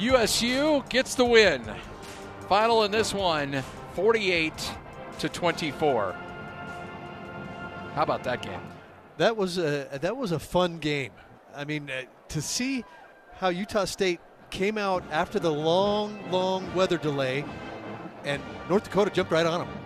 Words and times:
USU 0.00 0.82
gets 0.88 1.14
the 1.14 1.26
win. 1.26 1.62
Final 2.48 2.84
in 2.84 2.90
this 2.90 3.12
one, 3.12 3.62
48 3.92 4.52
to 5.18 5.28
24. 5.28 6.16
How 7.94 8.02
about 8.02 8.24
that 8.24 8.40
game? 8.40 8.60
That 9.18 9.36
was 9.36 9.58
a 9.58 9.98
that 10.00 10.16
was 10.16 10.32
a 10.32 10.38
fun 10.38 10.78
game. 10.78 11.12
I 11.54 11.66
mean, 11.66 11.90
uh, 11.90 12.04
to 12.28 12.40
see 12.40 12.82
how 13.34 13.50
Utah 13.50 13.84
State 13.84 14.20
came 14.48 14.78
out 14.78 15.04
after 15.10 15.38
the 15.38 15.52
long, 15.52 16.30
long 16.30 16.74
weather 16.74 16.96
delay, 16.96 17.44
and 18.24 18.42
North 18.70 18.84
Dakota 18.84 19.10
jumped 19.10 19.30
right 19.30 19.46
on 19.46 19.60
them. 19.60 19.78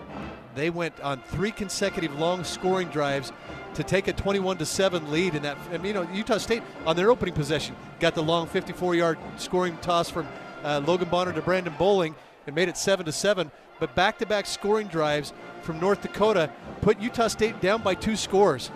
They 0.54 0.70
went 0.70 1.00
on 1.00 1.22
three 1.22 1.50
consecutive 1.50 2.16
long 2.20 2.44
scoring 2.44 2.88
drives 2.88 3.32
to 3.74 3.84
take 3.84 4.08
a 4.08 4.12
21 4.12 4.58
to 4.58 4.66
7 4.66 5.10
lead 5.10 5.34
in 5.34 5.42
that. 5.42 5.56
I 5.72 5.78
mean, 5.78 5.86
you 5.86 5.92
know, 5.94 6.08
Utah 6.12 6.38
State 6.38 6.62
on 6.86 6.96
their 6.96 7.10
opening 7.10 7.34
possession 7.34 7.76
got 8.00 8.14
the 8.14 8.22
long 8.22 8.46
54 8.46 8.94
yard 8.94 9.18
scoring 9.36 9.76
toss 9.82 10.10
from 10.10 10.26
uh, 10.62 10.80
Logan 10.86 11.08
Bonner 11.08 11.32
to 11.32 11.42
Brandon 11.42 11.74
Bowling 11.78 12.14
and 12.46 12.54
made 12.54 12.68
it 12.68 12.76
7 12.76 13.04
to 13.06 13.12
7. 13.12 13.50
But 13.80 13.94
back 13.94 14.18
to 14.18 14.26
back 14.26 14.46
scoring 14.46 14.86
drives 14.86 15.32
from 15.62 15.80
North 15.80 16.02
Dakota 16.02 16.50
put 16.80 17.00
Utah 17.00 17.28
State 17.28 17.60
down 17.60 17.82
by 17.82 17.94
two 17.94 18.16
scores. 18.16 18.70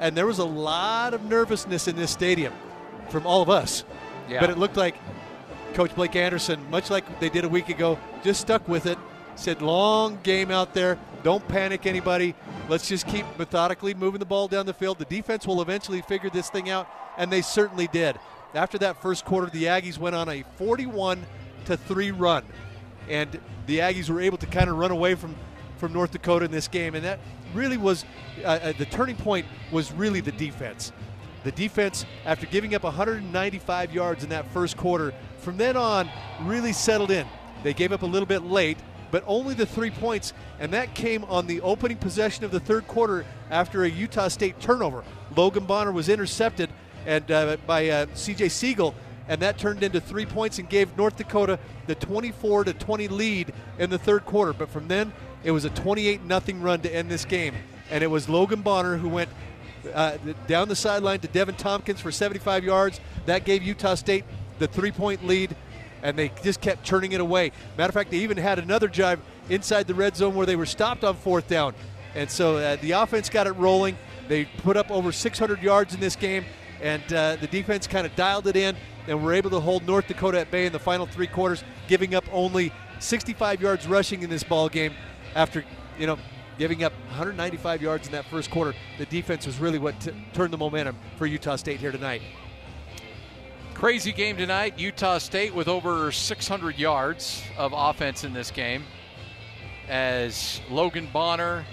And 0.00 0.16
there 0.16 0.26
was 0.26 0.38
a 0.38 0.44
lot 0.44 1.14
of 1.14 1.24
nervousness 1.24 1.88
in 1.88 1.96
this 1.96 2.10
stadium 2.10 2.52
from 3.08 3.26
all 3.26 3.42
of 3.42 3.50
us. 3.50 3.84
Yeah. 4.28 4.40
But 4.40 4.50
it 4.50 4.58
looked 4.58 4.76
like 4.76 4.96
Coach 5.74 5.94
Blake 5.94 6.16
Anderson, 6.16 6.70
much 6.70 6.90
like 6.90 7.20
they 7.20 7.28
did 7.28 7.44
a 7.44 7.48
week 7.48 7.68
ago, 7.68 7.98
just 8.22 8.40
stuck 8.40 8.66
with 8.68 8.86
it. 8.86 8.98
Said, 9.36 9.62
long 9.62 10.20
game 10.22 10.50
out 10.50 10.74
there. 10.74 10.98
Don't 11.24 11.46
panic 11.48 11.86
anybody. 11.86 12.34
Let's 12.68 12.86
just 12.86 13.08
keep 13.08 13.24
methodically 13.38 13.94
moving 13.94 14.18
the 14.18 14.26
ball 14.26 14.46
down 14.46 14.66
the 14.66 14.74
field. 14.74 14.98
The 14.98 15.06
defense 15.06 15.46
will 15.46 15.62
eventually 15.62 16.02
figure 16.02 16.28
this 16.28 16.50
thing 16.50 16.68
out, 16.68 16.86
and 17.16 17.32
they 17.32 17.40
certainly 17.40 17.86
did. 17.86 18.18
After 18.52 18.76
that 18.78 19.00
first 19.00 19.24
quarter, 19.24 19.50
the 19.50 19.64
Aggies 19.64 19.96
went 19.98 20.14
on 20.14 20.28
a 20.28 20.44
41 20.58 21.24
to 21.64 21.78
3 21.78 22.10
run. 22.10 22.44
And 23.08 23.40
the 23.66 23.78
Aggies 23.78 24.10
were 24.10 24.20
able 24.20 24.36
to 24.36 24.46
kind 24.46 24.68
of 24.68 24.76
run 24.76 24.90
away 24.90 25.14
from, 25.14 25.34
from 25.78 25.94
North 25.94 26.10
Dakota 26.10 26.44
in 26.44 26.50
this 26.50 26.68
game. 26.68 26.94
And 26.94 27.02
that 27.06 27.18
really 27.54 27.78
was 27.78 28.04
uh, 28.44 28.48
uh, 28.48 28.72
the 28.76 28.84
turning 28.84 29.16
point 29.16 29.46
was 29.72 29.92
really 29.92 30.20
the 30.20 30.32
defense. 30.32 30.92
The 31.42 31.52
defense, 31.52 32.04
after 32.26 32.46
giving 32.46 32.74
up 32.74 32.82
195 32.82 33.94
yards 33.94 34.24
in 34.24 34.30
that 34.30 34.50
first 34.52 34.76
quarter, 34.76 35.14
from 35.38 35.56
then 35.56 35.76
on 35.76 36.10
really 36.42 36.74
settled 36.74 37.10
in. 37.10 37.26
They 37.62 37.72
gave 37.72 37.92
up 37.92 38.02
a 38.02 38.06
little 38.06 38.26
bit 38.26 38.42
late, 38.42 38.76
but 39.14 39.22
only 39.28 39.54
the 39.54 39.64
three 39.64 39.92
points, 39.92 40.32
and 40.58 40.72
that 40.72 40.92
came 40.92 41.22
on 41.26 41.46
the 41.46 41.60
opening 41.60 41.96
possession 41.96 42.44
of 42.44 42.50
the 42.50 42.58
third 42.58 42.84
quarter 42.88 43.24
after 43.48 43.84
a 43.84 43.88
Utah 43.88 44.26
State 44.26 44.58
turnover. 44.58 45.04
Logan 45.36 45.66
Bonner 45.66 45.92
was 45.92 46.08
intercepted 46.08 46.68
and 47.06 47.30
uh, 47.30 47.56
by 47.64 47.88
uh, 47.90 48.06
C.J. 48.14 48.48
Siegel, 48.48 48.92
and 49.28 49.40
that 49.40 49.56
turned 49.56 49.84
into 49.84 50.00
three 50.00 50.26
points 50.26 50.58
and 50.58 50.68
gave 50.68 50.96
North 50.96 51.14
Dakota 51.14 51.60
the 51.86 51.94
24 51.94 52.64
to 52.64 52.72
20 52.72 53.06
lead 53.06 53.54
in 53.78 53.88
the 53.88 53.98
third 53.98 54.26
quarter. 54.26 54.52
But 54.52 54.68
from 54.68 54.88
then, 54.88 55.12
it 55.44 55.52
was 55.52 55.64
a 55.64 55.70
28 55.70 56.24
nothing 56.24 56.60
run 56.60 56.80
to 56.80 56.92
end 56.92 57.08
this 57.08 57.24
game, 57.24 57.54
and 57.92 58.02
it 58.02 58.08
was 58.08 58.28
Logan 58.28 58.62
Bonner 58.62 58.96
who 58.96 59.08
went 59.08 59.30
uh, 59.94 60.16
down 60.48 60.66
the 60.66 60.74
sideline 60.74 61.20
to 61.20 61.28
Deven 61.28 61.56
Thompkins 61.56 62.00
for 62.00 62.10
75 62.10 62.64
yards. 62.64 62.98
That 63.26 63.44
gave 63.44 63.62
Utah 63.62 63.94
State 63.94 64.24
the 64.58 64.66
three 64.66 64.90
point 64.90 65.24
lead, 65.24 65.54
and 66.04 66.16
they 66.16 66.30
just 66.42 66.60
kept 66.60 66.86
turning 66.86 67.12
it 67.12 67.20
away. 67.20 67.50
Matter 67.76 67.88
of 67.88 67.94
fact, 67.94 68.10
they 68.12 68.18
even 68.18 68.36
had 68.36 68.60
another 68.60 68.86
drive 68.86 69.18
inside 69.48 69.88
the 69.88 69.94
red 69.94 70.14
zone 70.14 70.34
where 70.34 70.46
they 70.46 70.54
were 70.54 70.66
stopped 70.66 71.02
on 71.02 71.16
fourth 71.16 71.48
down. 71.48 71.74
And 72.14 72.30
so 72.30 72.58
uh, 72.58 72.76
the 72.76 72.92
offense 72.92 73.28
got 73.28 73.48
it 73.48 73.52
rolling. 73.52 73.96
They 74.28 74.44
put 74.44 74.76
up 74.76 74.90
over 74.90 75.10
600 75.10 75.62
yards 75.62 75.94
in 75.94 76.00
this 76.00 76.14
game, 76.14 76.44
and 76.80 77.02
uh, 77.12 77.36
the 77.36 77.46
defense 77.46 77.86
kind 77.86 78.06
of 78.06 78.14
dialed 78.14 78.46
it 78.46 78.54
in 78.54 78.76
and 79.08 79.24
were 79.24 79.32
able 79.32 79.50
to 79.50 79.60
hold 79.60 79.86
North 79.86 80.06
Dakota 80.06 80.40
at 80.40 80.50
bay 80.50 80.66
in 80.66 80.72
the 80.72 80.78
final 80.78 81.06
three 81.06 81.26
quarters, 81.26 81.64
giving 81.88 82.14
up 82.14 82.24
only 82.32 82.70
65 83.00 83.60
yards 83.60 83.86
rushing 83.86 84.22
in 84.22 84.30
this 84.30 84.42
ball 84.42 84.68
game 84.68 84.92
after, 85.34 85.64
you 85.98 86.06
know, 86.06 86.18
giving 86.58 86.84
up 86.84 86.92
195 87.08 87.82
yards 87.82 88.06
in 88.06 88.12
that 88.12 88.26
first 88.26 88.50
quarter. 88.50 88.74
The 88.98 89.06
defense 89.06 89.46
was 89.46 89.58
really 89.58 89.78
what 89.78 89.98
t- 90.00 90.12
turned 90.34 90.52
the 90.52 90.58
momentum 90.58 90.96
for 91.16 91.26
Utah 91.26 91.56
State 91.56 91.80
here 91.80 91.92
tonight. 91.92 92.22
Crazy 93.74 94.12
game 94.12 94.36
tonight. 94.36 94.78
Utah 94.78 95.18
State 95.18 95.52
with 95.52 95.66
over 95.66 96.12
600 96.12 96.78
yards 96.78 97.42
of 97.58 97.74
offense 97.76 98.22
in 98.22 98.32
this 98.32 98.52
game. 98.52 98.84
As 99.88 100.60
Logan 100.70 101.08
Bonner, 101.12 101.66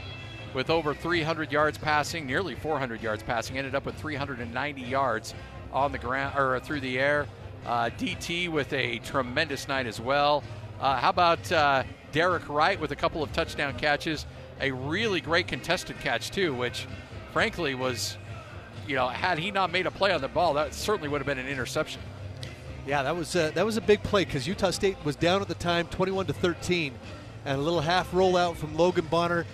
with 0.53 0.71
over 0.71 0.95
300 0.95 1.51
yards 1.51 1.77
passing, 1.77 2.25
nearly 2.25 2.55
400 2.55 3.01
yards 3.01 3.21
passing, 3.21 3.57
ended 3.57 3.75
up 3.75 3.85
with 3.85 3.95
390 3.95 4.81
yards 4.81 5.35
on 5.71 5.91
the 5.91 5.99
ground 5.99 6.37
or 6.37 6.59
through 6.59 6.81
the 6.81 6.99
air. 6.99 7.27
Uh, 7.65 7.91
DT 7.97 8.49
with 8.49 8.73
a 8.73 8.97
tremendous 8.99 9.67
night 9.67 9.85
as 9.85 10.01
well. 10.01 10.43
Uh, 10.81 10.97
how 10.97 11.11
about 11.11 11.51
uh, 11.51 11.83
Derek 12.11 12.49
Wright 12.49 12.79
with 12.79 12.91
a 12.91 12.95
couple 12.95 13.21
of 13.21 13.31
touchdown 13.31 13.77
catches? 13.77 14.25
A 14.59 14.71
really 14.71 15.21
great 15.21 15.47
contested 15.47 15.99
catch 15.99 16.31
too, 16.31 16.53
which 16.53 16.87
frankly 17.31 17.75
was 17.75 18.17
you 18.87 18.95
know, 18.95 19.07
had 19.07 19.37
he 19.39 19.51
not 19.51 19.71
made 19.71 19.85
a 19.85 19.91
play 19.91 20.11
on 20.11 20.21
the 20.21 20.27
ball, 20.27 20.53
that 20.55 20.73
certainly 20.73 21.07
would 21.09 21.19
have 21.19 21.25
been 21.27 21.39
an 21.39 21.47
interception. 21.47 22.01
Yeah, 22.85 23.03
that 23.03 23.15
was 23.15 23.35
uh, 23.35 23.51
that 23.53 23.65
was 23.65 23.77
a 23.77 23.81
big 23.81 24.01
play 24.03 24.25
because 24.25 24.47
Utah 24.47 24.71
State 24.71 24.97
was 25.03 25.15
down 25.15 25.41
at 25.41 25.47
the 25.47 25.53
time, 25.55 25.85
21 25.87 26.25
to 26.27 26.33
13, 26.33 26.93
and 27.45 27.59
a 27.59 27.61
little 27.61 27.81
half 27.81 28.11
rollout 28.11 28.55
from 28.55 28.75
Logan 28.75 29.05
Bonner, 29.05 29.45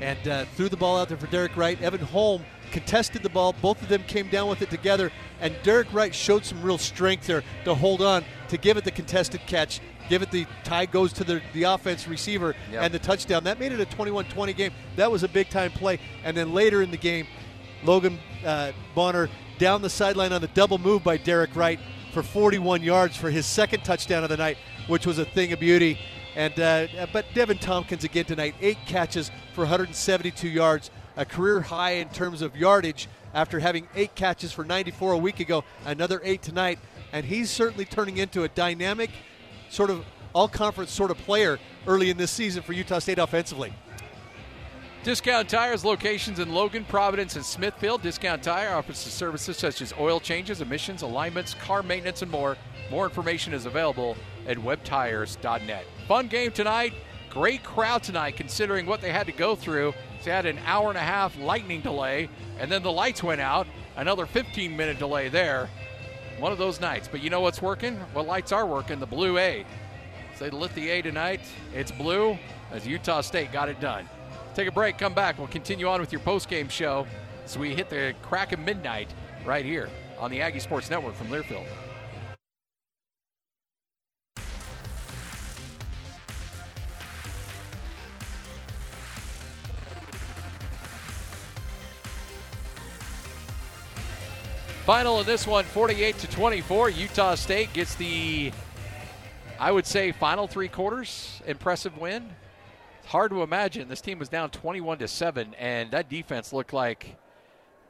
and 0.00 0.28
uh, 0.28 0.44
threw 0.54 0.68
the 0.68 0.76
ball 0.76 0.96
out 0.96 1.08
there 1.08 1.16
for 1.18 1.26
Derek 1.26 1.56
Wright. 1.56 1.80
Evan 1.82 2.00
Holm 2.00 2.44
contested 2.70 3.22
the 3.22 3.28
ball. 3.28 3.54
Both 3.60 3.82
of 3.82 3.88
them 3.88 4.02
came 4.04 4.28
down 4.28 4.48
with 4.48 4.62
it 4.62 4.70
together, 4.70 5.10
and 5.40 5.54
Derek 5.64 5.92
Wright 5.92 6.14
showed 6.14 6.44
some 6.44 6.62
real 6.62 6.78
strength 6.78 7.26
there 7.26 7.42
to 7.64 7.74
hold 7.74 8.02
on 8.02 8.24
to 8.48 8.56
give 8.56 8.76
it 8.76 8.84
the 8.84 8.90
contested 8.92 9.40
catch. 9.46 9.80
Give 10.08 10.22
it 10.22 10.30
the 10.30 10.46
tie 10.62 10.86
goes 10.86 11.12
to 11.14 11.24
the, 11.24 11.42
the 11.52 11.64
offense 11.64 12.06
receiver 12.06 12.54
Yep. 12.70 12.82
and 12.84 12.94
the 12.94 13.00
touchdown. 13.00 13.42
That 13.42 13.58
made 13.58 13.72
it 13.72 13.80
a 13.80 13.86
21 13.86 14.26
20 14.26 14.52
game. 14.52 14.70
That 14.94 15.10
was 15.10 15.24
a 15.24 15.28
big 15.28 15.48
time 15.50 15.72
play. 15.72 15.98
And 16.22 16.36
then 16.36 16.54
later 16.54 16.80
in 16.82 16.92
the 16.92 16.96
game, 16.96 17.26
Logan 17.86 18.18
uh, 18.44 18.72
Bonner 18.94 19.30
down 19.58 19.80
the 19.80 19.88
sideline 19.88 20.32
on 20.32 20.40
the 20.40 20.48
double 20.48 20.78
move 20.78 21.02
by 21.02 21.16
Derek 21.16 21.54
Wright 21.54 21.78
for 22.12 22.22
41 22.22 22.82
yards 22.82 23.16
for 23.16 23.30
his 23.30 23.46
second 23.46 23.84
touchdown 23.84 24.24
of 24.24 24.28
the 24.28 24.36
night, 24.36 24.58
which 24.88 25.06
was 25.06 25.18
a 25.18 25.24
thing 25.24 25.52
of 25.52 25.60
beauty. 25.60 25.98
And 26.34 26.58
uh, 26.60 27.06
but 27.12 27.26
Deven 27.34 27.58
Thompkins 27.58 28.04
again 28.04 28.26
tonight, 28.26 28.54
eight 28.60 28.78
catches 28.86 29.30
for 29.54 29.62
172 29.62 30.48
yards, 30.48 30.90
a 31.16 31.24
career 31.24 31.60
high 31.62 31.92
in 31.92 32.08
terms 32.10 32.42
of 32.42 32.54
yardage 32.56 33.08
after 33.32 33.60
having 33.60 33.88
eight 33.94 34.14
catches 34.14 34.52
for 34.52 34.64
94 34.64 35.12
a 35.12 35.18
week 35.18 35.40
ago. 35.40 35.64
Another 35.84 36.20
eight 36.24 36.42
tonight, 36.42 36.78
and 37.12 37.24
he's 37.24 37.50
certainly 37.50 37.84
turning 37.84 38.18
into 38.18 38.42
a 38.42 38.48
dynamic, 38.48 39.10
sort 39.70 39.90
of 39.90 40.04
all-conference 40.34 40.90
sort 40.90 41.10
of 41.10 41.16
player 41.18 41.58
early 41.86 42.10
in 42.10 42.18
this 42.18 42.30
season 42.30 42.62
for 42.62 42.74
Utah 42.74 42.98
State 42.98 43.18
offensively. 43.18 43.72
Discount 45.06 45.48
Tires 45.48 45.84
locations 45.84 46.40
in 46.40 46.52
Logan, 46.52 46.84
Providence, 46.84 47.36
and 47.36 47.44
Smithfield. 47.44 48.02
Discount 48.02 48.42
Tire 48.42 48.74
offers 48.74 48.96
services 48.96 49.56
such 49.56 49.80
as 49.80 49.94
oil 50.00 50.18
changes, 50.18 50.60
emissions, 50.60 51.02
alignments, 51.02 51.54
car 51.54 51.84
maintenance, 51.84 52.22
and 52.22 52.30
more. 52.32 52.56
More 52.90 53.04
information 53.04 53.54
is 53.54 53.66
available 53.66 54.16
at 54.48 54.56
webtires.net. 54.56 55.84
Fun 56.08 56.26
game 56.26 56.50
tonight. 56.50 56.92
Great 57.30 57.62
crowd 57.62 58.02
tonight 58.02 58.36
considering 58.36 58.84
what 58.84 59.00
they 59.00 59.12
had 59.12 59.26
to 59.26 59.32
go 59.32 59.54
through. 59.54 59.94
They 60.24 60.32
had 60.32 60.44
an 60.44 60.58
hour 60.66 60.88
and 60.88 60.98
a 60.98 61.02
half 61.02 61.38
lightning 61.38 61.82
delay, 61.82 62.28
and 62.58 62.68
then 62.68 62.82
the 62.82 62.90
lights 62.90 63.22
went 63.22 63.40
out. 63.40 63.68
Another 63.94 64.26
15 64.26 64.76
minute 64.76 64.98
delay 64.98 65.28
there. 65.28 65.70
One 66.40 66.50
of 66.50 66.58
those 66.58 66.80
nights. 66.80 67.06
But 67.06 67.22
you 67.22 67.30
know 67.30 67.42
what's 67.42 67.62
working? 67.62 67.94
What 68.12 68.26
lights 68.26 68.50
are 68.50 68.66
working? 68.66 68.98
The 68.98 69.06
blue 69.06 69.38
A. 69.38 69.64
So 70.36 70.46
they 70.46 70.50
lit 70.50 70.74
the 70.74 70.90
A 70.90 71.00
tonight. 71.00 71.42
It's 71.72 71.92
blue 71.92 72.36
as 72.72 72.88
Utah 72.88 73.20
State 73.20 73.52
got 73.52 73.68
it 73.68 73.78
done. 73.78 74.08
Take 74.56 74.68
a 74.68 74.72
break, 74.72 74.96
come 74.96 75.12
back. 75.12 75.36
We'll 75.36 75.48
continue 75.48 75.86
on 75.86 76.00
with 76.00 76.12
your 76.12 76.22
post-game 76.22 76.70
show 76.70 77.06
as 77.44 77.58
we 77.58 77.74
hit 77.74 77.90
the 77.90 78.14
crack 78.22 78.52
of 78.52 78.58
midnight 78.58 79.12
right 79.44 79.66
here 79.66 79.90
on 80.18 80.30
the 80.30 80.40
Aggie 80.40 80.60
Sports 80.60 80.88
Network 80.88 81.14
from 81.14 81.26
Learfield. 81.26 81.66
Final 94.86 95.20
in 95.20 95.26
this 95.26 95.46
one, 95.46 95.66
48 95.66 96.16
to 96.16 96.26
24. 96.28 96.88
Utah 96.88 97.34
State 97.34 97.74
gets 97.74 97.94
the, 97.96 98.50
I 99.60 99.70
would 99.70 99.84
say, 99.84 100.12
final 100.12 100.46
three 100.46 100.68
quarters. 100.68 101.42
Impressive 101.46 101.98
win. 101.98 102.30
Hard 103.06 103.30
to 103.30 103.42
imagine. 103.42 103.88
This 103.88 104.00
team 104.00 104.18
was 104.18 104.28
down 104.28 104.50
21 104.50 104.98
to 104.98 105.06
7, 105.06 105.54
and 105.60 105.92
that 105.92 106.08
defense 106.08 106.52
looked 106.52 106.72
like 106.72 107.16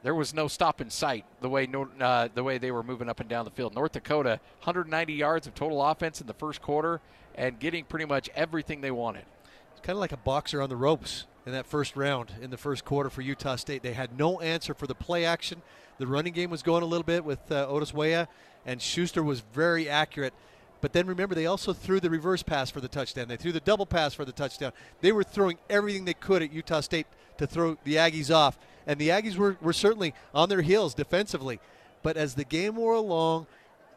there 0.03 0.13
was 0.13 0.31
no 0.31 0.47
stop 0.47 0.79
in 0.79 0.91
sight 0.91 1.25
the 1.41 1.49
way 1.49 1.67
uh, 1.99 2.27
the 2.35 2.43
way 2.43 2.59
they 2.59 2.69
were 2.69 2.83
moving 2.83 3.09
up 3.09 3.19
and 3.19 3.27
down 3.27 3.43
the 3.43 3.49
field. 3.49 3.73
North 3.73 3.93
Dakota, 3.93 4.39
190 4.59 5.13
yards 5.13 5.47
of 5.47 5.55
total 5.55 5.83
offense 5.83 6.21
in 6.21 6.27
the 6.27 6.35
first 6.35 6.61
quarter, 6.61 7.01
and 7.33 7.57
getting 7.57 7.83
pretty 7.83 8.05
much 8.05 8.29
everything 8.35 8.81
they 8.81 8.91
wanted. 8.91 9.25
It's 9.71 9.81
kind 9.81 9.95
of 9.95 10.01
like 10.01 10.11
a 10.11 10.17
boxer 10.17 10.61
on 10.61 10.69
the 10.69 10.75
ropes 10.75 11.25
in 11.47 11.51
that 11.51 11.65
first 11.65 11.95
round 11.95 12.33
in 12.39 12.51
the 12.51 12.57
first 12.57 12.85
quarter 12.85 13.09
for 13.09 13.21
Utah 13.21 13.55
State. 13.55 13.81
They 13.81 13.93
had 13.93 14.19
no 14.19 14.39
answer 14.39 14.75
for 14.75 14.85
the 14.85 14.93
play 14.93 15.25
action. 15.25 15.63
The 15.97 16.05
running 16.05 16.33
game 16.33 16.51
was 16.51 16.61
going 16.61 16.83
a 16.83 16.85
little 16.87 17.03
bit 17.03 17.25
with 17.25 17.51
uh, 17.51 17.65
Otis 17.67 17.91
Weah, 17.91 18.27
and 18.67 18.79
Schuster 18.79 19.23
was 19.23 19.39
very 19.39 19.89
accurate. 19.89 20.35
But 20.79 20.93
then 20.93 21.07
remember, 21.07 21.35
they 21.35 21.45
also 21.45 21.73
threw 21.73 21.99
the 21.99 22.09
reverse 22.09 22.43
pass 22.43 22.69
for 22.69 22.81
the 22.81 22.87
touchdown. 22.87 23.27
They 23.27 23.37
threw 23.37 23.51
the 23.51 23.59
double 23.59 23.85
pass 23.85 24.13
for 24.13 24.25
the 24.25 24.31
touchdown. 24.31 24.73
They 25.01 25.11
were 25.11 25.23
throwing 25.23 25.57
everything 25.69 26.05
they 26.05 26.13
could 26.13 26.41
at 26.41 26.53
Utah 26.53 26.81
State 26.81 27.07
to 27.37 27.47
throw 27.47 27.77
the 27.83 27.95
Aggies 27.95 28.33
off. 28.33 28.59
And 28.85 28.99
the 28.99 29.09
Aggies 29.09 29.35
were, 29.35 29.57
were 29.61 29.73
certainly 29.73 30.13
on 30.33 30.49
their 30.49 30.61
heels 30.61 30.93
defensively. 30.93 31.59
But 32.03 32.15
as 32.15 32.35
the 32.35 32.45
game 32.45 32.75
wore 32.75 32.93
along, 32.93 33.47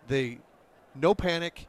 the 0.08 0.38
no 0.94 1.14
panic, 1.14 1.66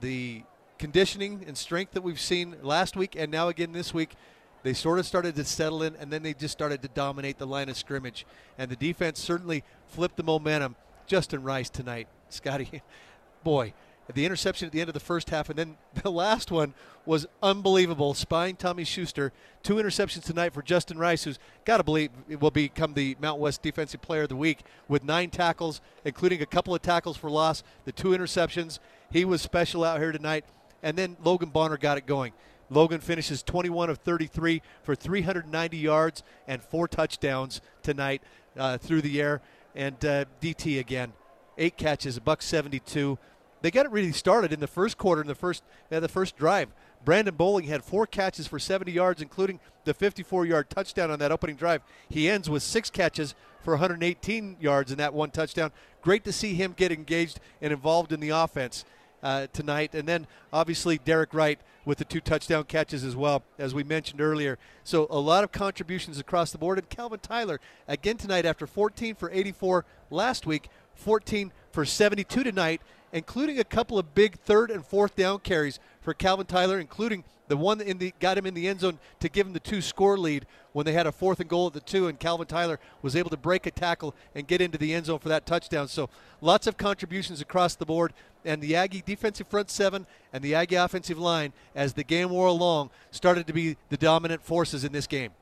the 0.00 0.42
conditioning 0.78 1.44
and 1.46 1.56
strength 1.56 1.92
that 1.92 2.02
we've 2.02 2.20
seen 2.20 2.56
last 2.62 2.96
week 2.96 3.14
and 3.16 3.30
now 3.30 3.48
again 3.48 3.72
this 3.72 3.92
week, 3.92 4.14
they 4.62 4.72
sort 4.72 4.98
of 4.98 5.06
started 5.06 5.34
to 5.34 5.44
settle 5.44 5.82
in, 5.82 5.96
and 5.96 6.12
then 6.12 6.22
they 6.22 6.34
just 6.34 6.52
started 6.52 6.82
to 6.82 6.88
dominate 6.88 7.38
the 7.38 7.46
line 7.46 7.68
of 7.68 7.76
scrimmage. 7.76 8.24
And 8.58 8.70
the 8.70 8.76
defense 8.76 9.18
certainly 9.18 9.64
flipped 9.88 10.16
the 10.16 10.22
momentum. 10.22 10.76
Justin 11.06 11.42
Rice 11.42 11.68
tonight, 11.68 12.06
Scotty, 12.28 12.80
boy, 13.44 13.74
the 14.12 14.24
interception 14.26 14.66
at 14.66 14.72
the 14.72 14.80
end 14.80 14.88
of 14.88 14.94
the 14.94 15.00
first 15.00 15.30
half, 15.30 15.48
and 15.48 15.58
then 15.58 15.76
the 16.02 16.10
last 16.10 16.50
one 16.50 16.74
was 17.04 17.26
unbelievable. 17.42 18.14
Spying 18.14 18.56
Tommy 18.56 18.84
Schuster, 18.84 19.32
two 19.62 19.74
interceptions 19.74 20.24
tonight 20.24 20.52
for 20.52 20.62
Justin 20.62 20.98
Rice, 20.98 21.24
who's 21.24 21.38
got 21.64 21.78
to 21.78 21.82
believe 21.82 22.10
will 22.40 22.50
become 22.50 22.94
the 22.94 23.16
Mount 23.20 23.40
West 23.40 23.62
Defensive 23.62 24.02
Player 24.02 24.22
of 24.22 24.28
the 24.28 24.36
Week 24.36 24.60
with 24.88 25.04
nine 25.04 25.30
tackles, 25.30 25.80
including 26.04 26.42
a 26.42 26.46
couple 26.46 26.74
of 26.74 26.82
tackles 26.82 27.16
for 27.16 27.30
loss, 27.30 27.62
the 27.84 27.92
two 27.92 28.08
interceptions. 28.08 28.78
He 29.10 29.24
was 29.24 29.42
special 29.42 29.84
out 29.84 29.98
here 29.98 30.12
tonight, 30.12 30.44
and 30.82 30.96
then 30.96 31.16
Logan 31.22 31.50
Bonner 31.50 31.76
got 31.76 31.98
it 31.98 32.06
going. 32.06 32.32
Logan 32.70 33.00
finishes 33.00 33.42
21 33.42 33.90
of 33.90 33.98
33 33.98 34.62
for 34.82 34.94
390 34.94 35.76
yards 35.76 36.22
and 36.48 36.62
four 36.62 36.88
touchdowns 36.88 37.60
tonight 37.82 38.22
uh, 38.56 38.78
through 38.78 39.02
the 39.02 39.20
air. 39.20 39.42
And 39.74 40.02
uh, 40.04 40.24
DT 40.40 40.80
again, 40.80 41.12
eight 41.58 41.76
catches, 41.76 42.18
buck 42.18 42.42
72 42.42 43.18
they 43.62 43.70
got 43.70 43.86
it 43.86 43.92
really 43.92 44.12
started 44.12 44.52
in 44.52 44.60
the 44.60 44.66
first 44.66 44.98
quarter 44.98 45.22
in 45.22 45.28
the 45.28 45.34
first 45.34 45.62
uh, 45.90 46.00
the 46.00 46.08
first 46.08 46.36
drive. 46.36 46.68
Brandon 47.04 47.34
Bowling 47.34 47.64
had 47.64 47.82
four 47.82 48.06
catches 48.06 48.46
for 48.46 48.58
70 48.58 48.92
yards, 48.92 49.20
including 49.20 49.58
the 49.84 49.94
54-yard 49.94 50.70
touchdown 50.70 51.10
on 51.10 51.18
that 51.18 51.32
opening 51.32 51.56
drive. 51.56 51.82
He 52.08 52.28
ends 52.28 52.48
with 52.48 52.62
six 52.62 52.90
catches 52.90 53.34
for 53.60 53.74
118 53.74 54.56
yards 54.60 54.92
in 54.92 54.98
that 54.98 55.14
one 55.14 55.30
touchdown. 55.30 55.72
Great 56.00 56.24
to 56.24 56.32
see 56.32 56.54
him 56.54 56.74
get 56.76 56.92
engaged 56.92 57.40
and 57.60 57.72
involved 57.72 58.12
in 58.12 58.20
the 58.20 58.30
offense 58.30 58.84
uh, 59.22 59.46
tonight. 59.52 59.94
And 59.94 60.08
then 60.08 60.26
obviously 60.52 60.98
Derek 60.98 61.34
Wright 61.34 61.60
with 61.84 61.98
the 61.98 62.04
two 62.04 62.20
touchdown 62.20 62.64
catches 62.64 63.04
as 63.04 63.16
well, 63.16 63.42
as 63.58 63.74
we 63.74 63.82
mentioned 63.82 64.20
earlier. 64.20 64.58
So 64.84 65.06
a 65.10 65.18
lot 65.18 65.44
of 65.44 65.52
contributions 65.52 66.18
across 66.18 66.52
the 66.52 66.58
board. 66.58 66.78
And 66.78 66.88
Calvin 66.88 67.20
Tyler 67.20 67.60
again 67.88 68.16
tonight 68.16 68.46
after 68.46 68.66
14 68.66 69.14
for 69.14 69.30
84 69.30 69.84
last 70.10 70.46
week, 70.46 70.68
14 70.94 71.52
for 71.72 71.84
72 71.84 72.44
tonight 72.44 72.80
including 73.12 73.58
a 73.58 73.64
couple 73.64 73.98
of 73.98 74.14
big 74.14 74.36
third 74.38 74.70
and 74.70 74.84
fourth 74.84 75.14
down 75.14 75.38
carries 75.40 75.78
for 76.00 76.14
Calvin 76.14 76.46
Tyler, 76.46 76.78
including 76.78 77.24
the 77.48 77.56
one 77.56 77.78
that 77.78 77.98
the, 77.98 78.14
got 78.18 78.38
him 78.38 78.46
in 78.46 78.54
the 78.54 78.66
end 78.66 78.80
zone 78.80 78.98
to 79.20 79.28
give 79.28 79.46
him 79.46 79.52
the 79.52 79.60
two 79.60 79.82
score 79.82 80.16
lead 80.16 80.46
when 80.72 80.86
they 80.86 80.92
had 80.92 81.06
a 81.06 81.12
fourth 81.12 81.38
and 81.38 81.50
goal 81.50 81.66
at 81.66 81.74
the 81.74 81.80
two, 81.80 82.08
and 82.08 82.18
Calvin 82.18 82.46
Tyler 82.46 82.80
was 83.02 83.14
able 83.14 83.28
to 83.28 83.36
break 83.36 83.66
a 83.66 83.70
tackle 83.70 84.14
and 84.34 84.46
get 84.46 84.62
into 84.62 84.78
the 84.78 84.94
end 84.94 85.06
zone 85.06 85.18
for 85.18 85.28
that 85.28 85.44
touchdown. 85.44 85.86
So 85.86 86.08
lots 86.40 86.66
of 86.66 86.78
contributions 86.78 87.42
across 87.42 87.74
the 87.74 87.84
board, 87.84 88.14
and 88.44 88.62
the 88.62 88.74
Aggie 88.74 89.02
defensive 89.04 89.48
front 89.48 89.68
seven 89.68 90.06
and 90.32 90.42
the 90.42 90.54
Aggie 90.54 90.76
offensive 90.76 91.18
line, 91.18 91.52
as 91.74 91.92
the 91.92 92.04
game 92.04 92.30
wore 92.30 92.46
along, 92.46 92.88
started 93.10 93.46
to 93.46 93.52
be 93.52 93.76
the 93.90 93.98
dominant 93.98 94.42
forces 94.42 94.82
in 94.82 94.92
this 94.92 95.06
game. 95.06 95.32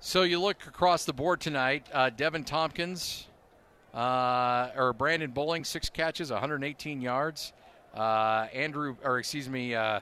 So 0.00 0.22
you 0.22 0.40
look 0.40 0.66
across 0.66 1.04
the 1.04 1.12
board 1.12 1.40
tonight. 1.40 1.86
Uh, 1.92 2.10
Deven 2.10 2.44
Thompkins, 2.44 3.26
uh, 3.96 4.70
or 4.76 4.92
Brandon 4.92 5.30
Bowling, 5.30 5.64
six 5.64 5.88
catches, 5.88 6.30
118 6.30 7.00
yards. 7.00 7.52
Uh, 7.94 8.46
Andrew, 8.52 8.96
or 9.02 9.18
excuse 9.18 9.48
me, 9.48 9.74
uh, 9.74 10.00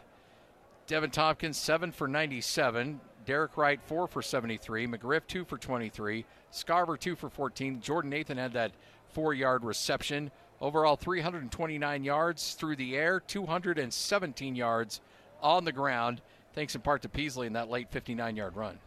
Deven 0.89 1.13
Thompkins, 1.13 1.57
seven 1.57 1.93
for 1.93 2.09
97. 2.09 3.01
Derek 3.25 3.57
Wright, 3.57 3.81
four 3.87 4.07
for 4.09 4.21
73. 4.21 4.89
McGriff, 4.89 5.23
two 5.29 5.45
for 5.45 5.57
23. 5.57 6.25
Scarver, 6.53 6.99
two 6.99 7.15
for 7.15 7.31
14. 7.31 7.81
Jordan 7.81 8.11
Nathan 8.11 8.37
had 8.37 8.53
that 8.55 8.73
four 9.13 9.33
yard 9.33 9.65
reception. 9.65 10.31
Overall, 10.61 10.97
329 10.97 12.05
yards 12.05 12.55
through 12.55 12.77
the 12.77 12.97
air, 12.97 13.21
217 13.21 14.57
yards 14.57 15.01
on 15.43 15.65
the 15.65 15.73
ground, 15.73 16.21
thanks 16.55 16.75
in 16.75 16.81
part 16.81 17.03
to 17.03 17.09
Peasley 17.09 17.47
in 17.47 17.53
that 17.53 17.69
late 17.71 17.91
59 17.91 18.37
yard 18.37 18.57
run. 18.57 18.79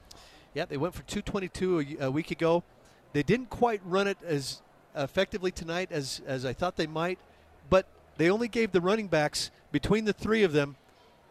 Yeah, 0.53 0.65
they 0.65 0.77
went 0.77 0.95
for 0.95 1.03
222 1.03 1.97
a, 1.99 2.05
a 2.05 2.11
week 2.11 2.31
ago. 2.31 2.63
They 3.13 3.23
didn't 3.23 3.49
quite 3.49 3.81
run 3.85 4.07
it 4.07 4.17
as 4.25 4.61
effectively 4.97 5.51
tonight 5.51 5.89
as, 5.91 6.21
as 6.25 6.45
I 6.45 6.53
thought 6.53 6.75
they 6.75 6.87
might, 6.87 7.19
but 7.69 7.85
they 8.17 8.29
only 8.29 8.47
gave 8.47 8.71
the 8.71 8.81
running 8.81 9.07
backs, 9.07 9.51
between 9.71 10.05
the 10.05 10.13
three 10.13 10.43
of 10.43 10.53
them, 10.53 10.75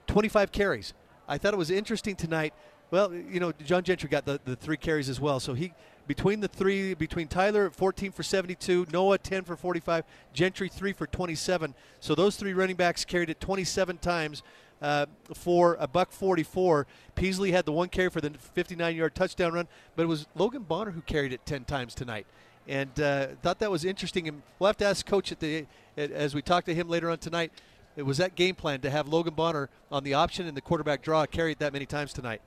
25 0.07 0.53
carries. 0.53 0.95
I 1.29 1.39
thought 1.39 1.53
it 1.53 1.59
was 1.59 1.71
interesting 1.71 2.15
tonight. 2.15 2.55
Well, 2.91 3.13
you 3.13 3.41
know, 3.41 3.53
John 3.65 3.83
Gentry 3.83 4.09
got 4.09 4.25
the, 4.25 4.41
the 4.45 4.55
three 4.55 4.77
carries 4.77 5.09
as 5.09 5.21
well. 5.21 5.41
So 5.41 5.55
he, 5.55 5.73
between 6.07 6.41
the 6.41 6.49
three, 6.49 6.95
between 6.95 7.27
Tyler 7.27 7.71
14 7.71 8.13
for 8.13 8.23
72, 8.23 8.87
Noa 8.93 9.19
10 9.19 9.43
for 9.43 9.57
45, 9.57 10.05
Gentry 10.33 10.69
3 10.69 10.93
for 10.93 11.07
27. 11.09 11.75
So 11.99 12.15
those 12.15 12.37
three 12.37 12.55
running 12.55 12.77
backs 12.77 13.05
carried 13.05 13.31
it 13.31 13.41
27 13.41 13.99
times 13.99 14.45
uh, 14.81 15.07
for 15.35 15.77
a 15.81 15.89
buck 15.89 16.13
44. 16.13 16.87
Peasley 17.17 17.51
had 17.51 17.65
the 17.65 17.73
one 17.73 17.89
carry 17.89 18.11
for 18.11 18.21
the 18.21 18.31
59 18.31 18.95
yard 18.95 19.15
touchdown 19.17 19.53
run, 19.55 19.69
but 19.97 20.05
it 20.05 20.07
was 20.07 20.27
Logan 20.37 20.63
Bonner 20.63 20.93
who 20.93 21.01
carried 21.01 21.33
it 21.33 21.45
10 21.47 21.65
times 21.65 21.95
tonight 21.95 22.27
and 22.69 23.01
uh, 23.01 23.29
thought 23.43 23.59
that 23.61 23.71
was 23.71 23.85
interesting. 23.85 24.29
And 24.29 24.43
we'll 24.59 24.69
have 24.69 24.77
to 24.79 24.87
ask 24.87 25.05
Coach 25.07 25.33
at 25.33 25.41
the 25.41 25.67
as 25.97 26.35
we 26.35 26.43
talk 26.43 26.65
to 26.65 26.75
him 26.75 26.89
later 26.89 27.11
on 27.11 27.19
tonight. 27.19 27.53
It 27.97 28.05
was 28.05 28.19
that 28.19 28.35
game 28.35 28.55
plan 28.55 28.81
to 28.83 28.91
have 28.91 29.09
Logan 29.09 29.35
Bonner 29.35 29.71
on 29.91 30.05
the 30.05 30.13
option 30.15 30.47
and 30.47 30.57
the 30.57 30.61
quarterback 30.61 31.03
draw 31.03 31.25
carried 31.25 31.59
that 31.61 31.73
many 31.73 31.87
times 31.87 32.13
tonight. 32.13 32.43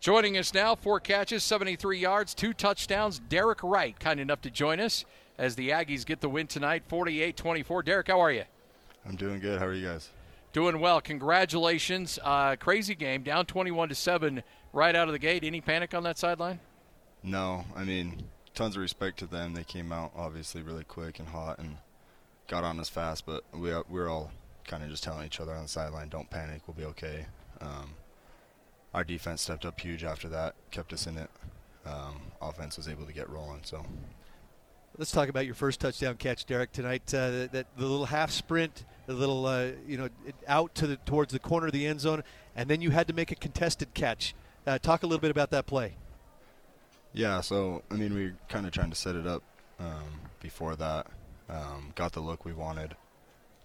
Joining 0.00 0.36
us 0.38 0.52
now, 0.54 0.74
four 0.74 0.98
catches, 0.98 1.44
73 1.44 1.98
yards, 1.98 2.34
two 2.34 2.52
touchdowns. 2.52 3.20
Derek 3.20 3.62
Wright, 3.62 3.98
kind 4.00 4.18
enough 4.18 4.40
to 4.40 4.50
join 4.50 4.80
us 4.80 5.04
as 5.38 5.54
the 5.54 5.70
Aggies 5.70 6.04
get 6.06 6.20
the 6.20 6.28
win 6.28 6.46
tonight, 6.46 6.82
48 6.88 7.36
24. 7.36 7.82
Derek, 7.82 8.08
how 8.08 8.20
are 8.20 8.32
you? 8.32 8.44
I'm 9.06 9.16
doing 9.16 9.38
good. 9.38 9.58
How 9.58 9.66
are 9.66 9.74
you 9.74 9.86
guys? 9.86 10.10
Doing 10.52 10.80
well. 10.80 11.00
Congratulations. 11.00 12.18
Uh, 12.22 12.56
crazy 12.56 12.94
game, 12.94 13.22
down 13.22 13.46
21 13.46 13.90
to 13.90 13.94
7 13.94 14.42
right 14.72 14.96
out 14.96 15.08
of 15.08 15.12
the 15.12 15.18
gate. 15.18 15.44
Any 15.44 15.60
panic 15.60 15.94
on 15.94 16.02
that 16.04 16.18
sideline? 16.18 16.60
No. 17.22 17.64
I 17.76 17.84
mean, 17.84 18.24
tons 18.54 18.76
of 18.76 18.82
respect 18.82 19.18
to 19.20 19.26
them. 19.26 19.54
They 19.54 19.64
came 19.64 19.92
out 19.92 20.12
obviously 20.16 20.62
really 20.62 20.84
quick 20.84 21.18
and 21.18 21.28
hot 21.28 21.58
and 21.58 21.78
got 22.48 22.64
on 22.64 22.78
us 22.80 22.88
fast, 22.88 23.26
but 23.26 23.44
we 23.52 23.70
we 23.70 24.00
were 24.00 24.08
all 24.08 24.30
kind 24.66 24.82
of 24.82 24.90
just 24.90 25.02
telling 25.02 25.26
each 25.26 25.40
other 25.40 25.52
on 25.52 25.62
the 25.62 25.68
sideline, 25.68 26.08
"Don't 26.08 26.30
panic, 26.30 26.62
we'll 26.66 26.76
be 26.76 26.84
okay." 26.84 27.26
Um, 27.60 27.94
our 28.94 29.04
defense 29.04 29.42
stepped 29.42 29.64
up 29.64 29.80
huge 29.80 30.04
after 30.04 30.28
that, 30.28 30.54
kept 30.70 30.92
us 30.92 31.06
in 31.06 31.16
it. 31.16 31.30
Um, 31.86 32.20
offense 32.40 32.76
was 32.76 32.88
able 32.88 33.06
to 33.06 33.12
get 33.12 33.28
rolling. 33.28 33.60
So, 33.64 33.84
let's 34.98 35.10
talk 35.10 35.28
about 35.28 35.46
your 35.46 35.54
first 35.54 35.80
touchdown 35.80 36.16
catch, 36.16 36.44
Derek, 36.44 36.72
tonight. 36.72 37.02
Uh, 37.12 37.48
that 37.52 37.66
the 37.76 37.86
little 37.86 38.06
half 38.06 38.30
sprint, 38.30 38.84
the 39.06 39.14
little 39.14 39.46
uh, 39.46 39.70
you 39.86 39.96
know 39.96 40.08
out 40.46 40.74
to 40.76 40.86
the 40.86 40.96
towards 40.96 41.32
the 41.32 41.38
corner 41.38 41.66
of 41.66 41.72
the 41.72 41.86
end 41.86 42.00
zone, 42.00 42.22
and 42.54 42.68
then 42.68 42.80
you 42.80 42.90
had 42.90 43.08
to 43.08 43.14
make 43.14 43.30
a 43.30 43.36
contested 43.36 43.94
catch. 43.94 44.34
Uh, 44.66 44.78
talk 44.78 45.02
a 45.02 45.06
little 45.06 45.20
bit 45.20 45.30
about 45.30 45.50
that 45.50 45.66
play. 45.66 45.96
Yeah, 47.14 47.42
so 47.42 47.82
I 47.90 47.94
mean, 47.94 48.14
we 48.14 48.24
were 48.26 48.34
kind 48.48 48.66
of 48.66 48.72
trying 48.72 48.90
to 48.90 48.96
set 48.96 49.16
it 49.16 49.26
up 49.26 49.42
um, 49.78 50.20
before 50.40 50.76
that. 50.76 51.06
Um, 51.48 51.92
got 51.94 52.12
the 52.12 52.20
look 52.20 52.44
we 52.44 52.52
wanted. 52.52 52.96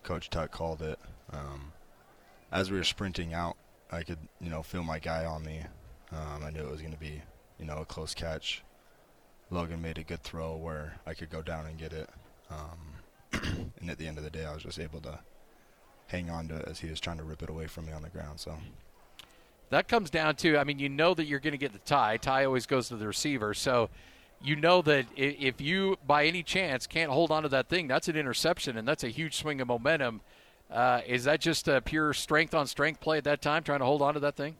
Coach 0.03 0.29
Tuck 0.29 0.51
called 0.51 0.81
it. 0.81 0.99
Um, 1.31 1.71
as 2.51 2.71
we 2.71 2.77
were 2.77 2.83
sprinting 2.83 3.33
out, 3.33 3.55
I 3.91 4.03
could, 4.03 4.17
you 4.41 4.49
know, 4.49 4.63
feel 4.63 4.83
my 4.83 4.99
guy 4.99 5.25
on 5.25 5.43
me. 5.43 5.61
Um, 6.11 6.43
I 6.43 6.49
knew 6.49 6.61
it 6.61 6.71
was 6.71 6.81
going 6.81 6.93
to 6.93 6.99
be, 6.99 7.21
you 7.57 7.65
know, 7.65 7.77
a 7.77 7.85
close 7.85 8.13
catch. 8.13 8.63
Logan 9.49 9.81
made 9.81 9.97
a 9.97 10.03
good 10.03 10.23
throw 10.23 10.55
where 10.55 10.99
I 11.05 11.13
could 11.13 11.29
go 11.29 11.41
down 11.41 11.65
and 11.67 11.77
get 11.77 11.93
it. 11.93 12.09
Um, 12.49 13.71
and 13.79 13.89
at 13.89 13.97
the 13.97 14.07
end 14.07 14.17
of 14.17 14.23
the 14.23 14.29
day, 14.29 14.45
I 14.45 14.53
was 14.53 14.63
just 14.63 14.79
able 14.79 14.99
to 15.01 15.19
hang 16.07 16.29
on 16.29 16.47
to 16.49 16.57
it 16.57 16.67
as 16.67 16.79
he 16.79 16.89
was 16.89 16.99
trying 16.99 17.17
to 17.17 17.23
rip 17.23 17.43
it 17.43 17.49
away 17.49 17.67
from 17.67 17.85
me 17.85 17.93
on 17.93 18.01
the 18.01 18.09
ground. 18.09 18.39
So 18.39 18.55
that 19.69 19.87
comes 19.87 20.09
down 20.09 20.35
to, 20.37 20.57
I 20.57 20.63
mean, 20.63 20.79
you 20.79 20.89
know 20.89 21.13
that 21.13 21.25
you're 21.25 21.39
going 21.39 21.53
to 21.53 21.57
get 21.57 21.73
the 21.73 21.79
tie. 21.79 22.17
Tie 22.17 22.45
always 22.45 22.65
goes 22.65 22.87
to 22.89 22.95
the 22.95 23.07
receiver. 23.07 23.53
So 23.53 23.89
you 24.41 24.55
know 24.55 24.81
that 24.83 25.05
if 25.15 25.59
you, 25.59 25.97
by 26.05 26.25
any 26.25 26.43
chance, 26.43 26.87
can't 26.87 27.11
hold 27.11 27.31
on 27.31 27.43
to 27.43 27.49
that 27.49 27.67
thing, 27.67 27.87
that's 27.87 28.07
an 28.07 28.15
interception, 28.15 28.77
and 28.77 28.87
that's 28.87 29.03
a 29.03 29.09
huge 29.09 29.35
swing 29.35 29.61
of 29.61 29.67
momentum. 29.67 30.21
Uh, 30.71 31.01
is 31.05 31.23
that 31.23 31.39
just 31.41 31.67
a 31.67 31.81
pure 31.81 32.13
strength 32.13 32.53
on 32.53 32.67
strength 32.67 32.99
play 32.99 33.17
at 33.17 33.23
that 33.23 33.41
time, 33.41 33.63
trying 33.63 33.79
to 33.79 33.85
hold 33.85 34.01
on 34.01 34.13
to 34.13 34.19
that 34.19 34.35
thing? 34.35 34.55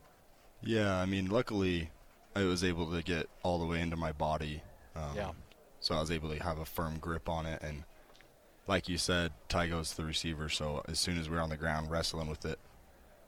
Yeah, 0.62 0.96
I 0.96 1.06
mean, 1.06 1.30
luckily, 1.30 1.92
I 2.36 2.44
was 2.44 2.64
able 2.64 2.92
to 2.92 3.04
get 3.04 3.30
all 3.44 3.60
the 3.60 3.66
way 3.66 3.82
into 3.82 3.98
my 3.98 4.12
body. 4.12 4.62
Um, 4.96 5.16
yeah. 5.16 5.32
So 5.80 5.96
I 5.96 6.00
was 6.00 6.12
able 6.12 6.34
to 6.34 6.42
have 6.42 6.58
a 6.58 6.66
firm 6.66 6.98
grip 6.98 7.30
on 7.30 7.46
it, 7.46 7.62
and 7.62 7.84
like 8.68 8.90
you 8.90 8.98
said, 8.98 9.32
tie 9.48 9.68
goes 9.68 9.92
to 9.92 9.98
the 9.98 10.06
receiver. 10.06 10.50
So 10.50 10.82
as 10.88 11.00
soon 11.00 11.18
as 11.18 11.30
we 11.30 11.38
are 11.38 11.42
on 11.42 11.50
the 11.50 11.58
ground 11.58 11.92
wrestling 11.92 12.28
with 12.28 12.46
it, 12.46 12.60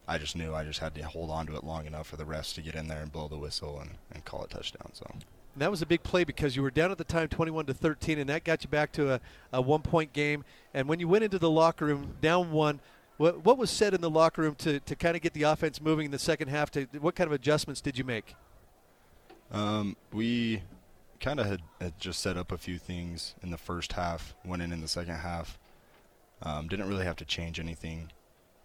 I 0.09 0.17
just 0.17 0.35
knew 0.35 0.55
I 0.55 0.63
just 0.63 0.79
had 0.79 0.95
to 0.95 1.03
hold 1.03 1.29
on 1.29 1.45
to 1.45 1.55
it 1.55 1.63
long 1.63 1.85
enough 1.85 2.07
for 2.07 2.17
the 2.17 2.23
refs 2.23 2.55
to 2.55 2.61
get 2.61 2.73
in 2.73 2.87
there 2.87 3.01
and 3.01 3.11
blow 3.11 3.27
the 3.27 3.37
whistle 3.37 3.79
and, 3.79 3.91
and 4.11 4.25
call 4.25 4.43
it 4.43 4.49
touchdown. 4.49 4.89
So 4.93 5.05
that 5.55 5.69
was 5.69 5.83
a 5.83 5.85
big 5.85 6.01
play 6.01 6.23
because 6.23 6.55
you 6.55 6.63
were 6.63 6.71
down 6.71 6.89
at 6.89 6.97
the 6.97 7.03
time 7.03 7.27
21 7.27 7.67
to 7.67 7.75
13, 7.75 8.17
and 8.17 8.27
that 8.27 8.43
got 8.43 8.63
you 8.63 8.69
back 8.71 8.91
to 8.93 9.13
a, 9.13 9.21
a 9.53 9.61
one 9.61 9.83
point 9.83 10.11
game. 10.11 10.45
And 10.73 10.89
when 10.89 10.99
you 10.99 11.07
went 11.07 11.23
into 11.23 11.37
the 11.37 11.49
locker 11.49 11.85
room 11.85 12.15
down 12.21 12.51
one, 12.51 12.79
what, 13.17 13.45
what 13.45 13.59
was 13.59 13.69
said 13.69 13.93
in 13.93 14.01
the 14.01 14.09
locker 14.09 14.41
room 14.41 14.55
to, 14.55 14.79
to 14.79 14.95
kind 14.95 15.15
of 15.15 15.21
get 15.21 15.33
the 15.33 15.43
offense 15.43 15.79
moving 15.79 16.05
in 16.05 16.11
the 16.11 16.17
second 16.17 16.47
half? 16.47 16.71
To 16.71 16.87
What 16.99 17.13
kind 17.13 17.27
of 17.27 17.33
adjustments 17.33 17.79
did 17.79 17.95
you 17.95 18.03
make? 18.03 18.33
Um, 19.51 19.95
we 20.11 20.63
kind 21.19 21.39
of 21.39 21.45
had, 21.45 21.61
had, 21.79 21.99
just 21.99 22.19
set 22.19 22.35
up 22.35 22.51
a 22.51 22.57
few 22.57 22.79
things 22.79 23.35
in 23.43 23.51
the 23.51 23.57
first 23.57 23.93
half, 23.93 24.33
went 24.43 24.61
in 24.63 24.71
in 24.71 24.81
the 24.81 24.87
second 24.87 25.15
half. 25.15 25.59
Um, 26.41 26.67
didn't 26.67 26.87
really 26.87 27.05
have 27.05 27.17
to 27.17 27.25
change 27.25 27.59
anything 27.59 28.09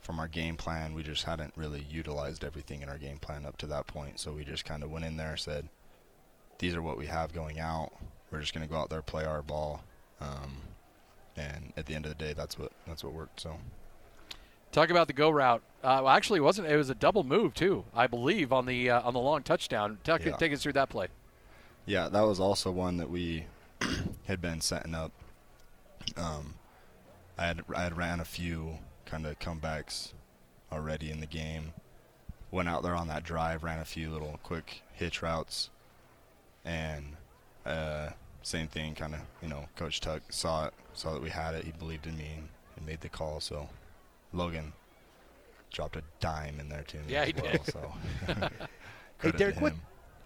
from 0.05 0.21
our 0.21 0.29
game 0.29 0.57
plan. 0.57 0.95
We 0.95 1.03
just 1.03 1.25
hadn't 1.25 1.55
really 1.57 1.85
utilized 1.91 2.45
everything 2.45 2.83
in 2.83 2.89
our 2.89 2.99
game 2.99 3.19
plan 3.19 3.45
up 3.45 3.57
to 3.59 3.67
that 3.67 3.87
point. 3.87 4.21
So 4.21 4.33
we 4.33 4.45
just 4.45 4.65
kind 4.65 4.83
of 4.83 4.91
went 4.91 5.05
in 5.05 5.17
there, 5.17 5.37
said, 5.37 5.69
"These 6.59 6.75
are 6.75 6.83
what 6.83 6.99
we 6.99 7.07
have 7.07 7.33
going 7.33 7.59
out. 7.59 7.91
We're 8.31 8.41
just 8.41 8.55
going 8.55 8.67
to 8.67 8.73
go 8.73 8.79
out 8.79 8.91
there, 8.91 9.03
play 9.03 9.25
our 9.25 9.43
ball." 9.43 9.83
Um, 10.21 10.59
and 11.37 11.73
at 11.77 11.87
the 11.87 11.95
end 11.95 12.07
of 12.07 12.17
the 12.17 12.23
day, 12.23 12.35
that's 12.35 12.59
what 12.59 12.71
that's 12.87 13.03
what 13.03 13.13
worked. 13.13 13.41
So. 13.41 13.57
Talk 14.71 14.91
about 14.91 15.07
the 15.07 15.13
go 15.13 15.31
route. 15.31 15.63
Uh, 15.85 16.01
well, 16.03 16.09
actually, 16.09 16.39
it 16.39 16.43
wasn't. 16.43 16.69
It 16.69 16.77
was 16.77 16.91
a 16.91 16.95
double 16.95 17.23
move 17.23 17.55
too, 17.55 17.85
I 17.95 18.07
believe, 18.07 18.53
on 18.53 18.67
the 18.67 18.91
uh, 18.91 19.03
on 19.03 19.15
the 19.15 19.21
long 19.21 19.43
touchdown. 19.43 19.99
Take, 20.05 20.25
yeah. 20.25 20.37
take 20.37 20.53
us 20.53 20.63
through 20.63 20.73
that 20.75 20.91
play. 20.91 21.09
Yeah, 21.87 22.09
that 22.09 22.23
was 22.23 22.41
also 22.41 22.71
one 22.71 22.97
that 22.97 23.09
we 23.09 23.47
had 24.27 24.41
been 24.41 24.61
setting 24.61 24.95
up. 24.95 25.13
Um, 26.17 26.55
I 27.39 27.47
had 27.47 27.63
I 27.75 27.83
had 27.83 27.97
ran 27.97 28.21
a 28.21 28.25
few 28.25 28.79
kind 29.15 29.27
of 29.27 29.39
comebacks 29.39 30.13
already 30.73 31.09
in 31.09 31.21
the 31.21 31.27
game. 31.27 31.73
Went 32.51 32.69
out 32.69 32.83
there 32.83 32.97
on 32.97 33.07
that 33.07 33.23
drive, 33.23 33.63
ran 33.63 33.79
a 33.79 33.85
few 33.85 34.11
little 34.11 34.41
quick 34.43 34.83
hitch 34.93 35.23
routes, 35.23 35.71
and 36.65 37.05
uh, 37.65 38.09
same 38.43 38.67
thing. 38.67 38.97
Kind 38.97 39.15
of, 39.15 39.21
you 39.41 39.49
know, 39.49 39.67
Coach 39.77 40.01
Tuck 40.01 40.23
saw 40.31 40.67
it, 40.67 40.75
saw 40.95 41.15
that 41.15 41.23
we 41.23 41.31
had 41.31 41.55
it. 41.55 41.65
He 41.65 41.71
believed 41.71 42.07
in 42.07 42.17
me 42.17 42.29
and, 42.37 42.49
and 42.77 42.87
made 42.87 43.03
the 43.03 43.09
call. 43.09 43.39
So 43.39 43.69
Logan 44.33 44.73
dropped 45.73 45.95
a 45.95 46.03
dime 46.19 46.59
in 46.59 46.69
there 46.69 46.83
too. 46.83 46.99
Yeah, 47.09 47.25
he 47.25 47.35
well, 47.41 47.53
did. 47.53 47.67
So 47.67 47.95
hey, 49.23 49.31
Derek, 49.37 49.61
what 49.61 49.75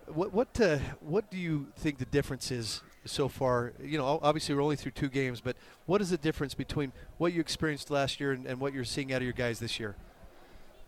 what 0.06 0.32
what 0.32 0.60
uh, 0.60 0.78
what 1.00 1.30
do 1.30 1.36
you 1.36 1.66
think 1.76 1.98
the 1.98 2.06
difference 2.06 2.50
is 2.50 2.82
so 3.04 3.28
far? 3.28 3.72
You 3.82 3.98
know, 3.98 4.18
obviously 4.22 4.54
we're 4.54 4.62
only 4.62 4.76
through 4.76 4.92
two 4.92 5.08
games, 5.08 5.40
but 5.40 5.56
what 5.86 6.00
is 6.00 6.10
the 6.10 6.16
difference 6.16 6.54
between 6.54 6.92
what 7.18 7.32
you 7.32 7.40
experienced 7.40 7.90
last 7.90 8.20
year 8.20 8.32
and, 8.32 8.46
and 8.46 8.60
what 8.60 8.72
you're 8.72 8.84
seeing 8.84 9.12
out 9.12 9.18
of 9.18 9.24
your 9.24 9.32
guys 9.32 9.58
this 9.58 9.78
year? 9.78 9.96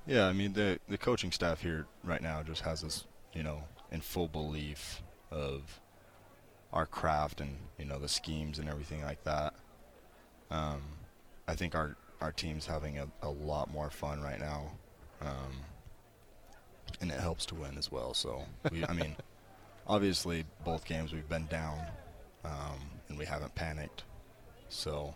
Yeah, 0.06 0.26
I 0.26 0.32
mean 0.32 0.54
the 0.54 0.78
the 0.88 0.98
coaching 0.98 1.30
staff 1.30 1.60
here 1.60 1.86
right 2.02 2.22
now 2.22 2.42
just 2.42 2.62
has 2.62 2.82
us, 2.82 3.04
you 3.32 3.42
know, 3.42 3.62
in 3.92 4.00
full 4.00 4.28
belief 4.28 5.02
of 5.30 5.80
our 6.72 6.86
craft 6.86 7.40
and 7.40 7.56
you 7.78 7.84
know 7.84 7.98
the 7.98 8.08
schemes 8.08 8.58
and 8.58 8.68
everything 8.68 9.02
like 9.02 9.22
that. 9.24 9.54
Um, 10.50 10.82
I 11.46 11.54
think 11.54 11.74
our 11.74 11.96
our 12.20 12.32
team's 12.32 12.66
having 12.66 12.98
a, 12.98 13.06
a 13.22 13.30
lot 13.30 13.72
more 13.72 13.90
fun 13.90 14.20
right 14.20 14.38
now, 14.38 14.70
um, 15.22 15.52
and 17.00 17.10
it 17.10 17.18
helps 17.20 17.46
to 17.46 17.54
win 17.54 17.78
as 17.78 17.90
well. 17.90 18.14
So 18.14 18.44
we, 18.70 18.84
I 18.84 18.92
mean, 18.92 19.16
obviously 19.86 20.44
both 20.64 20.84
games 20.84 21.12
we've 21.12 21.28
been 21.28 21.46
down, 21.46 21.78
um, 22.44 22.78
and 23.08 23.18
we 23.18 23.24
haven't 23.24 23.54
panicked. 23.54 24.04
So 24.68 25.14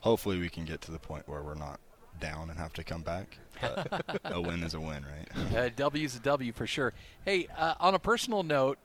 hopefully 0.00 0.38
we 0.38 0.48
can 0.48 0.64
get 0.64 0.80
to 0.82 0.90
the 0.90 0.98
point 0.98 1.28
where 1.28 1.42
we're 1.42 1.54
not 1.54 1.80
down 2.20 2.50
and 2.50 2.58
have 2.58 2.72
to 2.74 2.84
come 2.84 3.02
back. 3.02 3.38
But 3.60 4.20
a 4.24 4.40
win 4.40 4.62
is 4.62 4.74
a 4.74 4.80
win, 4.80 5.04
right? 5.04 5.56
A 5.56 5.70
W 5.70 6.04
is 6.04 6.16
a 6.16 6.20
W 6.20 6.52
for 6.52 6.66
sure. 6.66 6.92
Hey, 7.24 7.48
uh, 7.56 7.74
on 7.80 7.94
a 7.94 7.98
personal 7.98 8.42
note, 8.42 8.78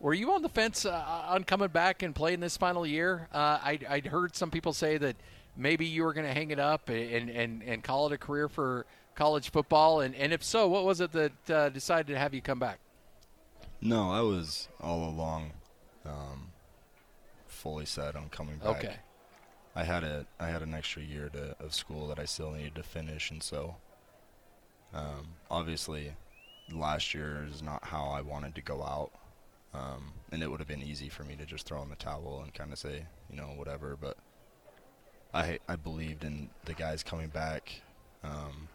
were 0.00 0.14
you 0.14 0.32
on 0.32 0.42
the 0.42 0.48
fence 0.48 0.84
uh, 0.84 1.24
on 1.28 1.44
coming 1.44 1.68
back 1.68 2.02
and 2.02 2.14
playing 2.14 2.40
this 2.40 2.56
final 2.56 2.86
year? 2.86 3.28
Uh, 3.32 3.58
I, 3.62 3.78
I'd 3.88 4.06
heard 4.06 4.36
some 4.36 4.50
people 4.50 4.72
say 4.72 4.98
that 4.98 5.16
maybe 5.56 5.86
you 5.86 6.04
were 6.04 6.12
going 6.12 6.26
to 6.26 6.34
hang 6.34 6.50
it 6.50 6.58
up 6.58 6.88
and, 6.88 7.30
and, 7.30 7.62
and 7.62 7.82
call 7.82 8.06
it 8.06 8.12
a 8.12 8.18
career 8.18 8.48
for 8.48 8.84
college 9.14 9.50
football. 9.50 10.00
And, 10.00 10.14
and 10.14 10.32
if 10.32 10.44
so, 10.44 10.68
what 10.68 10.84
was 10.84 11.00
it 11.00 11.12
that 11.12 11.50
uh, 11.50 11.68
decided 11.70 12.08
to 12.08 12.18
have 12.18 12.34
you 12.34 12.42
come 12.42 12.58
back? 12.58 12.78
No, 13.80 14.10
I 14.10 14.20
was 14.20 14.68
all 14.80 15.08
along 15.08 15.52
um, 16.04 16.48
fully 17.56 17.86
set 17.86 18.14
on 18.14 18.28
coming 18.28 18.58
back. 18.58 18.84
Okay. 18.84 18.96
I 19.74 19.84
had 19.84 20.04
a 20.04 20.26
I 20.38 20.48
had 20.48 20.62
an 20.62 20.74
extra 20.74 21.02
year 21.02 21.28
to, 21.30 21.56
of 21.60 21.74
school 21.74 22.08
that 22.08 22.18
I 22.18 22.24
still 22.24 22.52
needed 22.52 22.74
to 22.76 22.82
finish, 22.82 23.30
and 23.30 23.42
so 23.42 23.76
um, 24.94 25.28
obviously 25.50 26.12
last 26.72 27.14
year 27.14 27.46
is 27.52 27.62
not 27.62 27.84
how 27.84 28.06
I 28.06 28.20
wanted 28.22 28.54
to 28.54 28.62
go 28.62 28.82
out, 28.82 29.10
um, 29.74 30.12
and 30.32 30.42
it 30.42 30.50
would 30.50 30.60
have 30.60 30.68
been 30.68 30.82
easy 30.82 31.08
for 31.08 31.24
me 31.24 31.36
to 31.36 31.44
just 31.44 31.66
throw 31.66 31.82
in 31.82 31.90
the 31.90 31.96
towel 31.96 32.40
and 32.42 32.54
kind 32.54 32.72
of 32.72 32.78
say 32.78 33.04
you 33.28 33.36
know 33.36 33.48
whatever. 33.56 33.98
But 34.00 34.16
I 35.34 35.58
I 35.68 35.76
believed 35.76 36.24
in 36.24 36.50
the 36.64 36.74
guys 36.74 37.02
coming 37.02 37.28
back. 37.28 37.82
Um, 38.24 38.68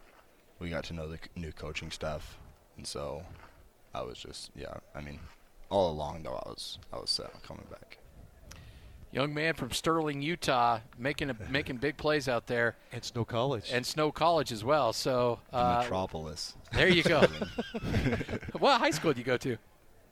we 0.60 0.70
got 0.70 0.84
to 0.86 0.94
know 0.94 1.08
the 1.08 1.18
new 1.36 1.52
coaching 1.52 1.90
staff, 1.90 2.38
and 2.78 2.86
so 2.86 3.24
I 3.94 4.04
was 4.04 4.20
just 4.20 4.52
yeah. 4.56 4.76
I 4.94 5.02
mean, 5.02 5.20
all 5.72 5.92
along 5.92 6.24
though 6.24 6.36
I 6.46 6.50
was 6.50 6.78
I 6.94 6.98
was 6.98 7.10
set 7.10 7.34
on 7.34 7.42
coming 7.42 7.66
back 7.72 7.98
young 9.12 9.34
man 9.34 9.53
from 9.53 9.72
Sterling, 9.72 10.22
Utah, 10.22 10.80
making 10.98 11.30
a, 11.30 11.36
making 11.50 11.77
big 11.77 11.98
plays 11.98 12.27
out 12.27 12.48
there. 12.48 12.75
And 12.91 13.03
Snow 13.03 13.25
College. 13.25 13.70
And 13.72 13.86
Snow 13.86 14.12
College 14.12 14.51
as 14.51 14.63
well. 14.63 14.94
So 14.94 15.39
uh, 15.53 15.80
Metropolis. 15.82 16.56
There 16.74 16.88
you 16.88 17.03
go. 17.03 17.22
what 18.60 18.80
high 18.80 18.91
school 18.91 19.12
did 19.12 19.20
you 19.20 19.25
go 19.25 19.38
to? 19.38 19.58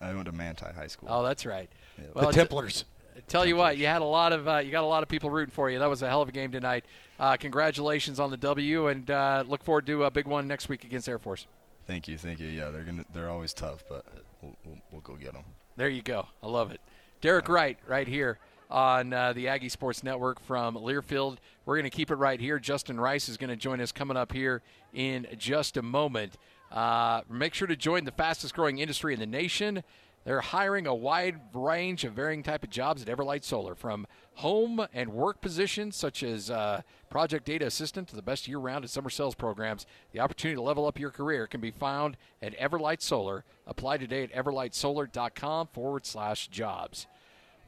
I 0.01 0.13
went 0.13 0.25
to 0.25 0.32
Manti 0.32 0.65
High 0.65 0.88
School. 0.88 1.10
Oh, 1.12 1.24
that's 1.24 1.46
right. 1.46 1.70
Well, 2.13 2.27
the 2.27 2.34
Templars. 2.34 2.86
Tell 3.27 3.46
you 3.46 3.58
what, 3.58 3.77
you 3.77 3.86
had 3.86 4.01
a 4.01 4.06
lot 4.06 4.32
of 4.32 4.48
uh, 4.48 4.58
you 4.58 4.72
got 4.72 4.84
a 4.84 4.88
lot 4.88 5.03
of 5.03 5.10
people 5.10 5.29
rooting 5.29 5.51
for 5.51 5.70
you. 5.70 5.79
That 5.79 5.89
was 5.89 6.01
a 6.01 6.08
hell 6.08 6.22
of 6.22 6.29
a 6.29 6.32
game 6.32 6.51
tonight. 6.51 6.86
Uh, 7.20 7.36
congratulations 7.36 8.18
on 8.18 8.32
the 8.32 8.38
W, 8.38 8.88
and 8.88 9.12
uh, 9.12 9.44
look 9.46 9.62
forward 9.62 9.86
to 9.88 10.06
a 10.06 10.12
big 10.12 10.25
one 10.25 10.48
next 10.48 10.70
week 10.70 10.86
against 10.86 11.10
Air 11.10 11.20
Force. 11.20 11.46
Thank 11.86 12.08
you, 12.08 12.18
thank 12.18 12.39
you. 12.39 12.48
Yeah, 12.48 12.70
they're 12.70 12.84
gonna 12.84 13.03
they're 13.13 13.29
always 13.29 13.51
tough, 13.51 13.84
but 13.89 14.06
we'll, 14.41 14.56
we'll, 14.65 14.77
we'll 14.91 15.01
go 15.01 15.15
get 15.15 15.34
them. 15.34 15.44
There 15.75 15.89
you 15.89 16.01
go. 16.01 16.27
I 16.41 16.48
love 16.48 16.72
it. 16.72 16.79
Derek 17.20 17.50
Wright, 17.50 17.77
right 17.86 18.08
here 18.08 18.39
on 18.70 19.14
uh, 19.14 19.34
the 19.34 19.48
Aggie 19.48 19.70
Sports 19.70 20.04
Network 20.04 20.40
from 20.40 20.76
Learfield. 20.76 21.38
We're 21.66 21.76
going 21.76 21.90
to 21.90 21.96
keep 21.96 22.12
it 22.12 22.16
right 22.16 22.40
here. 22.40 22.60
Justin 22.60 23.00
Rice 23.00 23.30
is 23.30 23.38
going 23.38 23.50
to 23.50 23.56
join 23.56 23.82
us 23.82 23.92
coming 23.92 24.18
up 24.18 24.32
here 24.32 24.62
in 24.94 25.28
just 25.38 25.78
a 25.78 25.82
moment. 25.82 26.38
Uh, 26.72 27.22
make 27.30 27.54
sure 27.54 27.68
to 27.68 27.76
join 27.76 28.06
the 28.06 28.12
fastest 28.12 28.54
growing 28.54 28.80
industry 28.80 29.14
in 29.14 29.20
the 29.20 29.26
nation. 29.26 29.84
They're 30.26 30.42
hiring 30.42 30.86
a 30.86 30.94
wide 30.94 31.40
range 31.54 32.04
of 32.04 32.14
varying 32.14 32.44
type 32.44 32.64
of 32.64 32.70
jobs 32.70 33.02
at 33.02 33.08
Everlight 33.08 33.44
Solar, 33.44 33.74
from 33.74 34.06
home 34.36 34.86
and 34.94 35.14
work 35.14 35.42
positions 35.42 35.96
such 35.96 36.24
as 36.24 36.52
uh, 36.52 36.82
project 37.10 37.46
data 37.46 37.66
assistant 37.66 38.10
to 38.10 38.16
the 38.16 38.22
best 38.22 38.48
year-round 38.48 38.84
and 38.84 38.92
summer 38.92 39.10
sales 39.10 39.34
programs. 39.34 39.86
The 40.12 40.20
opportunity 40.20 40.56
to 40.58 40.62
level 40.62 40.86
up 40.86 41.00
your 41.00 41.10
career 41.10 41.48
can 41.48 41.62
be 41.62 41.72
found 41.72 42.18
at 42.42 42.58
Everlight 42.60 43.02
Solar. 43.02 43.46
Apply 43.66 43.98
today 43.98 44.24
at 44.24 44.34
everlightsolar.com 44.34 45.68
forward 45.68 46.06
slash 46.06 46.48
jobs. 46.50 47.08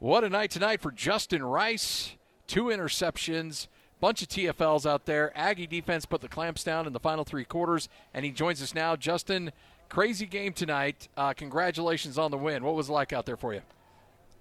What 0.02 0.24
a 0.24 0.28
night 0.28 0.50
tonight 0.50 0.80
for 0.80 0.90
Justin 0.90 1.44
Rice. 1.44 2.16
Two 2.48 2.64
interceptions, 2.64 3.68
bunch 4.00 4.20
of 4.20 4.26
TFLs 4.26 4.84
out 4.84 5.06
there. 5.06 5.30
Aggie 5.38 5.68
defense 5.68 6.06
put 6.06 6.20
the 6.20 6.28
clamps 6.28 6.64
down 6.64 6.88
in 6.88 6.92
the 6.92 6.98
final 6.98 7.22
three 7.22 7.44
quarters, 7.44 7.88
and 8.12 8.24
he 8.24 8.32
joins 8.32 8.60
us 8.60 8.74
now. 8.74 8.96
Justin, 8.96 9.52
crazy 9.88 10.26
game 10.26 10.54
tonight. 10.54 11.06
Uh, 11.16 11.32
congratulations 11.34 12.18
on 12.18 12.32
the 12.32 12.36
win. 12.36 12.64
What 12.64 12.74
was 12.74 12.88
it 12.88 12.92
like 12.92 13.12
out 13.12 13.26
there 13.26 13.36
for 13.36 13.54
you? 13.54 13.62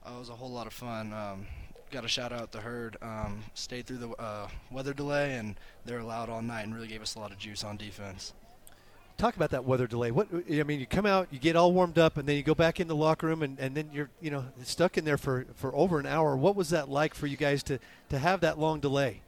Uh, 0.03 0.13
it 0.15 0.17
was 0.17 0.29
a 0.29 0.33
whole 0.33 0.49
lot 0.49 0.65
of 0.65 0.73
fun. 0.73 1.13
Um, 1.13 1.45
got 1.91 2.05
a 2.05 2.07
shout 2.07 2.33
out 2.33 2.51
to 2.53 2.61
HURD. 2.61 2.97
Um, 3.03 3.43
stayed 3.53 3.85
through 3.85 3.99
the 3.99 4.09
uh, 4.13 4.47
weather 4.71 4.95
delay, 4.95 5.35
and 5.35 5.57
they 5.85 5.93
were 5.93 6.01
loud 6.01 6.27
all 6.27 6.41
night 6.41 6.63
and 6.63 6.73
really 6.73 6.87
gave 6.87 7.03
us 7.03 7.13
a 7.13 7.19
lot 7.19 7.31
of 7.31 7.37
juice 7.37 7.63
on 7.63 7.77
defense 7.77 8.33
talk 9.21 9.35
about 9.35 9.51
that 9.51 9.63
weather 9.63 9.85
delay. 9.85 10.09
What 10.09 10.27
I 10.33 10.63
mean, 10.63 10.79
you 10.79 10.87
come 10.87 11.05
out, 11.05 11.27
you 11.29 11.37
get 11.37 11.55
all 11.55 11.71
warmed 11.71 11.99
up, 11.99 12.17
and 12.17 12.27
then 12.27 12.35
you 12.35 12.43
go 12.43 12.55
back 12.55 12.79
in 12.79 12.87
the 12.87 12.95
locker 12.95 13.27
room, 13.27 13.43
and, 13.43 13.59
and 13.59 13.75
then 13.75 13.89
you're 13.93 14.09
you 14.19 14.31
know 14.31 14.45
stuck 14.63 14.97
in 14.97 15.05
there 15.05 15.17
for, 15.17 15.45
for 15.55 15.73
over 15.75 15.99
an 15.99 16.07
hour. 16.07 16.35
What 16.35 16.55
was 16.55 16.69
that 16.71 16.89
like 16.89 17.13
for 17.13 17.27
you 17.27 17.37
guys 17.37 17.61
to, 17.63 17.79
to 18.09 18.17
have 18.17 18.41
that 18.41 18.57
long 18.57 18.79
delay? 18.79 19.21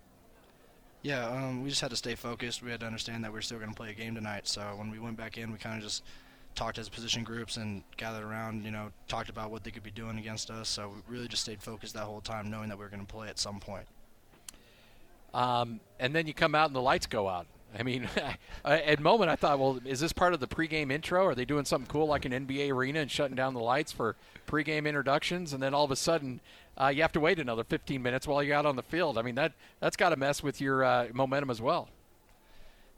Yeah, 1.03 1.27
um, 1.27 1.63
we 1.63 1.69
just 1.69 1.81
had 1.81 1.91
to 1.91 1.95
stay 1.95 2.15
focused. 2.15 2.63
We 2.63 2.71
had 2.71 2.79
to 2.79 2.85
understand 2.85 3.23
that 3.23 3.31
we 3.31 3.37
are 3.37 3.41
still 3.41 3.59
going 3.59 3.69
to 3.69 3.75
play 3.75 3.91
a 3.91 3.93
game 3.93 4.15
tonight. 4.15 4.47
So 4.47 4.61
when 4.77 4.89
we 4.89 4.99
went 4.99 5.17
back 5.17 5.37
in, 5.37 5.51
we 5.51 5.57
kind 5.57 5.77
of 5.77 5.83
just 5.83 6.03
talked 6.55 6.77
as 6.77 6.87
position 6.87 7.23
groups 7.23 7.57
and 7.57 7.83
gathered 7.97 8.23
around. 8.23 8.63
You 8.65 8.71
know, 8.71 8.91
talked 9.07 9.29
about 9.29 9.51
what 9.51 9.63
they 9.63 9.71
could 9.71 9.83
be 9.83 9.91
doing 9.91 10.17
against 10.17 10.49
us. 10.49 10.69
So 10.69 10.93
we 11.07 11.15
really 11.15 11.27
just 11.27 11.43
stayed 11.43 11.61
focused 11.61 11.93
that 11.93 12.03
whole 12.03 12.21
time, 12.21 12.49
knowing 12.49 12.69
that 12.69 12.77
we 12.77 12.83
were 12.83 12.89
going 12.89 13.05
to 13.05 13.13
play 13.13 13.27
at 13.27 13.37
some 13.37 13.59
point. 13.59 13.85
Um, 15.33 15.79
and 15.99 16.15
then 16.15 16.25
you 16.25 16.33
come 16.33 16.55
out 16.55 16.67
and 16.67 16.75
the 16.75 16.81
lights 16.81 17.05
go 17.05 17.27
out. 17.27 17.47
I 17.77 17.83
mean, 17.83 18.07
at 18.65 18.99
moment 18.99 19.29
I 19.29 19.35
thought, 19.35 19.59
well, 19.59 19.79
is 19.85 19.99
this 19.99 20.13
part 20.13 20.33
of 20.33 20.39
the 20.39 20.47
pregame 20.47 20.91
intro? 20.91 21.25
Are 21.25 21.35
they 21.35 21.45
doing 21.45 21.65
something 21.65 21.89
cool 21.89 22.07
like 22.07 22.25
an 22.25 22.31
NBA 22.31 22.71
arena 22.71 22.99
and 22.99 23.09
shutting 23.11 23.35
down 23.35 23.53
the 23.53 23.59
lights 23.59 23.91
for 23.91 24.15
pregame 24.47 24.87
introductions? 24.87 25.53
And 25.53 25.61
then 25.61 25.73
all 25.73 25.85
of 25.85 25.91
a 25.91 25.95
sudden, 25.95 26.41
uh, 26.79 26.87
you 26.87 27.01
have 27.01 27.11
to 27.13 27.19
wait 27.19 27.39
another 27.39 27.63
15 27.63 28.01
minutes 28.01 28.27
while 28.27 28.43
you're 28.43 28.55
out 28.55 28.65
on 28.65 28.75
the 28.75 28.83
field. 28.83 29.17
I 29.17 29.21
mean, 29.21 29.35
that 29.35 29.53
that's 29.79 29.95
got 29.95 30.09
to 30.09 30.15
mess 30.15 30.41
with 30.43 30.61
your 30.61 30.83
uh, 30.83 31.07
momentum 31.13 31.49
as 31.49 31.61
well. 31.61 31.89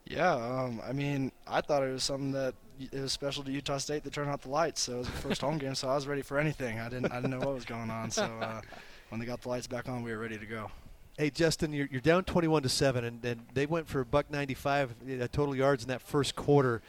Yeah, 0.06 0.34
um, 0.34 0.80
I 0.86 0.92
mean, 0.92 1.32
I 1.48 1.60
thought 1.60 1.82
it 1.82 1.92
was 1.92 2.04
something 2.04 2.32
that 2.32 2.54
it 2.78 3.00
was 3.00 3.12
special 3.12 3.42
to 3.42 3.50
Utah 3.50 3.78
State 3.78 4.04
to 4.04 4.10
turn 4.10 4.28
out 4.28 4.42
the 4.42 4.50
lights. 4.50 4.82
So 4.82 4.94
it 4.94 4.98
was 4.98 5.06
the 5.08 5.12
first 5.14 5.40
home 5.40 5.58
game, 5.58 5.74
so 5.74 5.88
I 5.88 5.94
was 5.94 6.06
ready 6.06 6.22
for 6.22 6.38
anything. 6.38 6.78
I 6.78 6.88
didn't 6.88 7.10
I 7.10 7.16
didn't 7.16 7.30
know 7.30 7.40
what 7.40 7.54
was 7.54 7.64
going 7.64 7.90
on. 7.90 8.10
So 8.10 8.22
uh, 8.22 8.60
when 9.08 9.20
they 9.20 9.26
got 9.26 9.42
the 9.42 9.48
lights 9.48 9.66
back 9.66 9.88
on, 9.88 10.02
we 10.02 10.12
were 10.12 10.18
ready 10.18 10.38
to 10.38 10.46
go. 10.46 10.70
Hey 11.18 11.30
Justin, 11.30 11.72
you're, 11.72 11.88
you're 11.90 12.02
down 12.02 12.24
21 12.24 12.62
to 12.64 12.68
seven, 12.68 13.02
and, 13.02 13.24
and 13.24 13.40
they 13.54 13.64
went 13.64 13.88
for 13.88 14.00
a 14.00 14.04
buck 14.04 14.30
95 14.30 14.90
uh, 15.22 15.26
total 15.32 15.56
yards 15.56 15.82
in 15.82 15.88
that 15.88 16.02
first 16.02 16.36
quarter. 16.36 16.82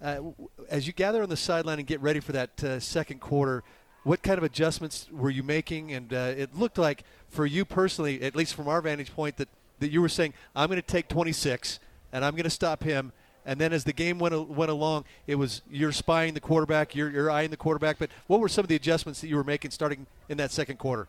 Uh, 0.00 0.22
as 0.70 0.86
you 0.86 0.94
gather 0.94 1.22
on 1.22 1.28
the 1.28 1.36
sideline 1.36 1.78
and 1.78 1.86
get 1.86 2.00
ready 2.00 2.18
for 2.18 2.32
that 2.32 2.64
uh, 2.64 2.80
second 2.80 3.20
quarter, 3.20 3.62
what 4.02 4.22
kind 4.22 4.38
of 4.38 4.44
adjustments 4.44 5.08
were 5.12 5.28
you 5.28 5.42
making? 5.42 5.92
And 5.92 6.14
uh, 6.14 6.32
it 6.34 6.56
looked 6.56 6.78
like 6.78 7.04
for 7.28 7.44
you 7.44 7.66
personally, 7.66 8.22
at 8.22 8.34
least 8.34 8.54
from 8.54 8.68
our 8.68 8.80
vantage 8.80 9.14
point, 9.14 9.36
that, 9.36 9.50
that 9.80 9.90
you 9.90 10.00
were 10.00 10.08
saying, 10.08 10.32
I'm 10.56 10.70
going 10.70 10.80
to 10.80 10.86
take 10.86 11.08
26 11.08 11.78
and 12.10 12.24
I'm 12.24 12.32
going 12.32 12.44
to 12.44 12.50
stop 12.50 12.84
him. 12.84 13.12
And 13.44 13.60
then 13.60 13.74
as 13.74 13.84
the 13.84 13.92
game 13.92 14.18
went, 14.18 14.48
went 14.48 14.70
along, 14.70 15.04
it 15.26 15.34
was 15.34 15.60
you're 15.70 15.92
spying 15.92 16.32
the 16.32 16.40
quarterback, 16.40 16.94
you're, 16.94 17.10
you're 17.10 17.30
eyeing 17.30 17.50
the 17.50 17.58
quarterback. 17.58 17.98
But 17.98 18.08
what 18.28 18.40
were 18.40 18.48
some 18.48 18.64
of 18.64 18.70
the 18.70 18.76
adjustments 18.76 19.20
that 19.20 19.28
you 19.28 19.36
were 19.36 19.44
making 19.44 19.72
starting 19.72 20.06
in 20.30 20.38
that 20.38 20.52
second 20.52 20.78
quarter? 20.78 21.06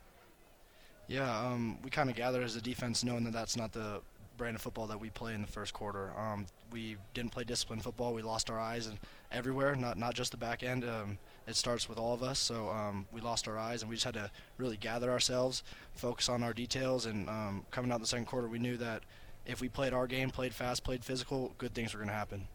Yeah, 1.07 1.47
um, 1.47 1.77
we 1.83 1.89
kind 1.89 2.09
of 2.09 2.15
gathered 2.15 2.43
as 2.43 2.55
a 2.55 2.61
defense, 2.61 3.03
knowing 3.03 3.23
that 3.25 3.33
that's 3.33 3.55
not 3.55 3.71
the 3.71 4.01
brand 4.37 4.55
of 4.55 4.61
football 4.61 4.87
that 4.87 4.99
we 4.99 5.09
play 5.09 5.33
in 5.33 5.41
the 5.41 5.47
first 5.47 5.73
quarter. 5.73 6.11
Um, 6.17 6.45
we 6.71 6.97
didn't 7.13 7.31
play 7.31 7.43
disciplined 7.43 7.83
football. 7.83 8.13
We 8.13 8.21
lost 8.21 8.49
our 8.49 8.59
eyes 8.59 8.87
and 8.87 8.97
everywhere, 9.31 9.75
not 9.75 9.97
not 9.97 10.13
just 10.13 10.31
the 10.31 10.37
back 10.37 10.63
end. 10.63 10.83
Um, 10.83 11.17
it 11.47 11.55
starts 11.55 11.87
with 11.87 11.97
all 11.97 12.13
of 12.13 12.23
us. 12.23 12.39
So 12.39 12.69
um, 12.69 13.05
we 13.11 13.21
lost 13.21 13.47
our 13.47 13.57
eyes, 13.57 13.81
and 13.81 13.89
we 13.89 13.95
just 13.95 14.05
had 14.05 14.15
to 14.15 14.31
really 14.57 14.77
gather 14.77 15.11
ourselves, 15.11 15.63
focus 15.93 16.27
on 16.27 16.43
our 16.43 16.53
details, 16.53 17.05
and 17.05 17.29
um, 17.29 17.65
coming 17.71 17.91
out 17.91 18.01
the 18.01 18.07
second 18.07 18.25
quarter, 18.25 18.47
we 18.47 18.59
knew 18.59 18.77
that 18.77 19.03
if 19.45 19.61
we 19.61 19.69
played 19.69 19.93
our 19.93 20.07
game, 20.07 20.31
played 20.31 20.53
fast, 20.53 20.83
played 20.83 21.05
physical, 21.05 21.53
good 21.57 21.73
things 21.73 21.93
were 21.93 21.99
going 21.99 22.09
to 22.09 22.15
happen. 22.15 22.47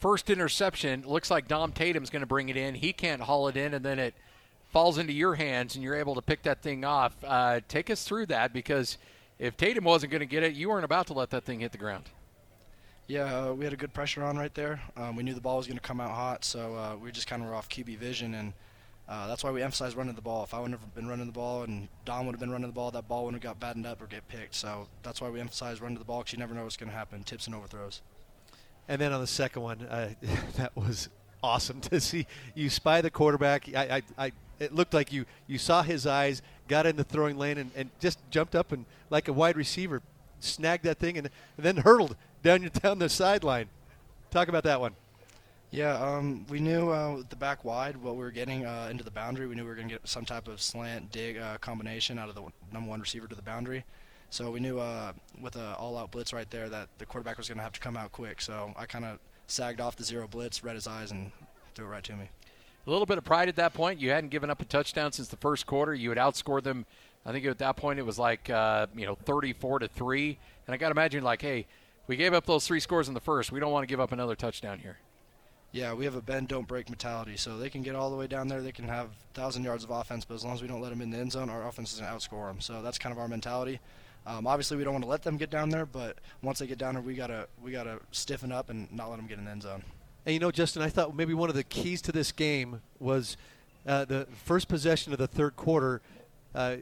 First 0.00 0.30
interception 0.30 1.02
looks 1.06 1.30
like 1.30 1.48
Dom 1.48 1.72
Tatum's 1.72 2.10
going 2.10 2.20
to 2.20 2.26
bring 2.26 2.48
it 2.48 2.56
in. 2.56 2.74
He 2.74 2.92
can't 2.92 3.22
haul 3.22 3.48
it 3.48 3.56
in, 3.56 3.74
and 3.74 3.84
then 3.84 3.98
it 3.98 4.14
falls 4.70 4.98
into 4.98 5.12
your 5.12 5.34
hands 5.34 5.74
and 5.74 5.84
you're 5.84 5.94
able 5.94 6.14
to 6.14 6.22
pick 6.22 6.42
that 6.42 6.62
thing 6.62 6.84
off. 6.84 7.16
Uh, 7.24 7.60
take 7.68 7.90
us 7.90 8.04
through 8.04 8.26
that 8.26 8.52
because 8.52 8.98
if 9.38 9.56
Tatum 9.56 9.84
wasn't 9.84 10.12
going 10.12 10.20
to 10.20 10.26
get 10.26 10.42
it, 10.42 10.54
you 10.54 10.68
weren't 10.68 10.84
about 10.84 11.06
to 11.08 11.12
let 11.12 11.30
that 11.30 11.44
thing 11.44 11.60
hit 11.60 11.72
the 11.72 11.78
ground. 11.78 12.04
Yeah, 13.06 13.48
uh, 13.48 13.52
we 13.54 13.64
had 13.64 13.72
a 13.72 13.76
good 13.76 13.94
pressure 13.94 14.22
on 14.22 14.36
right 14.36 14.54
there. 14.54 14.82
Um, 14.96 15.16
we 15.16 15.22
knew 15.22 15.32
the 15.32 15.40
ball 15.40 15.56
was 15.56 15.66
going 15.66 15.78
to 15.78 15.82
come 15.82 15.98
out 15.98 16.10
hot, 16.10 16.44
so 16.44 16.74
uh, 16.74 16.96
we 16.96 17.10
just 17.10 17.26
kind 17.26 17.42
of 17.42 17.48
were 17.48 17.54
off 17.54 17.68
QB 17.70 17.96
vision, 17.96 18.34
and 18.34 18.52
uh, 19.08 19.26
that's 19.26 19.42
why 19.42 19.50
we 19.50 19.62
emphasized 19.62 19.96
running 19.96 20.14
the 20.14 20.20
ball. 20.20 20.44
If 20.44 20.52
I 20.52 20.60
wouldn't 20.60 20.78
have 20.78 20.94
been 20.94 21.08
running 21.08 21.24
the 21.24 21.32
ball 21.32 21.62
and 21.62 21.88
Dom 22.04 22.26
would 22.26 22.32
have 22.32 22.40
been 22.40 22.50
running 22.50 22.66
the 22.66 22.74
ball, 22.74 22.90
that 22.90 23.08
ball 23.08 23.24
wouldn't 23.24 23.42
have 23.42 23.54
got 23.54 23.58
battened 23.58 23.86
up 23.86 24.02
or 24.02 24.06
get 24.06 24.28
picked. 24.28 24.54
So 24.54 24.86
that's 25.02 25.22
why 25.22 25.30
we 25.30 25.40
emphasized 25.40 25.80
running 25.80 25.98
the 25.98 26.04
ball 26.04 26.18
because 26.18 26.32
you 26.34 26.38
never 26.38 26.52
know 26.52 26.64
what's 26.64 26.76
going 26.76 26.90
to 26.90 26.94
happen, 26.94 27.22
tips 27.24 27.46
and 27.46 27.56
overthrows. 27.56 28.02
And 28.86 29.00
then 29.00 29.14
on 29.14 29.22
the 29.22 29.26
second 29.26 29.62
one, 29.62 29.80
uh, 29.82 30.10
that 30.56 30.76
was 30.76 31.08
awesome 31.42 31.80
to 31.80 32.00
see 32.00 32.26
you 32.54 32.68
spy 32.68 33.00
the 33.00 33.10
quarterback. 33.10 33.74
I, 33.74 34.02
I, 34.18 34.26
I 34.26 34.32
it 34.60 34.74
looked 34.74 34.94
like 34.94 35.12
you 35.12 35.24
you 35.46 35.58
saw 35.58 35.82
his 35.82 36.06
eyes, 36.06 36.42
got 36.66 36.86
in 36.86 36.96
the 36.96 37.04
throwing 37.04 37.38
lane, 37.38 37.58
and, 37.58 37.70
and 37.76 37.90
just 38.00 38.18
jumped 38.30 38.54
up 38.54 38.72
and 38.72 38.84
like 39.10 39.28
a 39.28 39.32
wide 39.32 39.56
receiver, 39.56 40.02
snagged 40.40 40.84
that 40.84 40.98
thing, 40.98 41.18
and, 41.18 41.28
and 41.56 41.66
then 41.66 41.76
hurtled 41.78 42.16
down 42.42 42.68
down 42.82 42.98
the 42.98 43.08
sideline. 43.08 43.68
Talk 44.30 44.48
about 44.48 44.64
that 44.64 44.80
one. 44.80 44.94
Yeah, 45.70 45.94
um, 45.96 46.46
we 46.48 46.60
knew 46.60 46.88
uh, 46.90 47.22
the 47.28 47.36
back 47.36 47.62
wide 47.62 47.96
what 47.98 48.14
we 48.16 48.22
were 48.22 48.30
getting 48.30 48.64
uh, 48.64 48.88
into 48.90 49.04
the 49.04 49.10
boundary. 49.10 49.46
We 49.46 49.54
knew 49.54 49.64
we 49.64 49.68
were 49.68 49.74
going 49.74 49.88
to 49.88 49.94
get 49.94 50.08
some 50.08 50.24
type 50.24 50.48
of 50.48 50.62
slant 50.62 51.12
dig 51.12 51.36
uh, 51.36 51.58
combination 51.58 52.18
out 52.18 52.30
of 52.30 52.34
the 52.34 52.42
number 52.72 52.88
one 52.88 53.00
receiver 53.00 53.26
to 53.26 53.34
the 53.34 53.42
boundary. 53.42 53.84
So 54.30 54.50
we 54.50 54.60
knew 54.60 54.78
uh, 54.78 55.12
with 55.40 55.56
an 55.56 55.74
all-out 55.74 56.10
blitz 56.10 56.32
right 56.32 56.50
there 56.50 56.68
that 56.70 56.88
the 56.98 57.06
quarterback 57.06 57.36
was 57.36 57.48
going 57.48 57.58
to 57.58 57.64
have 57.64 57.72
to 57.72 57.80
come 57.80 57.96
out 57.98 58.12
quick. 58.12 58.40
So 58.40 58.72
I 58.76 58.86
kind 58.86 59.04
of 59.04 59.18
sagged 59.46 59.80
off 59.80 59.96
the 59.96 60.04
zero 60.04 60.26
blitz, 60.26 60.64
read 60.64 60.74
his 60.74 60.86
eyes, 60.86 61.10
and 61.10 61.32
threw 61.74 61.86
it 61.86 61.88
right 61.88 62.04
to 62.04 62.16
me 62.16 62.30
a 62.88 62.90
little 62.90 63.06
bit 63.06 63.18
of 63.18 63.24
pride 63.24 63.48
at 63.48 63.56
that 63.56 63.74
point. 63.74 64.00
You 64.00 64.10
hadn't 64.10 64.30
given 64.30 64.50
up 64.50 64.60
a 64.62 64.64
touchdown 64.64 65.12
since 65.12 65.28
the 65.28 65.36
first 65.36 65.66
quarter. 65.66 65.94
You 65.94 66.08
had 66.08 66.18
outscored 66.18 66.62
them. 66.62 66.86
I 67.26 67.32
think 67.32 67.44
at 67.44 67.58
that 67.58 67.76
point 67.76 67.98
it 67.98 68.06
was 68.06 68.18
like 68.18 68.48
uh, 68.48 68.86
you 68.96 69.06
know 69.06 69.14
34 69.14 69.80
to 69.80 69.88
three. 69.88 70.38
And 70.66 70.74
I 70.74 70.78
got 70.78 70.88
to 70.88 70.92
imagine 70.92 71.22
like, 71.22 71.42
hey, 71.42 71.66
we 72.06 72.16
gave 72.16 72.32
up 72.32 72.46
those 72.46 72.66
three 72.66 72.80
scores 72.80 73.08
in 73.08 73.14
the 73.14 73.20
first. 73.20 73.52
We 73.52 73.60
don't 73.60 73.72
want 73.72 73.82
to 73.82 73.86
give 73.86 74.00
up 74.00 74.12
another 74.12 74.34
touchdown 74.34 74.78
here. 74.78 74.98
Yeah, 75.70 75.92
we 75.92 76.06
have 76.06 76.14
a 76.14 76.22
bend 76.22 76.48
don't 76.48 76.66
break 76.66 76.88
mentality, 76.88 77.36
so 77.36 77.58
they 77.58 77.68
can 77.68 77.82
get 77.82 77.94
all 77.94 78.10
the 78.10 78.16
way 78.16 78.26
down 78.26 78.48
there. 78.48 78.62
They 78.62 78.72
can 78.72 78.88
have 78.88 79.10
thousand 79.34 79.64
yards 79.64 79.84
of 79.84 79.90
offense, 79.90 80.24
but 80.24 80.34
as 80.34 80.44
long 80.44 80.54
as 80.54 80.62
we 80.62 80.68
don't 80.68 80.80
let 80.80 80.88
them 80.88 81.02
in 81.02 81.10
the 81.10 81.18
end 81.18 81.32
zone, 81.32 81.50
our 81.50 81.68
offense 81.68 81.92
is 81.92 82.00
going 82.00 82.10
to 82.10 82.16
outscore 82.16 82.48
them. 82.48 82.60
So 82.62 82.80
that's 82.80 82.96
kind 82.96 83.12
of 83.12 83.18
our 83.18 83.28
mentality. 83.28 83.78
Um, 84.26 84.46
obviously, 84.46 84.78
we 84.78 84.84
don't 84.84 84.94
want 84.94 85.04
to 85.04 85.10
let 85.10 85.22
them 85.22 85.36
get 85.36 85.50
down 85.50 85.68
there, 85.68 85.84
but 85.84 86.16
once 86.42 86.58
they 86.58 86.66
get 86.66 86.78
down 86.78 86.94
there, 86.94 87.02
we 87.02 87.14
gotta 87.14 87.48
we 87.62 87.70
gotta 87.70 87.98
stiffen 88.12 88.50
up 88.50 88.70
and 88.70 88.90
not 88.90 89.10
let 89.10 89.16
them 89.16 89.26
get 89.26 89.38
in 89.38 89.44
the 89.44 89.50
end 89.50 89.62
zone. 89.62 89.82
And 90.28 90.34
you 90.34 90.40
know, 90.40 90.50
Justin, 90.50 90.82
I 90.82 90.90
thought 90.90 91.16
maybe 91.16 91.32
one 91.32 91.48
of 91.48 91.54
the 91.54 91.64
keys 91.64 92.02
to 92.02 92.12
this 92.12 92.32
game 92.32 92.82
was 93.00 93.38
uh, 93.86 94.04
the 94.04 94.28
first 94.44 94.68
possession 94.68 95.10
of 95.10 95.18
the 95.18 95.26
third 95.26 95.56
quarter. 95.56 96.02
Uh, 96.54 96.76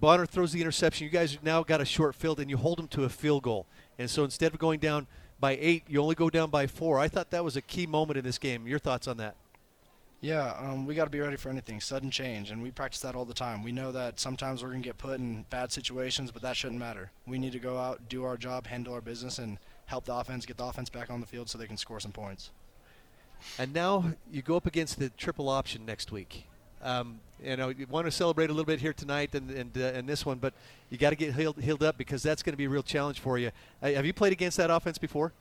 Bonner 0.00 0.24
throws 0.24 0.52
the 0.52 0.62
interception. 0.62 1.04
You 1.04 1.10
guys 1.10 1.36
now 1.42 1.62
got 1.62 1.82
a 1.82 1.84
short 1.84 2.14
field, 2.14 2.40
and 2.40 2.48
you 2.48 2.56
hold 2.56 2.78
them 2.78 2.88
to 2.88 3.04
a 3.04 3.10
field 3.10 3.42
goal. 3.42 3.66
And 3.98 4.08
so 4.08 4.24
instead 4.24 4.54
of 4.54 4.58
going 4.58 4.80
down 4.80 5.06
by 5.38 5.58
eight, 5.60 5.82
you 5.86 6.00
only 6.00 6.14
go 6.14 6.30
down 6.30 6.48
by 6.48 6.66
four. 6.66 6.98
I 6.98 7.08
thought 7.08 7.28
that 7.28 7.44
was 7.44 7.56
a 7.56 7.60
key 7.60 7.86
moment 7.86 8.16
in 8.16 8.24
this 8.24 8.38
game. 8.38 8.66
Your 8.66 8.78
thoughts 8.78 9.06
on 9.06 9.18
that? 9.18 9.36
Yeah, 10.22 10.54
um, 10.58 10.86
we 10.86 10.94
got 10.94 11.04
to 11.04 11.10
be 11.10 11.20
ready 11.20 11.36
for 11.36 11.50
anything, 11.50 11.82
sudden 11.82 12.10
change, 12.10 12.50
and 12.50 12.62
we 12.62 12.70
practice 12.70 13.02
that 13.02 13.14
all 13.14 13.26
the 13.26 13.34
time. 13.34 13.62
We 13.62 13.70
know 13.70 13.92
that 13.92 14.18
sometimes 14.18 14.62
we're 14.62 14.70
going 14.70 14.80
to 14.80 14.88
get 14.88 14.96
put 14.96 15.20
in 15.20 15.44
bad 15.50 15.72
situations, 15.72 16.30
but 16.30 16.40
that 16.40 16.56
shouldn't 16.56 16.80
matter. 16.80 17.10
We 17.26 17.38
need 17.38 17.52
to 17.52 17.58
go 17.58 17.76
out, 17.76 18.08
do 18.08 18.24
our 18.24 18.38
job, 18.38 18.66
handle 18.66 18.94
our 18.94 19.02
business, 19.02 19.38
and 19.38 19.58
help 19.84 20.06
the 20.06 20.14
offense 20.14 20.46
get 20.46 20.56
the 20.56 20.64
offense 20.64 20.88
back 20.88 21.10
on 21.10 21.20
the 21.20 21.26
field 21.26 21.50
so 21.50 21.58
they 21.58 21.66
can 21.66 21.76
score 21.76 22.00
some 22.00 22.12
points. 22.12 22.50
And 23.58 23.72
now 23.72 24.12
you 24.30 24.42
go 24.42 24.56
up 24.56 24.66
against 24.66 24.98
the 24.98 25.10
triple 25.10 25.48
option 25.48 25.84
next 25.86 26.12
week. 26.12 26.44
Um, 26.82 27.20
you 27.42 27.56
know, 27.56 27.68
you 27.68 27.86
want 27.88 28.06
to 28.06 28.10
celebrate 28.10 28.50
a 28.50 28.52
little 28.52 28.64
bit 28.64 28.80
here 28.80 28.92
tonight 28.92 29.34
and 29.34 29.50
and, 29.50 29.76
uh, 29.76 29.80
and 29.80 30.08
this 30.08 30.24
one, 30.24 30.38
but 30.38 30.54
you 30.90 30.98
got 30.98 31.10
to 31.10 31.16
get 31.16 31.34
healed, 31.34 31.60
healed 31.60 31.82
up 31.82 31.96
because 31.96 32.22
that's 32.22 32.42
going 32.42 32.52
to 32.52 32.56
be 32.56 32.64
a 32.64 32.68
real 32.68 32.82
challenge 32.82 33.20
for 33.20 33.38
you. 33.38 33.50
Uh, 33.82 33.90
have 33.90 34.06
you 34.06 34.12
played 34.12 34.32
against 34.32 34.56
that 34.56 34.70
offense 34.70 34.98
before? 34.98 35.32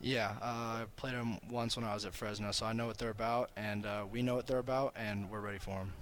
Yeah, 0.00 0.32
uh, 0.40 0.44
I 0.44 0.84
played 0.96 1.14
them 1.14 1.38
once 1.50 1.76
when 1.76 1.84
I 1.84 1.92
was 1.92 2.06
at 2.06 2.14
Fresno, 2.14 2.52
so 2.52 2.64
I 2.64 2.72
know 2.72 2.86
what 2.86 2.96
they're 2.96 3.10
about, 3.10 3.50
and 3.56 3.84
uh, 3.84 4.04
we 4.10 4.22
know 4.22 4.34
what 4.34 4.46
they're 4.46 4.58
about, 4.58 4.94
and 4.96 5.30
we're 5.30 5.40
ready 5.40 5.58
for 5.58 5.78
them. 5.78 5.92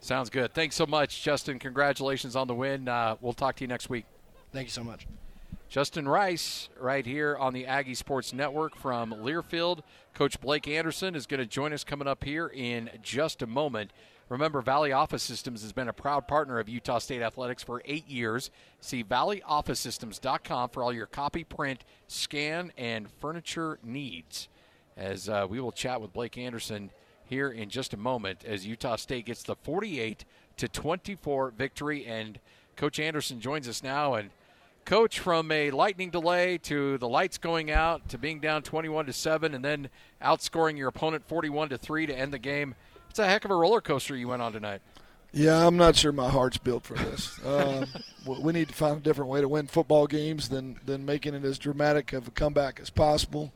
Sounds 0.00 0.30
good. 0.30 0.54
Thanks 0.54 0.76
so 0.76 0.86
much, 0.86 1.22
Justin. 1.22 1.58
Congratulations 1.58 2.34
on 2.34 2.48
the 2.48 2.54
win. 2.54 2.88
Uh, 2.88 3.16
we'll 3.20 3.34
talk 3.34 3.56
to 3.56 3.64
you 3.64 3.68
next 3.68 3.90
week. 3.90 4.06
Thank 4.52 4.66
you 4.66 4.72
so 4.72 4.82
much. 4.82 5.06
Justin 5.72 6.06
Rice, 6.06 6.68
right 6.78 7.06
here 7.06 7.34
on 7.34 7.54
the 7.54 7.64
Aggie 7.64 7.94
Sports 7.94 8.34
Network 8.34 8.76
from 8.76 9.10
Learfield. 9.10 9.80
Coach 10.12 10.38
Blake 10.38 10.68
Anderson 10.68 11.14
is 11.14 11.24
going 11.24 11.40
to 11.40 11.46
join 11.46 11.72
us 11.72 11.82
coming 11.82 12.06
up 12.06 12.24
here 12.24 12.48
in 12.48 12.90
just 13.00 13.40
a 13.40 13.46
moment. 13.46 13.90
Remember, 14.28 14.60
Valley 14.60 14.92
Office 14.92 15.22
Systems 15.22 15.62
has 15.62 15.72
been 15.72 15.88
a 15.88 15.94
proud 15.94 16.28
partner 16.28 16.58
of 16.58 16.68
Utah 16.68 16.98
State 16.98 17.22
Athletics 17.22 17.62
for 17.62 17.80
eight 17.86 18.06
years. 18.06 18.50
See 18.82 19.02
valleyofficesystems.com 19.02 20.68
for 20.68 20.82
all 20.82 20.92
your 20.92 21.06
copy, 21.06 21.42
print, 21.42 21.84
scan, 22.06 22.70
and 22.76 23.10
furniture 23.10 23.78
needs. 23.82 24.50
As 24.98 25.26
uh, 25.26 25.46
we 25.48 25.58
will 25.58 25.72
chat 25.72 26.02
with 26.02 26.12
Blake 26.12 26.36
Anderson 26.36 26.90
here 27.24 27.48
in 27.48 27.70
just 27.70 27.94
a 27.94 27.96
moment 27.96 28.44
as 28.44 28.66
Utah 28.66 28.96
State 28.96 29.24
gets 29.24 29.42
the 29.42 29.56
48 29.56 30.26
to 30.58 30.68
24 30.68 31.52
victory. 31.52 32.04
And 32.04 32.38
Coach 32.76 33.00
Anderson 33.00 33.40
joins 33.40 33.66
us 33.66 33.82
now. 33.82 34.12
And 34.12 34.28
coach 34.84 35.18
from 35.18 35.50
a 35.50 35.70
lightning 35.70 36.10
delay 36.10 36.58
to 36.58 36.98
the 36.98 37.08
lights 37.08 37.38
going 37.38 37.70
out 37.70 38.08
to 38.08 38.18
being 38.18 38.40
down 38.40 38.62
21 38.62 39.06
to 39.06 39.12
7 39.12 39.54
and 39.54 39.64
then 39.64 39.88
outscoring 40.22 40.76
your 40.76 40.88
opponent 40.88 41.26
41 41.26 41.70
to 41.70 41.78
3 41.78 42.06
to 42.06 42.14
end 42.16 42.32
the 42.32 42.38
game 42.38 42.74
it's 43.10 43.18
a 43.18 43.26
heck 43.26 43.44
of 43.44 43.50
a 43.50 43.54
roller 43.54 43.80
coaster 43.80 44.16
you 44.16 44.28
went 44.28 44.42
on 44.42 44.52
tonight 44.52 44.80
yeah 45.32 45.66
i'm 45.66 45.76
not 45.76 45.96
sure 45.96 46.12
my 46.12 46.28
heart's 46.28 46.58
built 46.58 46.84
for 46.84 46.94
this 46.94 47.38
um, 47.46 47.86
we 48.26 48.52
need 48.52 48.68
to 48.68 48.74
find 48.74 48.96
a 48.96 49.00
different 49.00 49.30
way 49.30 49.40
to 49.40 49.48
win 49.48 49.66
football 49.66 50.06
games 50.06 50.48
than 50.48 50.78
than 50.84 51.04
making 51.04 51.34
it 51.34 51.44
as 51.44 51.58
dramatic 51.58 52.12
of 52.12 52.28
a 52.28 52.30
comeback 52.30 52.80
as 52.80 52.90
possible 52.90 53.52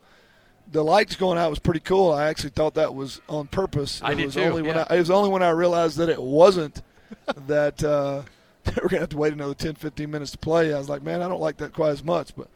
the 0.71 0.83
lights 0.83 1.15
going 1.15 1.37
out 1.37 1.49
was 1.49 1.59
pretty 1.59 1.79
cool. 1.79 2.11
I 2.11 2.27
actually 2.27 2.49
thought 2.49 2.73
that 2.75 2.93
was 2.93 3.21
on 3.29 3.47
purpose. 3.47 4.01
I 4.03 4.11
it 4.11 4.15
did 4.15 4.25
was 4.25 4.33
too. 4.35 4.41
Only 4.41 4.63
yeah. 4.63 4.67
when 4.67 4.77
I, 4.79 4.95
it 4.95 4.99
was 4.99 5.09
only 5.09 5.29
when 5.29 5.43
I 5.43 5.49
realized 5.51 5.97
that 5.97 6.09
it 6.09 6.21
wasn't 6.21 6.81
that 7.47 7.83
uh, 7.83 8.23
we're 8.75 8.89
going 8.89 8.89
to 8.89 8.99
have 8.99 9.09
to 9.09 9.17
wait 9.17 9.33
another 9.33 9.53
10, 9.53 9.75
15 9.75 10.09
minutes 10.09 10.31
to 10.31 10.37
play. 10.37 10.73
I 10.73 10.77
was 10.77 10.89
like, 10.89 11.03
man, 11.03 11.21
I 11.21 11.27
don't 11.27 11.41
like 11.41 11.57
that 11.57 11.73
quite 11.73 11.91
as 11.91 12.03
much. 12.03 12.35
But 12.35 12.47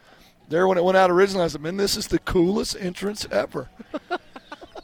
there, 0.49 0.67
when 0.67 0.77
it 0.77 0.83
went 0.83 0.97
out 0.97 1.11
originally, 1.11 1.45
I 1.45 1.47
said, 1.47 1.61
man, 1.61 1.77
this 1.77 1.97
is 1.97 2.07
the 2.07 2.19
coolest 2.19 2.75
entrance 2.79 3.25
ever. 3.31 3.69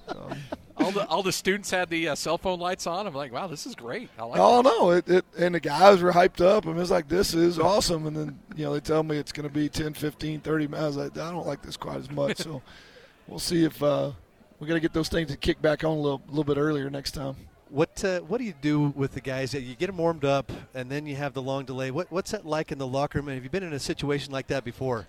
um, 0.07 0.37
all 0.77 0.91
the 0.91 1.07
all 1.07 1.23
the 1.23 1.31
students 1.31 1.71
had 1.71 1.89
the 1.89 2.09
uh, 2.09 2.15
cell 2.15 2.37
phone 2.37 2.59
lights 2.59 2.85
on. 2.85 3.07
I'm 3.07 3.13
like, 3.13 3.33
wow, 3.33 3.47
this 3.47 3.65
is 3.65 3.75
great. 3.75 4.09
I 4.17 4.23
like. 4.23 4.39
Oh 4.39 4.61
no! 4.61 4.91
It, 4.91 5.09
it 5.09 5.25
and 5.37 5.55
the 5.55 5.59
guys 5.59 6.01
were 6.01 6.11
hyped 6.11 6.39
up. 6.39 6.67
I 6.67 6.69
mean, 6.71 6.79
it's 6.79 6.91
like 6.91 7.07
this 7.07 7.33
is 7.33 7.57
awesome. 7.57 8.05
And 8.05 8.15
then 8.15 8.39
you 8.55 8.65
know 8.65 8.73
they 8.73 8.79
tell 8.79 9.01
me 9.01 9.17
it's 9.17 9.31
going 9.31 9.47
to 9.47 9.53
be 9.53 9.69
10, 9.69 9.95
15, 9.95 10.41
30 10.41 10.67
miles. 10.67 10.97
I, 10.97 11.05
I 11.05 11.09
don't 11.09 11.47
like 11.47 11.63
this 11.63 11.77
quite 11.77 11.97
as 11.97 12.11
much. 12.11 12.37
so 12.37 12.61
we'll 13.27 13.39
see 13.39 13.65
if 13.65 13.81
uh, 13.81 14.11
we're 14.59 14.67
going 14.67 14.77
to 14.77 14.81
get 14.81 14.93
those 14.93 15.09
things 15.09 15.31
to 15.31 15.37
kick 15.37 15.61
back 15.61 15.83
on 15.83 15.91
a 15.91 15.99
little, 15.99 16.21
little 16.27 16.43
bit 16.43 16.57
earlier 16.57 16.89
next 16.89 17.11
time. 17.11 17.35
What 17.69 18.03
uh, 18.03 18.19
what 18.21 18.37
do 18.37 18.45
you 18.45 18.53
do 18.61 18.93
with 18.95 19.13
the 19.13 19.21
guys? 19.21 19.53
You 19.53 19.75
get 19.75 19.87
them 19.87 19.97
warmed 19.97 20.23
up, 20.23 20.51
and 20.73 20.89
then 20.89 21.05
you 21.05 21.15
have 21.15 21.33
the 21.33 21.41
long 21.41 21.65
delay. 21.65 21.91
What 21.91 22.11
what's 22.11 22.31
that 22.31 22.45
like 22.45 22.71
in 22.71 22.77
the 22.77 22.87
locker 22.87 23.19
room? 23.19 23.27
Have 23.33 23.43
you 23.43 23.49
been 23.49 23.63
in 23.63 23.73
a 23.73 23.79
situation 23.79 24.31
like 24.31 24.47
that 24.47 24.63
before? 24.63 25.07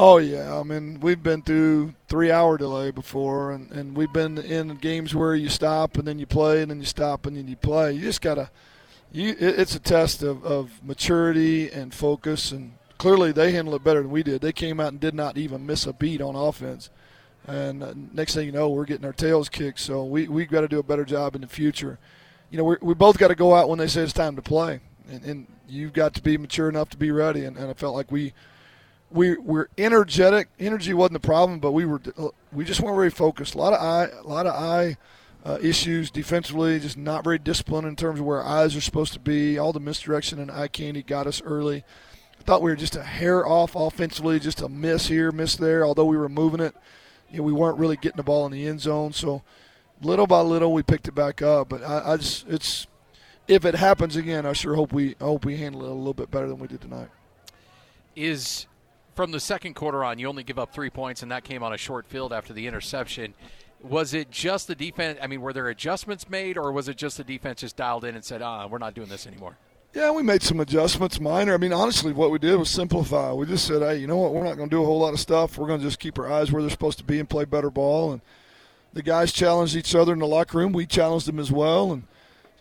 Oh 0.00 0.18
yeah, 0.18 0.56
I 0.56 0.62
mean 0.62 1.00
we've 1.00 1.22
been 1.22 1.42
through 1.42 1.92
three 2.06 2.30
hour 2.30 2.56
delay 2.56 2.92
before, 2.92 3.50
and, 3.50 3.70
and 3.72 3.96
we've 3.96 4.12
been 4.12 4.38
in 4.38 4.76
games 4.76 5.12
where 5.12 5.34
you 5.34 5.48
stop 5.48 5.98
and 5.98 6.06
then 6.06 6.20
you 6.20 6.26
play 6.26 6.62
and 6.62 6.70
then 6.70 6.78
you 6.78 6.86
stop 6.86 7.26
and 7.26 7.36
then 7.36 7.48
you 7.48 7.56
play. 7.56 7.94
You 7.94 8.02
just 8.02 8.22
gotta, 8.22 8.48
you 9.10 9.30
it, 9.30 9.58
it's 9.58 9.74
a 9.74 9.80
test 9.80 10.22
of, 10.22 10.44
of 10.44 10.70
maturity 10.84 11.68
and 11.68 11.92
focus, 11.92 12.52
and 12.52 12.74
clearly 12.96 13.32
they 13.32 13.50
handled 13.50 13.74
it 13.74 13.84
better 13.84 14.00
than 14.02 14.12
we 14.12 14.22
did. 14.22 14.40
They 14.40 14.52
came 14.52 14.78
out 14.78 14.92
and 14.92 15.00
did 15.00 15.14
not 15.14 15.36
even 15.36 15.66
miss 15.66 15.84
a 15.84 15.92
beat 15.92 16.20
on 16.20 16.36
offense, 16.36 16.90
and 17.48 17.82
uh, 17.82 17.94
next 18.12 18.34
thing 18.34 18.46
you 18.46 18.52
know 18.52 18.68
we're 18.68 18.84
getting 18.84 19.04
our 19.04 19.12
tails 19.12 19.48
kicked. 19.48 19.80
So 19.80 20.04
we 20.04 20.28
we 20.28 20.44
got 20.46 20.60
to 20.60 20.68
do 20.68 20.78
a 20.78 20.82
better 20.82 21.04
job 21.04 21.34
in 21.34 21.40
the 21.40 21.48
future. 21.48 21.98
You 22.50 22.58
know 22.58 22.64
we 22.64 22.76
we 22.80 22.94
both 22.94 23.18
got 23.18 23.28
to 23.28 23.34
go 23.34 23.54
out 23.54 23.68
when 23.68 23.78
they 23.78 23.88
say 23.88 24.02
it's 24.02 24.12
time 24.12 24.36
to 24.36 24.42
play, 24.42 24.80
and, 25.08 25.24
and 25.24 25.46
you've 25.68 25.92
got 25.92 26.14
to 26.14 26.22
be 26.22 26.38
mature 26.38 26.68
enough 26.68 26.90
to 26.90 26.96
be 26.96 27.10
ready. 27.10 27.44
And, 27.44 27.56
and 27.56 27.70
I 27.70 27.74
felt 27.74 27.94
like 27.94 28.12
we 28.12 28.32
we 29.10 29.36
were 29.36 29.70
energetic. 29.78 30.48
Energy 30.58 30.92
wasn't 30.94 31.14
the 31.14 31.26
problem, 31.26 31.58
but 31.58 31.72
we 31.72 31.84
were 31.84 32.00
we 32.52 32.64
just 32.64 32.80
weren't 32.80 32.96
very 32.96 33.10
focused. 33.10 33.54
A 33.54 33.58
lot 33.58 33.72
of 33.72 33.80
eye, 33.80 34.08
a 34.18 34.26
lot 34.26 34.46
of 34.46 34.54
eye 34.54 34.96
uh, 35.44 35.58
issues 35.62 36.10
defensively. 36.10 36.78
Just 36.78 36.98
not 36.98 37.24
very 37.24 37.38
disciplined 37.38 37.86
in 37.86 37.96
terms 37.96 38.20
of 38.20 38.26
where 38.26 38.44
eyes 38.44 38.76
are 38.76 38.80
supposed 38.80 39.14
to 39.14 39.20
be. 39.20 39.58
All 39.58 39.72
the 39.72 39.80
misdirection 39.80 40.38
and 40.38 40.50
eye 40.50 40.68
candy 40.68 41.02
got 41.02 41.26
us 41.26 41.40
early. 41.42 41.84
I 42.38 42.42
thought 42.42 42.62
we 42.62 42.70
were 42.70 42.76
just 42.76 42.96
a 42.96 43.02
hair 43.02 43.46
off 43.46 43.74
offensively, 43.74 44.38
just 44.38 44.62
a 44.62 44.68
miss 44.68 45.08
here, 45.08 45.32
miss 45.32 45.56
there. 45.56 45.84
Although 45.84 46.06
we 46.06 46.16
were 46.16 46.28
moving 46.28 46.60
it, 46.60 46.74
you 47.30 47.38
know, 47.38 47.44
we 47.44 47.52
weren't 47.52 47.78
really 47.78 47.96
getting 47.96 48.16
the 48.16 48.22
ball 48.22 48.46
in 48.46 48.52
the 48.52 48.66
end 48.66 48.80
zone. 48.80 49.12
So 49.12 49.42
little 50.02 50.26
by 50.26 50.40
little, 50.40 50.72
we 50.72 50.82
picked 50.82 51.08
it 51.08 51.14
back 51.14 51.42
up. 51.42 51.68
But 51.68 51.82
I, 51.82 52.12
I 52.12 52.16
just 52.16 52.48
it's 52.48 52.86
if 53.46 53.64
it 53.64 53.74
happens 53.74 54.16
again, 54.16 54.46
I 54.46 54.52
sure 54.52 54.74
hope 54.74 54.92
we 54.92 55.16
I 55.20 55.24
hope 55.24 55.44
we 55.44 55.56
handle 55.56 55.84
it 55.84 55.90
a 55.90 55.94
little 55.94 56.14
bit 56.14 56.30
better 56.30 56.48
than 56.48 56.58
we 56.58 56.68
did 56.68 56.80
tonight. 56.80 57.08
Is 58.14 58.66
from 59.14 59.30
the 59.32 59.40
second 59.40 59.74
quarter 59.74 60.04
on, 60.04 60.18
you 60.18 60.28
only 60.28 60.44
give 60.44 60.58
up 60.58 60.72
three 60.72 60.90
points, 60.90 61.22
and 61.22 61.32
that 61.32 61.44
came 61.44 61.62
on 61.62 61.72
a 61.72 61.76
short 61.76 62.06
field 62.06 62.32
after 62.32 62.52
the 62.52 62.66
interception. 62.66 63.34
Was 63.80 64.12
it 64.12 64.30
just 64.30 64.66
the 64.66 64.74
defense? 64.74 65.18
I 65.22 65.28
mean, 65.28 65.40
were 65.40 65.52
there 65.52 65.68
adjustments 65.68 66.28
made, 66.28 66.58
or 66.58 66.72
was 66.72 66.88
it 66.88 66.96
just 66.96 67.16
the 67.16 67.24
defense 67.24 67.60
just 67.60 67.76
dialed 67.76 68.04
in 68.04 68.14
and 68.14 68.24
said, 68.24 68.42
"Ah, 68.42 68.66
we're 68.66 68.78
not 68.78 68.94
doing 68.94 69.08
this 69.08 69.26
anymore"? 69.26 69.56
Yeah, 69.94 70.10
we 70.10 70.22
made 70.22 70.42
some 70.42 70.60
adjustments, 70.60 71.18
minor. 71.18 71.54
I 71.54 71.56
mean, 71.56 71.72
honestly, 71.72 72.12
what 72.12 72.30
we 72.30 72.38
did 72.38 72.56
was 72.56 72.68
simplify. 72.68 73.32
We 73.32 73.46
just 73.46 73.66
said, 73.66 73.82
"Hey, 73.82 73.96
you 73.96 74.06
know 74.06 74.18
what? 74.18 74.34
We're 74.34 74.44
not 74.44 74.56
going 74.56 74.68
to 74.68 74.76
do 74.76 74.82
a 74.82 74.86
whole 74.86 75.00
lot 75.00 75.14
of 75.14 75.20
stuff. 75.20 75.56
We're 75.56 75.66
going 75.66 75.80
to 75.80 75.86
just 75.86 75.98
keep 75.98 76.18
our 76.18 76.30
eyes 76.30 76.52
where 76.52 76.62
they're 76.62 76.70
supposed 76.70 76.98
to 76.98 77.04
be 77.04 77.18
and 77.18 77.28
play 77.28 77.44
better 77.44 77.70
ball." 77.70 78.12
And 78.12 78.20
the 78.92 79.02
guys 79.02 79.32
challenged 79.32 79.76
each 79.76 79.94
other 79.94 80.12
in 80.12 80.18
the 80.18 80.26
locker 80.26 80.58
room. 80.58 80.72
We 80.72 80.86
challenged 80.86 81.26
them 81.26 81.38
as 81.38 81.50
well, 81.50 81.92
and 81.92 82.04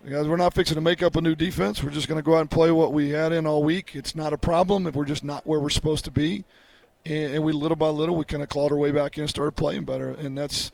guys, 0.09 0.27
we're 0.27 0.37
not 0.37 0.53
fixing 0.53 0.75
to 0.75 0.81
make 0.81 1.03
up 1.03 1.15
a 1.15 1.21
new 1.21 1.35
defense. 1.35 1.83
We're 1.83 1.91
just 1.91 2.07
going 2.07 2.19
to 2.19 2.23
go 2.23 2.35
out 2.35 2.41
and 2.41 2.51
play 2.51 2.71
what 2.71 2.93
we 2.93 3.09
had 3.09 3.33
in 3.33 3.45
all 3.45 3.63
week. 3.63 3.91
It's 3.93 4.15
not 4.15 4.33
a 4.33 4.37
problem 4.37 4.87
if 4.87 4.95
we're 4.95 5.05
just 5.05 5.23
not 5.23 5.45
where 5.45 5.59
we're 5.59 5.69
supposed 5.69 6.05
to 6.05 6.11
be 6.11 6.45
and, 7.07 7.43
we 7.43 7.53
little 7.53 7.75
by 7.75 7.89
little 7.89 8.15
we 8.15 8.25
kind 8.25 8.43
of 8.43 8.49
clawed 8.49 8.71
our 8.71 8.77
way 8.77 8.91
back 8.91 9.17
in 9.17 9.23
and 9.23 9.29
started 9.29 9.53
playing 9.53 9.85
better. 9.85 10.09
And 10.09 10.37
that's 10.37 10.71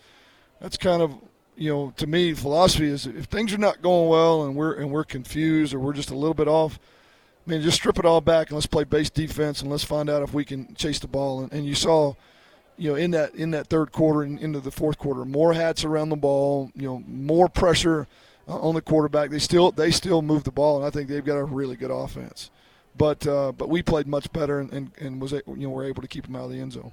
that's 0.59 0.77
kind 0.77 1.01
of 1.01 1.15
you 1.55 1.69
know 1.69 1.93
to 1.97 2.07
me 2.07 2.33
philosophy 2.33 2.87
is 2.87 3.05
if 3.05 3.25
things 3.25 3.53
are 3.53 3.57
not 3.57 3.81
going 3.81 4.09
well 4.09 4.45
and 4.45 4.55
we're 4.55 4.73
and 4.73 4.89
we're 4.89 5.03
confused 5.03 5.73
or 5.73 5.79
we're 5.79 5.93
just 5.93 6.11
a 6.11 6.15
little 6.15 6.33
bit 6.33 6.47
off. 6.47 6.79
I 7.45 7.49
mean, 7.49 7.61
just 7.61 7.75
strip 7.75 7.99
it 7.99 8.05
all 8.05 8.21
back 8.21 8.47
and 8.47 8.55
let's 8.55 8.67
play 8.67 8.85
base 8.85 9.09
defense 9.09 9.61
and 9.61 9.69
let's 9.69 9.83
find 9.83 10.09
out 10.09 10.23
if 10.23 10.33
we 10.33 10.45
can 10.45 10.73
chase 10.75 10.99
the 10.99 11.09
ball. 11.09 11.41
And, 11.41 11.51
and 11.51 11.65
you 11.65 11.75
saw, 11.75 12.13
you 12.77 12.89
know, 12.89 12.95
in 12.95 13.11
that 13.11 13.35
in 13.35 13.51
that 13.51 13.67
third 13.67 13.91
quarter 13.91 14.21
and 14.23 14.39
into 14.39 14.61
the 14.61 14.71
fourth 14.71 14.97
quarter, 14.97 15.25
more 15.25 15.53
hats 15.53 15.83
around 15.83 16.07
the 16.07 16.15
ball. 16.15 16.71
You 16.73 16.87
know, 16.87 17.03
more 17.05 17.49
pressure 17.49 18.07
on 18.47 18.75
the 18.75 18.81
quarterback. 18.81 19.29
They 19.29 19.39
still 19.39 19.71
they 19.71 19.91
still 19.91 20.21
move 20.21 20.45
the 20.45 20.51
ball, 20.51 20.77
and 20.77 20.85
I 20.85 20.89
think 20.89 21.09
they've 21.09 21.23
got 21.23 21.35
a 21.35 21.43
really 21.43 21.75
good 21.75 21.91
offense 21.91 22.49
but 22.95 23.25
uh, 23.25 23.51
but 23.51 23.69
we 23.69 23.81
played 23.81 24.07
much 24.07 24.31
better 24.31 24.59
and, 24.59 24.71
and, 24.71 24.91
and, 24.99 25.21
was 25.21 25.31
you 25.31 25.43
know 25.47 25.69
were 25.69 25.85
able 25.85 26.01
to 26.01 26.07
keep 26.07 26.25
them 26.25 26.35
out 26.35 26.45
of 26.45 26.51
the 26.51 26.59
end 26.59 26.73
zone. 26.73 26.91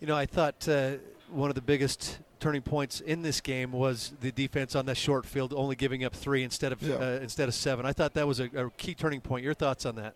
You 0.00 0.06
know, 0.06 0.16
I 0.16 0.26
thought 0.26 0.66
uh, 0.68 0.92
one 1.30 1.50
of 1.50 1.54
the 1.54 1.62
biggest 1.62 2.18
turning 2.40 2.62
points 2.62 3.00
in 3.00 3.22
this 3.22 3.40
game 3.40 3.72
was 3.72 4.12
the 4.20 4.32
defense 4.32 4.74
on 4.74 4.86
that 4.86 4.96
short 4.96 5.26
field, 5.26 5.52
only 5.54 5.76
giving 5.76 6.04
up 6.04 6.14
three 6.14 6.42
instead 6.42 6.72
of 6.72 6.82
yeah. 6.82 6.96
uh, 6.96 7.18
instead 7.22 7.48
of 7.48 7.54
seven. 7.54 7.86
I 7.86 7.92
thought 7.92 8.14
that 8.14 8.26
was 8.26 8.40
a, 8.40 8.46
a, 8.56 8.70
key 8.70 8.94
turning 8.94 9.20
point. 9.20 9.44
Your 9.44 9.54
thoughts 9.54 9.86
on 9.86 9.96
that? 9.96 10.14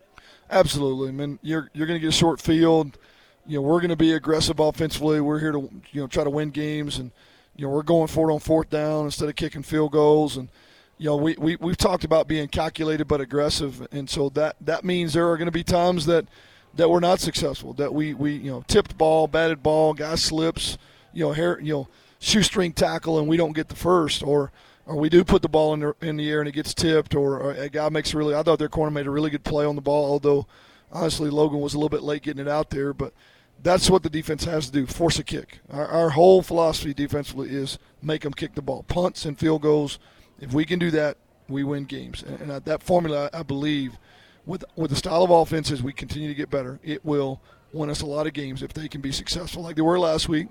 Absolutely. 0.49 1.09
I 1.09 1.11
mean, 1.11 1.39
you're 1.41 1.69
you're 1.73 1.87
going 1.87 1.99
to 1.99 2.01
get 2.01 2.09
a 2.09 2.17
short 2.17 2.41
field. 2.41 2.97
You 3.47 3.57
know, 3.57 3.61
we're 3.61 3.79
going 3.79 3.89
to 3.89 3.95
be 3.95 4.13
aggressive 4.13 4.59
offensively. 4.59 5.21
We're 5.21 5.39
here 5.39 5.51
to 5.51 5.69
you 5.91 6.01
know 6.01 6.07
try 6.07 6.23
to 6.23 6.29
win 6.29 6.49
games, 6.49 6.97
and 6.97 7.11
you 7.55 7.65
know 7.65 7.71
we're 7.71 7.83
going 7.83 8.07
for 8.07 8.29
it 8.29 8.33
on 8.33 8.39
fourth 8.39 8.69
down 8.69 9.05
instead 9.05 9.29
of 9.29 9.35
kicking 9.35 9.63
field 9.63 9.91
goals 9.91 10.37
and 10.37 10.49
you 10.97 11.07
know, 11.07 11.17
we, 11.17 11.35
we, 11.37 11.55
we've 11.57 11.77
talked 11.77 12.03
about 12.03 12.27
being 12.27 12.47
calculated 12.47 13.07
but 13.07 13.19
aggressive. 13.19 13.85
And 13.91 14.09
so 14.09 14.29
that, 14.29 14.55
that 14.61 14.85
means 14.85 15.13
there 15.13 15.29
are 15.29 15.37
going 15.37 15.47
to 15.47 15.51
be 15.51 15.63
times 15.63 16.05
that, 16.05 16.25
that 16.75 16.89
we're 16.89 16.99
not 16.99 17.19
successful, 17.19 17.73
that 17.73 17.93
we, 17.93 18.13
we, 18.13 18.33
you 18.33 18.51
know, 18.51 18.63
tipped 18.67 18.97
ball, 18.97 19.27
batted 19.27 19.61
ball, 19.61 19.93
guy 19.93 20.15
slips, 20.15 20.77
you 21.13 21.25
know, 21.25 21.33
hair, 21.33 21.59
you 21.59 21.73
know, 21.73 21.87
shoestring 22.25 22.73
tackle 22.73 23.19
and 23.19 23.27
we 23.27 23.37
don't 23.37 23.53
get 23.53 23.69
the 23.69 23.75
first 23.75 24.23
or, 24.23 24.51
or 24.85 24.95
we 24.95 25.09
do 25.09 25.23
put 25.23 25.41
the 25.41 25.49
ball 25.49 25.73
in 25.73 25.79
the, 25.81 25.95
in 26.01 26.17
the 26.17 26.29
air 26.29 26.39
and 26.39 26.49
it 26.49 26.53
gets 26.53 26.73
tipped 26.73 27.15
or, 27.15 27.39
or 27.39 27.51
a 27.51 27.69
guy 27.69 27.89
makes 27.89 28.13
a 28.13 28.17
really, 28.17 28.35
I 28.35 28.43
thought 28.43 28.59
their 28.59 28.69
corner 28.69 28.91
made 28.91 29.07
a 29.07 29.11
really 29.11 29.29
good 29.29 29.43
play 29.43 29.65
on 29.65 29.75
the 29.75 29.81
ball, 29.81 30.11
although 30.11 30.47
honestly 30.91 31.29
Logan 31.29 31.59
was 31.59 31.73
a 31.73 31.77
little 31.77 31.89
bit 31.89 32.03
late 32.03 32.23
getting 32.23 32.45
it 32.45 32.49
out 32.49 32.69
there, 32.69 32.93
but 32.93 33.13
that's 33.61 33.89
what 33.89 34.03
the 34.03 34.09
defense 34.09 34.43
has 34.45 34.67
to 34.67 34.71
do, 34.71 34.85
force 34.85 35.19
a 35.19 35.23
kick. 35.23 35.59
Our, 35.69 35.87
our 35.87 36.09
whole 36.11 36.41
philosophy 36.41 36.93
defensively 36.93 37.49
is 37.49 37.79
make 38.01 38.21
them 38.21 38.33
kick 38.33 38.55
the 38.55 38.61
ball, 38.61 38.83
punts 38.83 39.25
and 39.25 39.37
field 39.37 39.61
goals– 39.61 39.99
if 40.39 40.53
we 40.53 40.65
can 40.65 40.79
do 40.79 40.91
that, 40.91 41.17
we 41.47 41.63
win 41.63 41.85
games. 41.85 42.23
And, 42.23 42.49
that 42.49 42.83
formula, 42.83 43.29
I 43.33 43.43
believe, 43.43 43.97
with 44.45 44.63
with 44.75 44.91
the 44.91 44.95
style 44.95 45.23
of 45.23 45.31
offenses 45.31 45.81
we 45.81 45.93
continue 45.93 46.27
to 46.27 46.35
get 46.35 46.49
better, 46.49 46.79
it 46.83 47.03
will 47.05 47.41
win 47.71 47.89
us 47.89 48.01
a 48.01 48.05
lot 48.05 48.27
of 48.27 48.33
games 48.33 48.61
if 48.61 48.73
they 48.73 48.87
can 48.87 49.01
be 49.01 49.11
successful 49.11 49.63
like 49.63 49.75
they 49.75 49.81
were 49.81 49.99
last 49.99 50.29
week. 50.29 50.47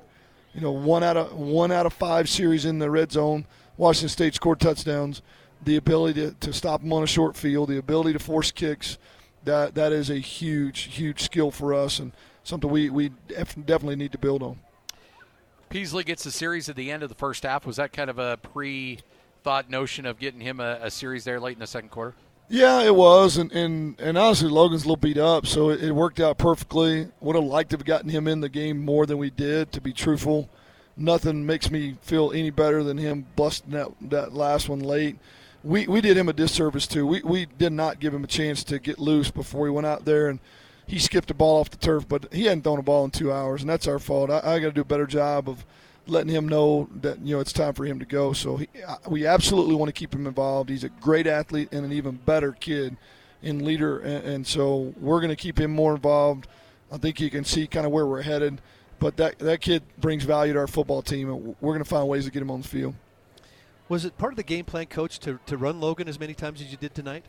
You 0.54 0.60
know, 0.60 0.72
one 0.72 1.02
out 1.02 1.16
of 1.16 1.32
one 1.32 1.72
out 1.72 1.86
of 1.86 1.92
five 1.92 2.28
series 2.28 2.64
in 2.64 2.78
the 2.78 2.90
red 2.90 3.10
zone. 3.10 3.46
Washington 3.76 4.08
State 4.08 4.34
scored 4.34 4.60
touchdowns. 4.60 5.20
The 5.62 5.76
ability 5.76 6.20
to, 6.20 6.32
to 6.40 6.52
stop 6.52 6.82
them 6.82 6.92
on 6.92 7.02
a 7.02 7.06
short 7.06 7.36
field, 7.36 7.70
the 7.70 7.78
ability 7.78 8.12
to 8.12 8.18
force 8.18 8.50
kicks, 8.50 8.98
that 9.44 9.74
that 9.74 9.92
is 9.92 10.10
a 10.10 10.16
huge, 10.16 10.82
huge 10.82 11.22
skill 11.22 11.50
for 11.50 11.72
us 11.72 11.98
and 11.98 12.12
something 12.44 12.70
we, 12.70 12.90
we 12.90 13.10
definitely 13.28 13.96
need 13.96 14.12
to 14.12 14.18
build 14.18 14.42
on. 14.42 14.58
Peasley 15.70 16.04
gets 16.04 16.22
the 16.22 16.30
series 16.30 16.68
at 16.68 16.76
the 16.76 16.90
end 16.90 17.02
of 17.02 17.08
the 17.08 17.14
first 17.14 17.42
half. 17.42 17.66
Was 17.66 17.76
that 17.76 17.92
kind 17.92 18.10
of 18.10 18.18
a 18.18 18.36
pre 18.36 19.00
thought 19.42 19.68
notion 19.68 20.06
of 20.06 20.18
getting 20.18 20.40
him 20.40 20.60
a, 20.60 20.78
a, 20.82 20.90
series 20.90 21.24
there 21.24 21.40
late 21.40 21.54
in 21.54 21.60
the 21.60 21.66
second 21.66 21.90
quarter? 21.90 22.14
Yeah, 22.48 22.82
it 22.82 22.94
was, 22.94 23.36
and 23.38 23.50
and, 23.52 23.98
and 24.00 24.18
honestly, 24.18 24.50
Logan's 24.50 24.82
a 24.84 24.86
little 24.86 24.96
beat 24.96 25.16
up, 25.16 25.46
so 25.46 25.70
it, 25.70 25.82
it 25.82 25.92
worked 25.92 26.20
out 26.20 26.38
perfectly. 26.38 27.08
Would 27.20 27.36
have 27.36 27.44
liked 27.44 27.70
to 27.70 27.76
have 27.76 27.86
gotten 27.86 28.10
him 28.10 28.28
in 28.28 28.40
the 28.40 28.48
game 28.48 28.84
more 28.84 29.06
than 29.06 29.18
we 29.18 29.30
did. 29.30 29.72
To 29.72 29.80
be 29.80 29.92
truthful, 29.92 30.48
nothing 30.96 31.46
makes 31.46 31.70
me 31.70 31.96
feel 32.02 32.32
any 32.32 32.50
better 32.50 32.82
than 32.82 32.98
him 32.98 33.26
busting 33.34 33.72
that 33.72 33.88
that 34.02 34.34
last 34.34 34.68
one 34.68 34.80
late. 34.80 35.16
We 35.62 35.86
we 35.86 36.02
did 36.02 36.18
him 36.18 36.28
a 36.28 36.34
disservice 36.34 36.86
too. 36.86 37.06
We 37.06 37.22
we 37.22 37.46
did 37.46 37.72
not 37.72 37.98
give 37.98 38.12
him 38.12 38.24
a 38.24 38.28
chance 38.28 38.62
to 38.64 38.78
get 38.78 38.98
loose 38.98 39.30
before 39.30 39.66
he 39.66 39.72
went 39.72 39.86
out 39.86 40.04
there 40.04 40.28
and 40.28 40.38
he 40.86 40.98
skipped 40.98 41.30
a 41.30 41.34
ball 41.34 41.60
off 41.60 41.70
the 41.70 41.78
turf, 41.78 42.06
but 42.06 42.32
he 42.32 42.44
hadn't 42.44 42.62
thrown 42.62 42.78
a 42.78 42.82
ball 42.82 43.06
in 43.06 43.10
two 43.10 43.32
hours, 43.32 43.62
and 43.62 43.70
that's 43.70 43.88
our 43.88 43.98
fault. 43.98 44.30
I, 44.30 44.40
I 44.44 44.58
got 44.58 44.66
to 44.66 44.72
do 44.72 44.82
a 44.82 44.84
better 44.84 45.06
job 45.06 45.48
of 45.48 45.64
letting 46.06 46.32
him 46.32 46.48
know 46.48 46.88
that 47.00 47.20
you 47.20 47.34
know 47.34 47.40
it's 47.40 47.52
time 47.52 47.74
for 47.74 47.84
him 47.84 47.98
to 47.98 48.04
go. 48.04 48.32
So 48.32 48.56
he, 48.56 48.68
we 49.08 49.26
absolutely 49.26 49.74
want 49.74 49.88
to 49.88 49.92
keep 49.92 50.14
him 50.14 50.26
involved. 50.26 50.70
He's 50.70 50.84
a 50.84 50.88
great 50.88 51.26
athlete 51.26 51.68
and 51.72 51.84
an 51.84 51.92
even 51.92 52.16
better 52.16 52.52
kid 52.52 52.96
and 53.42 53.62
leader, 53.62 53.98
and, 53.98 54.24
and 54.24 54.46
so 54.46 54.94
we're 55.00 55.20
going 55.20 55.30
to 55.30 55.36
keep 55.36 55.58
him 55.58 55.70
more 55.70 55.94
involved. 55.94 56.46
I 56.92 56.98
think 56.98 57.20
you 57.20 57.30
can 57.30 57.44
see 57.44 57.66
kind 57.66 57.86
of 57.86 57.92
where 57.92 58.06
we're 58.06 58.22
headed. 58.22 58.60
But 58.98 59.16
that 59.16 59.38
that 59.40 59.60
kid 59.60 59.82
brings 59.98 60.24
value 60.24 60.52
to 60.52 60.58
our 60.60 60.66
football 60.66 61.02
team, 61.02 61.30
and 61.30 61.56
we're 61.60 61.72
going 61.72 61.84
to 61.84 61.88
find 61.88 62.08
ways 62.08 62.24
to 62.24 62.30
get 62.30 62.42
him 62.42 62.50
on 62.50 62.62
the 62.62 62.68
field. 62.68 62.94
Was 63.88 64.04
it 64.04 64.16
part 64.16 64.32
of 64.32 64.36
the 64.36 64.42
game 64.42 64.64
plan, 64.64 64.86
coach, 64.86 65.18
to, 65.20 65.38
to 65.46 65.56
run 65.58 65.80
Logan 65.80 66.08
as 66.08 66.18
many 66.18 66.32
times 66.32 66.60
as 66.62 66.70
you 66.70 66.78
did 66.78 66.94
tonight? 66.94 67.24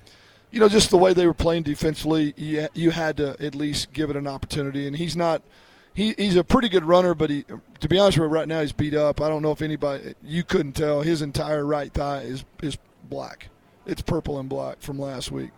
You 0.51 0.59
know, 0.61 0.69
just 0.69 0.89
the 0.89 0.97
way 0.97 1.11
they 1.13 1.27
were 1.27 1.33
playing 1.33 1.63
defensively, 1.63 2.33
you, 2.37 2.69
you 2.73 2.91
had 2.91 3.17
to 3.17 3.35
at 3.41 3.55
least 3.55 3.91
give 3.91 4.09
it 4.09 4.15
an 4.15 4.25
opportunity. 4.25 4.87
And 4.87 4.95
he's 4.95 5.15
not– 5.15 5.41
he, 5.95 6.13
he's 6.17 6.35
a 6.35 6.43
pretty 6.43 6.67
good 6.67 6.83
runner, 6.83 7.15
but 7.15 7.29
he, 7.29 7.45
to 7.79 7.87
be 7.87 7.97
honest 7.97 8.19
with 8.19 8.27
you, 8.27 8.33
right 8.33 8.47
now 8.47 8.59
he's 8.59 8.73
beat 8.73 8.93
up. 8.93 9.21
I 9.21 9.29
don't 9.29 9.41
know 9.41 9.51
if 9.51 9.61
anybody, 9.61 10.13
you 10.21 10.43
couldn't 10.43 10.73
tell. 10.73 11.01
His 11.01 11.21
entire 11.21 11.65
right 11.65 11.91
thigh 11.91 12.19
is, 12.19 12.43
is 12.61 12.77
black. 13.09 13.47
It's 13.85 14.01
purple 14.01 14.37
and 14.37 14.49
black 14.49 14.81
from 14.81 14.99
last 14.99 15.31
week. 15.31 15.51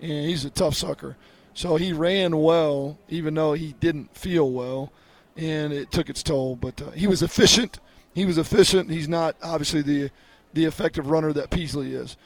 And 0.00 0.26
he's 0.26 0.44
a 0.44 0.50
tough 0.50 0.76
sucker. 0.76 1.16
So 1.54 1.74
he 1.74 1.92
ran 1.92 2.36
well, 2.36 2.98
even 3.08 3.34
though 3.34 3.54
he 3.54 3.74
didn't 3.80 4.16
feel 4.16 4.50
well, 4.50 4.92
and 5.36 5.72
it 5.72 5.90
took 5.90 6.08
its 6.08 6.22
toll. 6.22 6.54
But 6.54 6.80
uh, 6.80 6.90
he 6.92 7.08
was 7.08 7.20
efficient. 7.20 7.80
He 8.14 8.24
was 8.24 8.38
efficient. 8.38 8.90
He's 8.90 9.08
not 9.08 9.36
obviously 9.42 9.82
the 9.82 10.10
the 10.52 10.64
effective 10.64 11.08
runner 11.08 11.32
that 11.32 11.50
Peasley 11.50 11.94
is, 11.94 12.16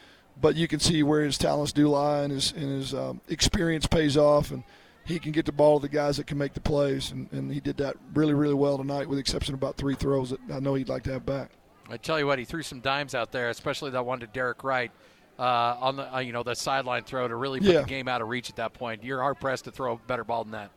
but 0.40 0.56
you 0.56 0.66
can 0.66 0.80
see 0.80 1.02
where 1.02 1.22
his 1.22 1.36
talents 1.36 1.72
do 1.72 1.88
lie, 1.88 2.20
and 2.20 2.32
his 2.32 2.52
and 2.52 2.64
his 2.64 2.94
um, 2.94 3.20
experience 3.28 3.86
pays 3.86 4.16
off. 4.16 4.50
And 4.50 4.64
he 5.04 5.18
can 5.18 5.32
get 5.32 5.46
the 5.46 5.52
ball 5.52 5.78
to 5.78 5.82
the 5.82 5.94
guys 5.94 6.16
that 6.16 6.26
can 6.26 6.38
make 6.38 6.54
the 6.54 6.60
plays, 6.60 7.10
and, 7.10 7.30
and 7.32 7.52
he 7.52 7.60
did 7.60 7.76
that 7.78 7.96
really, 8.14 8.34
really 8.34 8.54
well 8.54 8.78
tonight, 8.78 9.08
with 9.08 9.16
the 9.16 9.20
exception 9.20 9.54
of 9.54 9.60
about 9.60 9.76
three 9.76 9.94
throws 9.94 10.30
that 10.30 10.40
I 10.52 10.60
know 10.60 10.74
he'd 10.74 10.88
like 10.88 11.02
to 11.04 11.12
have 11.12 11.26
back. 11.26 11.50
I 11.90 11.98
tell 11.98 12.18
you 12.18 12.26
what, 12.26 12.38
he 12.38 12.44
threw 12.44 12.62
some 12.62 12.80
dimes 12.80 13.14
out 13.14 13.30
there, 13.30 13.50
especially 13.50 13.90
that 13.90 14.06
one 14.06 14.20
to 14.20 14.26
Derek 14.26 14.64
Wright 14.64 14.90
uh, 15.38 15.76
on 15.80 15.96
the 15.96 16.14
uh, 16.14 16.18
you 16.20 16.32
know 16.32 16.42
the 16.42 16.54
sideline 16.54 17.02
throw 17.02 17.26
to 17.26 17.36
really 17.36 17.60
put 17.60 17.68
yeah. 17.68 17.80
the 17.80 17.86
game 17.86 18.08
out 18.08 18.22
of 18.22 18.28
reach 18.28 18.50
at 18.50 18.56
that 18.56 18.72
point. 18.72 19.04
You're 19.04 19.20
hard 19.20 19.40
pressed 19.40 19.64
to 19.64 19.70
throw 19.70 19.94
a 19.94 19.98
better 19.98 20.24
ball 20.24 20.44
than 20.44 20.52
that. 20.52 20.70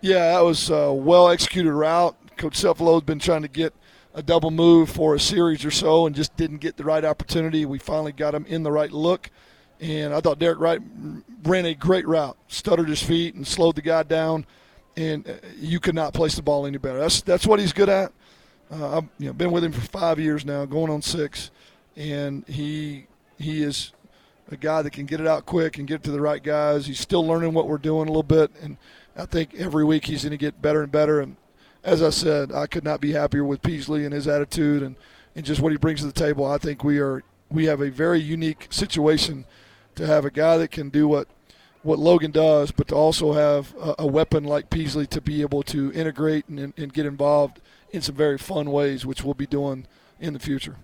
Yeah, 0.00 0.32
that 0.32 0.40
was 0.40 0.70
a 0.70 0.92
well 0.92 1.28
executed 1.28 1.72
route. 1.72 2.16
Coach 2.36 2.54
Cefalo 2.54 2.94
has 2.94 3.02
been 3.02 3.18
trying 3.18 3.42
to 3.42 3.48
get 3.48 3.72
a 4.14 4.22
double 4.22 4.50
move 4.50 4.90
for 4.90 5.14
a 5.14 5.20
series 5.20 5.64
or 5.64 5.70
so 5.70 6.06
and 6.06 6.14
just 6.14 6.36
didn't 6.36 6.58
get 6.58 6.76
the 6.76 6.84
right 6.84 7.04
opportunity. 7.04 7.64
We 7.64 7.78
finally 7.78 8.12
got 8.12 8.34
him 8.34 8.44
in 8.46 8.62
the 8.62 8.72
right 8.72 8.90
look. 8.90 9.30
And 9.82 10.14
I 10.14 10.20
thought 10.20 10.38
Derek 10.38 10.60
Wright 10.60 10.80
ran 11.42 11.66
a 11.66 11.74
great 11.74 12.06
route, 12.06 12.36
stuttered 12.46 12.88
his 12.88 13.02
feet, 13.02 13.34
and 13.34 13.44
slowed 13.44 13.74
the 13.74 13.82
guy 13.82 14.04
down. 14.04 14.46
And 14.96 15.28
uh, 15.28 15.32
you 15.58 15.80
could 15.80 15.96
not 15.96 16.14
place 16.14 16.36
the 16.36 16.42
ball 16.42 16.66
any 16.66 16.78
better. 16.78 17.00
That's 17.00 17.20
that's 17.20 17.46
what 17.46 17.58
he's 17.58 17.72
good 17.72 17.88
at. 17.88 18.12
Uh, 18.70 18.98
I've 18.98 19.08
you 19.18 19.26
know, 19.26 19.32
been 19.32 19.50
with 19.50 19.64
him 19.64 19.72
for 19.72 19.80
five 19.80 20.20
years 20.20 20.44
now, 20.44 20.64
going 20.66 20.90
on 20.90 21.02
six, 21.02 21.50
and 21.96 22.46
he 22.46 23.06
he 23.38 23.62
is 23.62 23.92
a 24.50 24.56
guy 24.56 24.82
that 24.82 24.92
can 24.92 25.04
get 25.04 25.20
it 25.20 25.26
out 25.26 25.46
quick 25.46 25.78
and 25.78 25.88
get 25.88 25.96
it 25.96 26.02
to 26.04 26.12
the 26.12 26.20
right 26.20 26.42
guys. 26.42 26.86
He's 26.86 27.00
still 27.00 27.26
learning 27.26 27.52
what 27.52 27.66
we're 27.66 27.78
doing 27.78 28.08
a 28.08 28.12
little 28.12 28.22
bit, 28.22 28.52
and 28.62 28.76
I 29.16 29.26
think 29.26 29.54
every 29.54 29.84
week 29.84 30.04
he's 30.04 30.22
going 30.22 30.30
to 30.30 30.36
get 30.36 30.62
better 30.62 30.82
and 30.82 30.92
better. 30.92 31.20
And 31.20 31.36
as 31.82 32.02
I 32.02 32.10
said, 32.10 32.52
I 32.52 32.66
could 32.66 32.84
not 32.84 33.00
be 33.00 33.12
happier 33.12 33.44
with 33.44 33.62
Peasley 33.62 34.04
and 34.04 34.14
his 34.14 34.28
attitude 34.28 34.82
and, 34.82 34.94
and 35.34 35.44
just 35.44 35.60
what 35.60 35.72
he 35.72 35.78
brings 35.78 36.00
to 36.00 36.06
the 36.06 36.12
table. 36.12 36.46
I 36.46 36.58
think 36.58 36.84
we 36.84 36.98
are 36.98 37.24
we 37.50 37.64
have 37.64 37.80
a 37.80 37.90
very 37.90 38.20
unique 38.20 38.68
situation 38.70 39.44
to 39.96 40.06
have 40.06 40.24
a 40.24 40.30
guy 40.30 40.56
that 40.58 40.70
can 40.70 40.88
do 40.88 41.08
what 41.08 41.28
what 41.82 41.98
Logan 41.98 42.30
does, 42.30 42.70
but 42.70 42.88
to 42.88 42.94
also 42.94 43.32
have 43.32 43.74
a, 43.74 43.94
a 44.00 44.06
weapon 44.06 44.44
like 44.44 44.70
Peasley 44.70 45.06
to 45.08 45.20
be 45.20 45.42
able 45.42 45.64
to 45.64 45.92
integrate 45.92 46.46
and, 46.48 46.72
and 46.76 46.92
get 46.92 47.06
involved 47.06 47.60
in 47.90 48.00
some 48.00 48.14
very 48.14 48.38
fun 48.38 48.70
ways, 48.70 49.04
which 49.04 49.24
we'll 49.24 49.34
be 49.34 49.46
doing 49.46 49.86
in 50.20 50.32
the 50.32 50.38
future. 50.38 50.76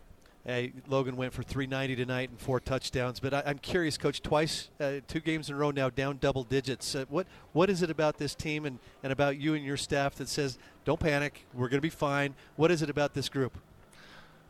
Hey, 0.44 0.72
Logan 0.88 1.16
went 1.16 1.34
for 1.34 1.42
390 1.42 1.94
tonight 1.94 2.30
and 2.30 2.40
four 2.40 2.58
touchdowns. 2.58 3.20
But 3.20 3.34
I, 3.34 3.42
am 3.44 3.58
curious, 3.58 3.98
Coach, 3.98 4.22
twice, 4.22 4.70
uh, 4.80 5.00
two 5.06 5.20
games 5.20 5.50
in 5.50 5.54
a 5.54 5.58
row 5.58 5.70
now, 5.70 5.90
down 5.90 6.16
double 6.16 6.42
digits. 6.42 6.94
Uh, 6.94 7.04
what 7.10 7.26
what 7.52 7.68
is 7.68 7.82
it 7.82 7.90
about 7.90 8.16
this 8.16 8.34
team 8.34 8.64
and, 8.64 8.78
and 9.02 9.12
about 9.12 9.36
you 9.36 9.54
and 9.54 9.64
your 9.64 9.76
staff 9.76 10.14
that 10.14 10.28
says, 10.28 10.58
don't 10.86 10.98
panic, 10.98 11.44
we're 11.52 11.68
going 11.68 11.78
to 11.78 11.82
be 11.82 11.90
fine? 11.90 12.34
What 12.56 12.70
is 12.70 12.80
it 12.80 12.88
about 12.88 13.12
this 13.12 13.28
group? 13.28 13.58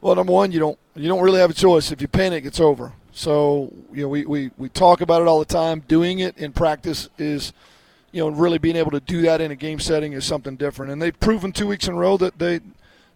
Well, 0.01 0.15
number 0.15 0.33
one, 0.33 0.53
you 0.53 0.61
don't 0.61 0.79
you 0.95 1.09
don't 1.09 1.21
really 1.21 1.41
have 1.41 1.51
a 1.51 1.55
choice. 1.55 1.91
If 1.91 2.01
you 2.01 2.07
panic, 2.07 2.45
it's 2.45 2.61
over. 2.61 2.93
So 3.19 3.73
you 3.93 4.03
know 4.03 4.09
we, 4.09 4.25
we, 4.25 4.51
we 4.57 4.69
talk 4.69 5.01
about 5.01 5.23
it 5.23 5.29
all 5.29 5.39
the 5.39 5.45
time. 5.45 5.81
Doing 5.89 6.21
it 6.21 6.39
in 6.39 6.53
practice 6.53 7.09
is, 7.19 7.53
you 8.13 8.21
know, 8.21 8.29
really 8.29 8.59
being 8.59 8.77
able 8.77 8.93
to 8.93 9.01
do 9.01 9.23
that 9.23 9.41
in 9.41 9.51
a 9.51 9.57
game 9.57 9.81
setting 9.81 10.13
is 10.13 10.25
something 10.25 10.57
different. 10.57 10.93
And 10.93 11.03
they've 11.03 11.19
proven 11.19 11.53
two 11.53 11.67
weeks 11.67 11.89
in 11.89 11.95
a 11.95 11.97
row 11.97 12.17
that 12.19 12.39
they 12.39 12.61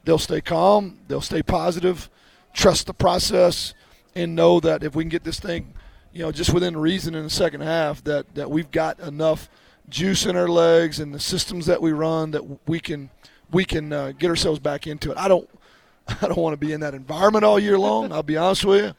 they'll 0.05 0.19
stay 0.19 0.41
calm, 0.41 0.99
they'll 1.09 1.21
stay 1.21 1.43
positive 1.43 2.11
trust 2.53 2.87
the 2.87 2.95
process 2.95 3.75
and 4.15 4.35
know 4.35 4.61
that 4.61 4.83
if 4.83 4.95
we 4.95 5.05
can 5.05 5.09
get 5.09 5.25
this 5.25 5.41
thing, 5.41 5.73
you 6.13 6.23
know, 6.23 6.31
just 6.31 6.53
within 6.53 6.77
reason 6.77 7.15
in 7.15 7.25
the 7.25 7.31
second 7.31 7.63
half, 7.63 8.05
that 8.05 8.35
that 8.35 8.51
we've 8.51 8.71
got 8.71 9.01
enough 9.01 9.49
juice 9.89 10.27
in 10.27 10.37
our 10.37 10.49
legs 10.49 11.01
and 11.01 11.15
the 11.15 11.21
systems 11.21 11.67
that 11.67 11.81
we 11.81 11.93
run 11.93 12.31
that 12.31 12.69
we 12.69 12.81
can 12.81 13.11
we 13.51 13.65
can 13.65 13.93
uh, 13.93 14.13
get 14.19 14.29
ourselves 14.29 14.59
back 14.59 14.87
into 14.87 15.11
it. 15.11 15.17
I 15.17 15.29
don't 15.29 15.49
I 16.09 16.27
don't 16.27 16.39
want 16.39 16.53
to 16.55 16.67
be 16.67 16.73
in 16.73 16.81
that 16.81 16.95
environment 16.95 17.45
all 17.45 17.59
year 17.59 17.79
long. 17.79 18.13
I'll 18.13 18.23
be 18.23 18.37
honest 18.37 18.65
with 18.65 18.85
you, 18.85 18.95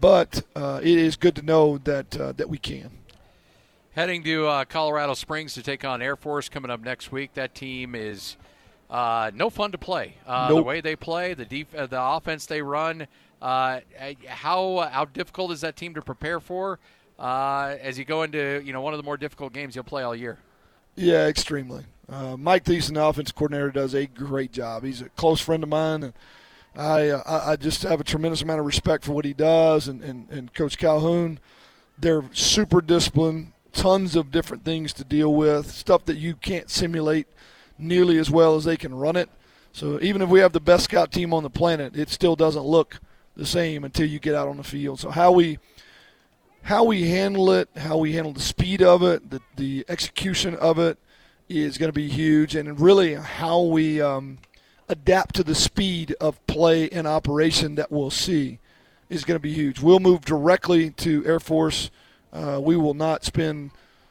but 0.00 0.42
uh, 0.54 0.80
it 0.82 0.98
is 0.98 1.16
good 1.16 1.36
to 1.36 1.42
know 1.42 1.78
that 1.78 2.16
uh, 2.18 2.32
that 2.32 2.48
we 2.48 2.58
can. 2.58 2.90
Heading 3.92 4.24
to 4.24 4.46
uh, 4.46 4.64
Colorado 4.64 5.14
Springs 5.14 5.54
to 5.54 5.62
take 5.62 5.84
on 5.84 6.02
Air 6.02 6.16
Force 6.16 6.48
coming 6.48 6.70
up 6.70 6.80
next 6.80 7.12
week. 7.12 7.34
That 7.34 7.54
team 7.54 7.94
is 7.94 8.36
uh, 8.90 9.30
no 9.34 9.50
fun 9.50 9.72
to 9.72 9.78
play. 9.78 10.16
Uh, 10.26 10.48
nope. 10.48 10.58
The 10.58 10.62
way 10.62 10.80
they 10.80 10.96
play, 10.96 11.34
the 11.34 11.44
def- 11.44 11.74
uh, 11.74 11.86
the 11.86 12.02
offense 12.02 12.46
they 12.46 12.62
run. 12.62 13.06
Uh, 13.40 13.80
how 14.26 14.88
how 14.90 15.04
difficult 15.04 15.52
is 15.52 15.60
that 15.60 15.76
team 15.76 15.94
to 15.94 16.02
prepare 16.02 16.40
for 16.40 16.78
uh, 17.18 17.76
as 17.80 17.98
you 17.98 18.04
go 18.04 18.22
into 18.22 18.62
you 18.64 18.72
know 18.72 18.80
one 18.80 18.94
of 18.94 18.98
the 18.98 19.04
more 19.04 19.16
difficult 19.16 19.52
games 19.52 19.74
you'll 19.74 19.84
play 19.84 20.02
all 20.02 20.14
year? 20.14 20.38
Yeah, 20.96 21.26
extremely. 21.26 21.84
Uh, 22.08 22.36
Mike 22.36 22.64
Thiesen, 22.64 22.94
the 22.94 23.04
offense 23.04 23.32
coordinator, 23.32 23.70
does 23.70 23.94
a 23.94 24.06
great 24.06 24.52
job. 24.52 24.84
He's 24.84 25.00
a 25.00 25.08
close 25.10 25.40
friend 25.40 25.62
of 25.62 25.68
mine, 25.68 26.02
and 26.02 26.12
I 26.76 27.52
I 27.52 27.56
just 27.56 27.82
have 27.82 28.00
a 28.00 28.04
tremendous 28.04 28.42
amount 28.42 28.60
of 28.60 28.66
respect 28.66 29.04
for 29.04 29.12
what 29.12 29.24
he 29.24 29.32
does. 29.32 29.88
And, 29.88 30.02
and, 30.02 30.28
and 30.30 30.52
Coach 30.54 30.78
Calhoun, 30.78 31.38
they're 31.98 32.24
super 32.32 32.80
disciplined. 32.80 33.52
Tons 33.72 34.14
of 34.14 34.30
different 34.30 34.64
things 34.64 34.92
to 34.92 35.04
deal 35.04 35.34
with, 35.34 35.68
stuff 35.68 36.04
that 36.04 36.16
you 36.16 36.34
can't 36.34 36.70
simulate 36.70 37.26
nearly 37.76 38.18
as 38.18 38.30
well 38.30 38.54
as 38.54 38.64
they 38.64 38.76
can 38.76 38.94
run 38.94 39.16
it. 39.16 39.28
So 39.72 39.98
even 40.00 40.22
if 40.22 40.28
we 40.28 40.38
have 40.38 40.52
the 40.52 40.60
best 40.60 40.84
scout 40.84 41.10
team 41.10 41.34
on 41.34 41.42
the 41.42 41.50
planet, 41.50 41.96
it 41.96 42.08
still 42.08 42.36
doesn't 42.36 42.62
look 42.62 43.00
the 43.36 43.44
same 43.44 43.82
until 43.82 44.06
you 44.06 44.20
get 44.20 44.36
out 44.36 44.46
on 44.46 44.58
the 44.58 44.62
field. 44.62 45.00
So 45.00 45.10
how 45.10 45.32
we 45.32 45.58
how 46.62 46.84
we 46.84 47.08
handle 47.08 47.50
it, 47.50 47.68
how 47.76 47.98
we 47.98 48.12
handle 48.12 48.32
the 48.32 48.40
speed 48.40 48.80
of 48.80 49.02
it, 49.02 49.30
the 49.30 49.40
the 49.56 49.84
execution 49.88 50.54
of 50.54 50.78
it 50.78 50.98
is 51.48 51.76
going 51.76 51.88
to 51.88 51.92
be 51.92 52.08
huge, 52.08 52.54
and 52.54 52.80
really 52.80 53.14
how 53.14 53.60
we 53.60 54.00
um, 54.00 54.38
adapt 54.88 55.34
to 55.36 55.44
the 55.44 55.54
speed 55.54 56.14
of 56.20 56.44
play 56.46 56.88
and 56.90 57.06
operation 57.06 57.74
that 57.76 57.90
we'll 57.90 58.10
see 58.10 58.58
is 59.08 59.24
going 59.24 59.36
to 59.36 59.42
be 59.42 59.52
huge. 59.52 59.80
We'll 59.80 60.00
move 60.00 60.24
directly 60.24 60.90
to 60.90 61.24
Air 61.26 61.40
Force. 61.40 61.90
Uh, 62.32 62.60
we 62.62 62.76
will 62.76 62.94
not 62.94 63.24
spend 63.24 63.70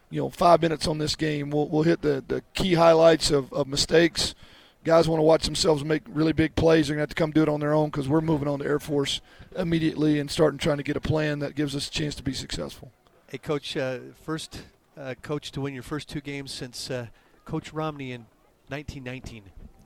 you 0.09 0.21
know 0.21 0.29
five 0.29 0.62
minutes 0.62 0.88
on 0.88 0.97
this 0.97 1.15
game. 1.15 1.49
We'll, 1.49 1.67
we'll 1.67 1.83
hit 1.83 2.01
the, 2.01 2.23
the 2.27 2.43
key 2.53 2.75
highlights 2.75 3.31
of, 3.31 3.51
of 3.51 3.67
mistakes. 3.67 4.36
Guys 4.83 5.07
want 5.07 5.19
to 5.19 5.23
watch 5.23 5.45
themselves 5.45 5.83
make 5.83 6.03
really 6.07 6.33
big 6.33 6.55
plays. 6.55 6.88
They're 6.88 6.95
going 6.95 7.07
to 7.07 7.09
have 7.09 7.15
to 7.15 7.15
come 7.15 7.31
do 7.31 7.41
it 7.41 7.49
on 7.49 7.62
their 7.62 7.73
own 7.73 7.89
because 7.89 8.09
we're 8.09 8.21
moving 8.21 8.47
on 8.47 8.59
to 8.59 8.65
Air 8.65 8.79
Force 8.79 9.21
immediately 9.55 10.19
and 10.19 10.29
starting 10.29 10.57
trying 10.57 10.77
to 10.77 10.83
get 10.83 10.97
a 10.97 11.01
plan 11.01 11.39
that 11.39 11.55
gives 11.55 11.75
us 11.75 11.88
a 11.88 11.91
chance 11.91 12.15
to 12.15 12.23
be 12.23 12.33
successful. 12.33 12.91
Hey, 13.29 13.38
Coach, 13.38 13.77
uh, 13.77 13.99
first 14.23 14.62
uh, 14.97 15.15
coach 15.21 15.51
to 15.53 15.62
win 15.62 15.73
your 15.73 15.83
first 15.83 16.09
two 16.09 16.21
games 16.21 16.51
since 16.51 16.91
uh, 16.91 17.07
Coach 17.45 17.73
Romney 17.73 18.12
in 18.12 18.25
1919. 18.67 19.43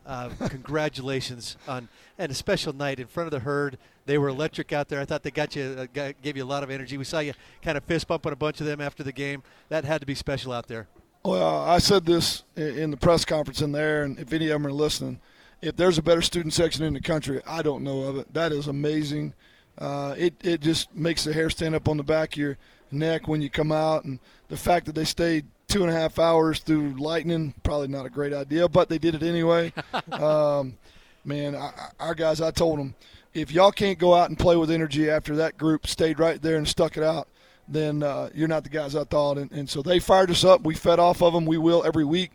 Uh, 0.08 0.30
congratulations 0.48 1.58
on 1.68 1.90
and 2.18 2.32
a 2.32 2.36
special 2.36 2.72
night 2.72 2.98
in 2.98 3.08
front 3.08 3.28
of 3.28 3.32
the 3.32 3.40
herd. 3.40 3.78
They 4.06 4.18
were 4.18 4.30
electric 4.30 4.72
out 4.72 4.88
there. 4.88 5.02
I 5.02 5.06
thought 5.06 5.22
they 5.22 5.32
got 5.32 5.54
you, 5.54 5.88
uh, 5.96 6.14
gave 6.22 6.38
you 6.38 6.44
a 6.44 6.46
lot 6.46 6.64
of 6.64 6.72
energy. 6.72 6.98
We 6.98 7.04
saw 7.04 7.20
you 7.20 7.34
kind 7.62 7.78
of 7.78 7.84
fist 7.84 8.08
bumping 8.08 8.32
a 8.32 8.38
bunch 8.38 8.62
of 8.62 8.68
them 8.68 8.80
after 8.80 9.04
the 9.04 9.12
game. 9.12 9.44
That 9.68 9.84
had 9.84 10.00
to 10.00 10.08
be 10.08 10.16
special 10.16 10.54
out 10.54 10.68
there. 10.68 10.88
Well, 11.26 11.62
I 11.62 11.80
said 11.80 12.06
this 12.06 12.44
in 12.56 12.90
the 12.90 12.96
press 12.96 13.26
conference 13.26 13.62
in 13.62 13.74
there, 13.74 14.04
and 14.04 14.18
if 14.18 14.32
any 14.32 14.46
of 14.46 14.54
them 14.54 14.68
are 14.68 14.72
listening, 14.72 15.20
if 15.62 15.76
there's 15.76 15.98
a 15.98 16.02
better 16.02 16.22
student 16.22 16.54
section 16.54 16.86
in 16.86 16.94
the 16.94 17.02
country, 17.02 17.42
I 17.46 17.62
don't 17.62 17.84
know 17.84 18.04
of 18.04 18.18
it. 18.18 18.34
That 18.34 18.54
is 18.54 18.68
amazing. 18.68 19.34
Uh, 19.78 20.16
it 20.18 20.36
it 20.42 20.62
just 20.62 20.96
makes 20.96 21.26
the 21.26 21.34
hair 21.34 21.50
stand 21.50 21.76
up 21.76 21.90
on 21.90 21.98
the 21.98 22.04
back 22.04 22.34
of 22.34 22.38
your 22.38 22.58
neck 22.92 23.28
when 23.28 23.42
you 23.42 23.50
come 23.50 23.74
out, 23.74 24.06
and 24.06 24.20
the 24.48 24.56
fact 24.56 24.86
that 24.86 24.96
they 24.96 25.04
stayed 25.04 25.46
two 25.68 25.84
and 25.84 25.92
a 25.92 25.94
half 25.94 26.18
hours 26.18 26.60
through 26.60 26.92
lightning 26.98 27.54
probably 27.64 27.90
not 27.90 28.06
a 28.06 28.10
great 28.10 28.34
idea, 28.34 28.68
but 28.70 28.88
they 28.90 28.98
did 28.98 29.16
it 29.16 29.24
anyway. 29.24 29.74
um, 30.12 30.78
man, 31.26 31.56
I, 31.56 31.72
our 32.00 32.16
guys, 32.16 32.42
I 32.42 32.52
told 32.52 32.80
them 32.80 32.96
if 33.34 33.52
y'all 33.52 33.72
can't 33.72 34.00
go 34.00 34.16
out 34.16 34.30
and 34.30 34.40
play 34.40 34.56
with 34.56 34.72
energy 34.72 35.10
after 35.10 35.36
that 35.36 35.58
group 35.58 35.86
stayed 35.86 36.20
right 36.20 36.42
there 36.42 36.56
and 36.56 36.68
stuck 36.68 36.98
it 36.98 37.04
out, 37.04 37.28
then 37.68 38.02
uh, 38.02 38.30
you're 38.34 38.48
not 38.48 38.64
the 38.64 38.70
guys 38.70 38.96
I 38.96 39.04
thought. 39.04 39.38
And, 39.38 39.52
and, 39.52 39.70
so 39.70 39.82
they 39.82 40.00
fired 40.00 40.32
us 40.32 40.46
up. 40.46 40.64
We 40.64 40.74
fed 40.74 41.00
off 41.00 41.22
of 41.22 41.34
them. 41.34 41.46
We 41.46 41.58
will 41.58 41.84
every 41.86 42.06
week. 42.06 42.32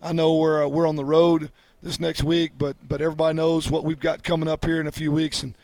I 0.00 0.12
know 0.12 0.36
we're 0.36 0.64
uh, 0.64 0.68
we're 0.68 0.86
on 0.86 0.94
the 0.94 1.04
road 1.04 1.50
this 1.82 1.98
next 1.98 2.22
week, 2.22 2.52
but 2.56 2.76
but 2.86 3.00
everybody 3.00 3.34
knows 3.36 3.68
what 3.68 3.84
we've 3.84 3.98
got 3.98 4.22
coming 4.22 4.48
up 4.48 4.64
here 4.64 4.80
in 4.80 4.86
a 4.86 4.92
few 4.92 5.10
weeks, 5.10 5.42
and 5.42 5.56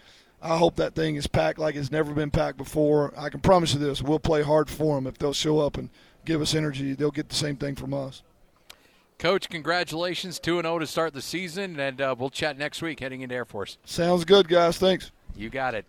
I 0.42 0.56
hope 0.56 0.74
that 0.76 0.96
thing 0.96 1.14
is 1.14 1.28
packed 1.28 1.60
like 1.60 1.76
it's 1.76 1.92
never 1.92 2.12
been 2.12 2.32
packed 2.32 2.58
before. 2.58 3.14
I 3.16 3.28
can 3.28 3.38
promise 3.38 3.74
you 3.74 3.78
this: 3.78 4.02
we'll 4.02 4.18
play 4.18 4.42
hard 4.42 4.68
for 4.68 4.96
them 4.96 5.06
if 5.06 5.18
they'll 5.18 5.32
show 5.32 5.60
up 5.60 5.78
and 5.78 5.88
give 6.24 6.40
us 6.40 6.54
energy. 6.54 6.94
They'll 6.94 7.10
get 7.10 7.28
the 7.28 7.34
same 7.34 7.56
thing 7.56 7.74
from 7.74 7.94
us. 7.94 8.22
Coach, 9.18 9.48
congratulations. 9.48 10.38
2 10.38 10.60
0 10.62 10.78
to 10.78 10.86
start 10.86 11.14
the 11.14 11.22
season, 11.22 11.78
and 11.78 12.00
uh, 12.00 12.14
we'll 12.18 12.30
chat 12.30 12.58
next 12.58 12.82
week 12.82 13.00
heading 13.00 13.20
into 13.20 13.34
Air 13.34 13.44
Force. 13.44 13.78
Sounds 13.84 14.24
good, 14.24 14.48
guys. 14.48 14.76
Thanks. 14.78 15.12
You 15.36 15.50
got 15.50 15.74
it. 15.74 15.86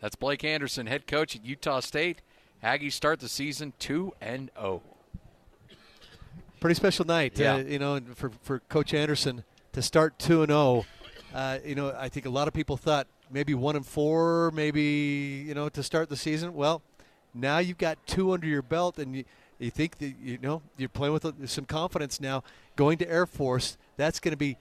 That's 0.00 0.16
Blake 0.16 0.44
Anderson, 0.44 0.86
head 0.86 1.06
coach 1.06 1.34
at 1.36 1.44
Utah 1.44 1.80
State. 1.80 2.20
Aggies 2.62 2.92
start 2.92 3.20
the 3.20 3.28
season 3.28 3.72
2 3.78 4.12
and 4.20 4.50
0. 4.58 4.82
Pretty 6.60 6.74
special 6.74 7.04
night, 7.04 7.38
yeah. 7.38 7.54
uh, 7.54 7.58
you 7.58 7.78
know, 7.78 8.00
for, 8.14 8.30
for 8.42 8.58
Coach 8.68 8.94
Anderson 8.94 9.44
to 9.72 9.82
start 9.82 10.18
2 10.18 10.42
and 10.42 10.50
0. 10.50 10.84
Uh, 11.34 11.58
you 11.64 11.74
know, 11.74 11.94
I 11.98 12.08
think 12.08 12.26
a 12.26 12.30
lot 12.30 12.48
of 12.48 12.54
people 12.54 12.76
thought 12.76 13.06
maybe 13.30 13.54
1 13.54 13.76
and 13.76 13.86
4, 13.86 14.50
maybe, 14.52 15.44
you 15.46 15.54
know, 15.54 15.68
to 15.68 15.82
start 15.82 16.08
the 16.08 16.16
season. 16.16 16.54
Well, 16.54 16.82
now 17.34 17.58
you've 17.58 17.78
got 17.78 17.98
two 18.06 18.32
under 18.32 18.46
your 18.46 18.62
belt, 18.62 18.98
and 18.98 19.16
you, 19.16 19.24
you 19.58 19.70
think 19.70 19.98
that 19.98 20.14
you 20.22 20.38
know 20.38 20.62
you're 20.76 20.88
playing 20.88 21.12
with 21.12 21.48
some 21.48 21.64
confidence 21.64 22.20
now. 22.20 22.42
Going 22.76 22.98
to 22.98 23.08
Air 23.08 23.26
Force, 23.26 23.76
that's 23.96 24.20
going 24.20 24.32
to 24.32 24.38
be 24.38 24.56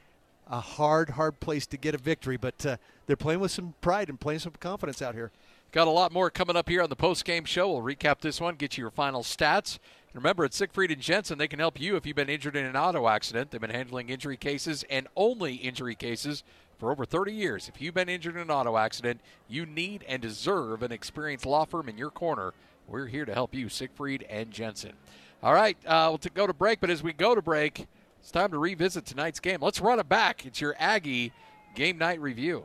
a 0.50 0.60
hard, 0.60 1.12
hard 1.12 1.40
place 1.40 1.66
to 1.68 1.78
get 1.78 1.96
a 1.96 1.98
victory. 1.98 2.38
But 2.38 2.66
uh, 2.66 2.78
they're 3.08 3.16
playing 3.16 3.40
with 3.40 3.52
some 3.52 3.74
pride 3.82 4.10
and 4.10 4.20
playing 4.20 4.40
some 4.40 4.54
confidence 4.60 5.02
out 5.02 5.16
here. 5.16 5.32
Got 5.72 5.88
a 5.88 5.92
lot 5.92 6.12
more 6.12 6.30
coming 6.30 6.56
up 6.56 6.70
here 6.70 6.84
on 6.84 6.90
the 6.90 6.96
post 6.96 7.26
game 7.26 7.46
show. 7.46 7.72
We'll 7.72 7.82
recap 7.82 8.20
this 8.22 8.40
one, 8.40 8.56
get 8.56 8.78
you 8.78 8.84
your 8.84 8.92
final 8.92 9.24
stats. 9.24 9.80
remember, 10.14 10.46
at 10.46 10.54
Siegfried 10.54 10.92
and 10.92 11.02
Jensen, 11.02 11.40
they 11.40 11.48
can 11.48 11.58
help 11.58 11.82
you 11.82 11.96
if 11.96 12.06
you've 12.06 12.16
been 12.16 12.30
injured 12.30 12.56
in 12.56 12.66
an 12.66 12.78
auto 12.78 13.08
accident. 13.08 13.50
They've 13.50 13.60
been 13.60 13.72
handling 13.72 14.10
injury 14.10 14.38
cases 14.38 14.86
and 14.90 15.08
only 15.16 15.56
injury 15.56 15.96
cases 15.96 16.44
for 16.78 16.92
over 16.92 17.06
30 17.06 17.34
years. 17.34 17.68
If 17.68 17.82
you've 17.82 17.96
been 17.96 18.10
injured 18.10 18.36
in 18.36 18.42
an 18.42 18.52
auto 18.52 18.78
accident, 18.78 19.22
you 19.48 19.66
need 19.66 20.06
and 20.08 20.22
deserve 20.22 20.84
an 20.84 20.92
experienced 20.92 21.46
law 21.46 21.66
firm 21.66 21.90
in 21.90 21.98
your 21.98 22.12
corner 22.12 22.54
we're 22.88 23.08
here 23.08 23.26
to 23.26 23.34
help 23.34 23.54
you, 23.56 23.70
Siegfried 23.70 24.26
and 24.30 24.52
Jensen. 24.52 24.94
All 25.42 25.54
right, 25.54 25.78
uh, 25.86 26.08
we'll 26.10 26.18
t- 26.20 26.30
go 26.34 26.48
to 26.48 26.54
break, 26.54 26.80
but 26.80 26.90
as 26.90 27.04
we 27.04 27.14
go 27.14 27.36
to 27.36 27.42
break, 27.42 27.88
It's 28.22 28.32
time 28.32 28.52
to 28.52 28.58
revisit 28.58 29.06
tonight's 29.06 29.42
game. 29.42 29.60
Let's 29.62 29.82
run 29.82 30.00
it 30.00 30.08
back. 30.08 30.46
It's 30.46 30.62
your 30.62 30.76
Aggie 30.80 31.34
game 31.76 31.98
night 31.98 32.22
review. 32.22 32.64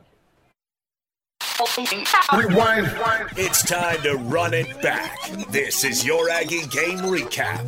Rewind. 2.33 2.87
It's 3.35 3.63
time 3.63 4.01
to 4.03 4.15
run 4.15 4.53
it 4.53 4.81
back. 4.81 5.19
This 5.49 5.83
is 5.83 6.05
your 6.05 6.29
Aggie 6.29 6.65
game 6.67 6.99
recap. 6.99 7.67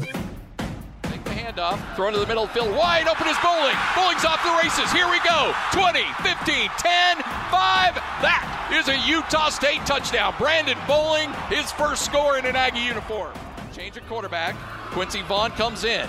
Take 1.04 1.24
the 1.26 1.32
handoff, 1.32 1.96
throw 1.98 2.08
into 2.08 2.20
the 2.20 2.28
middle 2.28 2.48
field. 2.48 2.74
Wide 2.76 3.08
open 3.10 3.28
is 3.28 3.36
Bowling. 3.44 3.76
Bowling's 3.96 4.24
off 4.24 4.42
the 4.44 4.56
races. 4.64 4.90
Here 4.94 5.10
we 5.10 5.20
go. 5.28 5.54
20, 5.74 6.00
15, 6.24 6.70
10, 6.78 7.18
5. 7.18 7.96
That 8.24 8.48
is 8.74 8.88
a 8.88 8.98
Utah 9.08 9.50
State 9.50 9.86
touchdown. 9.86 10.34
Brandon 10.38 10.78
Bowling, 10.88 11.32
his 11.50 11.72
first 11.72 12.06
score 12.06 12.38
in 12.38 12.46
an 12.46 12.56
Aggie 12.56 12.80
uniform. 12.80 13.34
Change 13.74 13.98
of 13.98 14.08
quarterback. 14.08 14.56
Quincy 14.92 15.22
Vaughn 15.24 15.52
comes 15.52 15.84
in. 15.84 16.08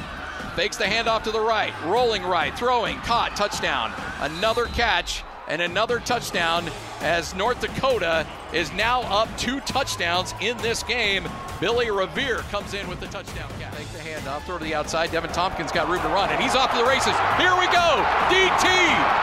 Fakes 0.55 0.77
the 0.77 0.85
handoff 0.85 1.23
to 1.25 1.31
the 1.31 1.41
right. 1.41 1.73
Rolling 1.85 2.23
right. 2.23 2.57
Throwing. 2.59 2.99
Caught. 2.99 3.37
Touchdown. 3.37 3.93
Another 4.21 4.67
catch 4.67 5.23
and 5.49 5.63
another 5.63 5.99
touchdown 5.99 6.69
as 7.01 7.35
North 7.35 7.61
Dakota 7.61 8.27
is 8.53 8.73
now 8.73 9.03
up 9.03 9.29
two 9.39 9.61
touchdowns 9.61 10.35
in 10.41 10.57
this 10.59 10.83
game. 10.83 11.25
Billy 11.63 11.93
Revere 11.93 12.39
comes 12.51 12.75
in 12.75 12.89
with 12.89 12.99
the 12.99 13.07
touchdown 13.07 13.49
catch. 13.61 13.71
Take 13.79 13.87
the 13.95 14.03
handoff, 14.03 14.43
throw 14.43 14.59
to 14.59 14.65
the 14.65 14.75
outside. 14.75 15.11
Deven 15.11 15.33
Thompkins 15.33 15.71
got 15.71 15.87
room 15.87 16.03
to 16.03 16.09
run, 16.09 16.29
and 16.29 16.43
he's 16.43 16.57
off 16.57 16.73
to 16.73 16.77
the 16.77 16.83
races. 16.83 17.15
Here 17.39 17.55
we 17.55 17.71
go. 17.71 18.03
DT 18.35 18.67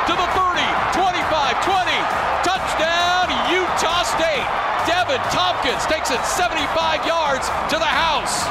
to 0.08 0.16
the 0.16 0.30
30, 0.40 0.64
25, 0.96 1.20
20. 1.68 2.00
Touchdown, 2.48 3.28
Utah 3.52 4.08
State. 4.08 4.48
Deven 4.88 5.20
Thompkins 5.36 5.84
takes 5.92 6.16
it 6.16 6.24
75 6.24 7.04
yards 7.04 7.44
to 7.68 7.76
the 7.76 7.84
house. 7.84 8.48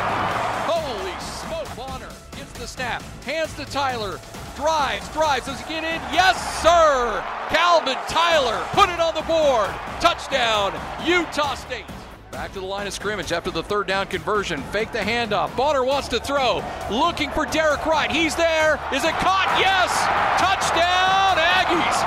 Holy 0.69 1.17
smoke, 1.41 1.73
Bonner 1.75 2.13
gets 2.37 2.53
the 2.61 2.67
snap, 2.67 3.01
hands 3.25 3.57
to 3.57 3.65
Tyler, 3.73 4.21
drives, 4.55 5.09
drives. 5.17 5.47
Does 5.47 5.63
he 5.63 5.81
get 5.81 5.85
in? 5.85 5.97
Yes, 6.13 6.37
sir. 6.61 7.25
Calvin 7.49 7.97
Tyler 8.07 8.61
put 8.77 8.91
it 8.91 9.01
on 9.01 9.15
the 9.15 9.25
board. 9.25 9.73
Touchdown, 10.05 10.77
Utah 11.09 11.55
State. 11.55 11.87
Back 12.31 12.53
to 12.53 12.61
the 12.61 12.67
line 12.67 12.87
of 12.87 12.93
scrimmage 12.93 13.33
after 13.33 13.51
the 13.51 13.63
third 13.63 13.87
down 13.87 14.07
conversion. 14.07 14.63
Fake 14.65 14.93
the 14.93 14.99
handoff. 14.99 15.57
Bonner 15.57 15.83
wants 15.83 16.09
to 16.09 16.21
throw. 16.21 16.63
Looking 16.91 17.31
for 17.31 17.47
Derek 17.47 17.87
Wright. 17.87 18.11
He's 18.13 18.37
there. 18.37 18.75
Is 18.93 19.03
it 19.05 19.17
caught? 19.25 19.49
Yes. 19.57 19.89
Touchdown, 20.37 21.41
Aggies. 21.41 21.99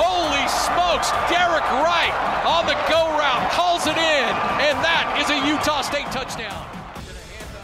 Holy 0.00 0.48
smokes. 0.48 1.12
Derek 1.28 1.64
Wright 1.84 2.14
on 2.48 2.64
the 2.64 2.72
go 2.88 3.04
route. 3.20 3.52
Calls 3.52 3.86
it 3.86 4.00
in. 4.00 4.32
And 4.64 4.80
that 4.80 5.12
is 5.20 5.28
a 5.28 5.36
Utah 5.44 5.82
State 5.82 6.08
touchdown. 6.08 6.64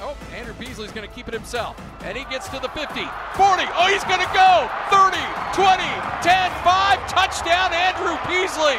Oh, 0.05 0.17
Andrew 0.37 0.55
Peasley's 0.61 0.93
going 0.93 1.09
to 1.09 1.15
keep 1.15 1.29
it 1.29 1.35
himself. 1.35 1.81
And 2.05 2.17
he 2.17 2.25
gets 2.29 2.47
to 2.53 2.61
the 2.61 2.69
50, 2.77 2.93
40. 2.93 3.65
Oh, 3.73 3.89
he's 3.89 4.05
going 4.05 4.21
to 4.21 4.33
go. 4.37 4.69
30, 4.93 5.17
20, 5.57 5.89
10, 6.21 6.53
5. 6.61 7.09
Touchdown, 7.09 7.73
Andrew 7.73 8.21
Peasley. 8.29 8.77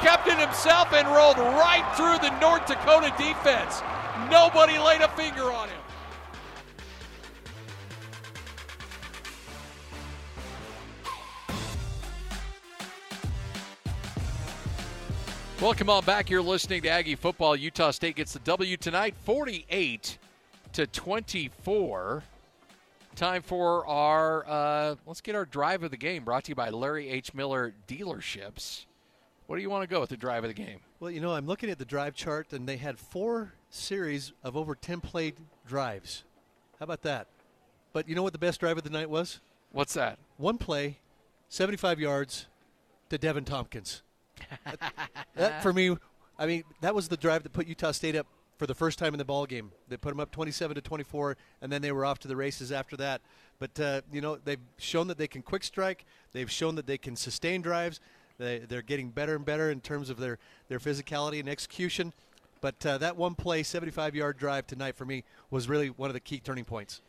Kept 0.00 0.28
it 0.28 0.38
himself 0.38 0.92
and 0.92 1.08
rolled 1.08 1.38
right 1.38 1.84
through 1.96 2.18
the 2.18 2.38
North 2.40 2.66
Dakota 2.66 3.12
defense. 3.18 3.82
Nobody 4.30 4.78
laid 4.78 5.00
a 5.00 5.08
finger 5.08 5.50
on 5.50 5.68
him. 5.68 5.78
Welcome 15.60 15.90
on 15.90 16.04
back. 16.04 16.30
You're 16.30 16.40
listening 16.40 16.82
to 16.82 16.88
Aggie 16.88 17.16
Football. 17.16 17.56
Utah 17.56 17.90
State 17.90 18.14
gets 18.14 18.32
the 18.32 18.38
W 18.38 18.76
tonight, 18.76 19.16
48 19.24 20.16
to 20.74 20.86
24. 20.86 22.22
Time 23.16 23.42
for 23.42 23.84
our 23.84 24.46
uh, 24.46 24.94
let's 25.04 25.20
get 25.20 25.34
our 25.34 25.44
drive 25.44 25.82
of 25.82 25.90
the 25.90 25.96
game 25.96 26.22
brought 26.22 26.44
to 26.44 26.50
you 26.50 26.54
by 26.54 26.70
Larry 26.70 27.08
H. 27.08 27.34
Miller 27.34 27.74
Dealerships. 27.88 28.84
What 29.48 29.56
do 29.56 29.62
you 29.62 29.70
want 29.70 29.82
to 29.82 29.88
go 29.88 30.00
with 30.00 30.10
the 30.10 30.16
drive 30.18 30.44
of 30.44 30.48
the 30.48 30.54
game? 30.54 30.80
Well, 31.00 31.10
you 31.10 31.22
know, 31.22 31.32
I'm 31.32 31.46
looking 31.46 31.70
at 31.70 31.78
the 31.78 31.86
drive 31.86 32.14
chart, 32.14 32.52
and 32.52 32.68
they 32.68 32.76
had 32.76 32.98
four 32.98 33.54
series 33.70 34.34
of 34.44 34.58
over 34.58 34.74
10 34.74 35.00
played 35.00 35.36
drives. 35.66 36.24
How 36.78 36.84
about 36.84 37.00
that? 37.04 37.28
But 37.94 38.06
you 38.10 38.14
know 38.14 38.22
what 38.22 38.34
the 38.34 38.38
best 38.38 38.60
drive 38.60 38.76
of 38.76 38.84
the 38.84 38.90
night 38.90 39.08
was? 39.08 39.40
What's 39.72 39.94
that? 39.94 40.18
One 40.36 40.58
play, 40.58 40.98
75 41.48 41.98
yards 41.98 42.46
to 43.08 43.16
Deven 43.16 43.46
Thompkins. 43.46 44.02
that, 44.66 44.92
that, 45.34 45.62
for 45.62 45.72
me, 45.72 45.96
I 46.38 46.44
mean, 46.44 46.64
that 46.82 46.94
was 46.94 47.08
the 47.08 47.16
drive 47.16 47.42
that 47.44 47.54
put 47.54 47.66
Utah 47.66 47.92
State 47.92 48.16
up 48.16 48.26
for 48.58 48.66
the 48.66 48.74
first 48.74 48.98
time 48.98 49.14
in 49.14 49.18
the 49.18 49.24
ball 49.24 49.46
game. 49.46 49.72
They 49.88 49.96
put 49.96 50.10
them 50.10 50.20
up 50.20 50.30
27 50.30 50.74
to 50.74 50.82
24, 50.82 51.38
and 51.62 51.72
then 51.72 51.80
they 51.80 51.92
were 51.92 52.04
off 52.04 52.18
to 52.18 52.28
the 52.28 52.36
races 52.36 52.70
after 52.70 52.98
that. 52.98 53.22
But 53.58 53.80
uh, 53.80 54.02
you 54.12 54.20
know, 54.20 54.36
they've 54.36 54.60
shown 54.76 55.08
that 55.08 55.16
they 55.16 55.26
can 55.26 55.40
quick 55.40 55.64
strike. 55.64 56.04
They've 56.32 56.50
shown 56.50 56.74
that 56.74 56.86
they 56.86 56.98
can 56.98 57.16
sustain 57.16 57.62
drives. 57.62 57.98
They, 58.38 58.60
they're 58.60 58.82
getting 58.82 59.10
better 59.10 59.34
and 59.34 59.44
better 59.44 59.70
in 59.70 59.80
terms 59.80 60.10
of 60.10 60.18
their, 60.18 60.38
their 60.68 60.78
physicality 60.78 61.40
and 61.40 61.48
execution. 61.48 62.12
But 62.60 62.84
uh, 62.86 62.98
that 62.98 63.16
one 63.16 63.34
play, 63.34 63.64
75 63.64 64.14
yard 64.14 64.38
drive 64.38 64.66
tonight 64.66 64.96
for 64.96 65.04
me 65.04 65.24
was 65.50 65.68
really 65.68 65.88
one 65.88 66.08
of 66.08 66.14
the 66.14 66.20
key 66.20 66.38
turning 66.38 66.64
points. 66.64 67.02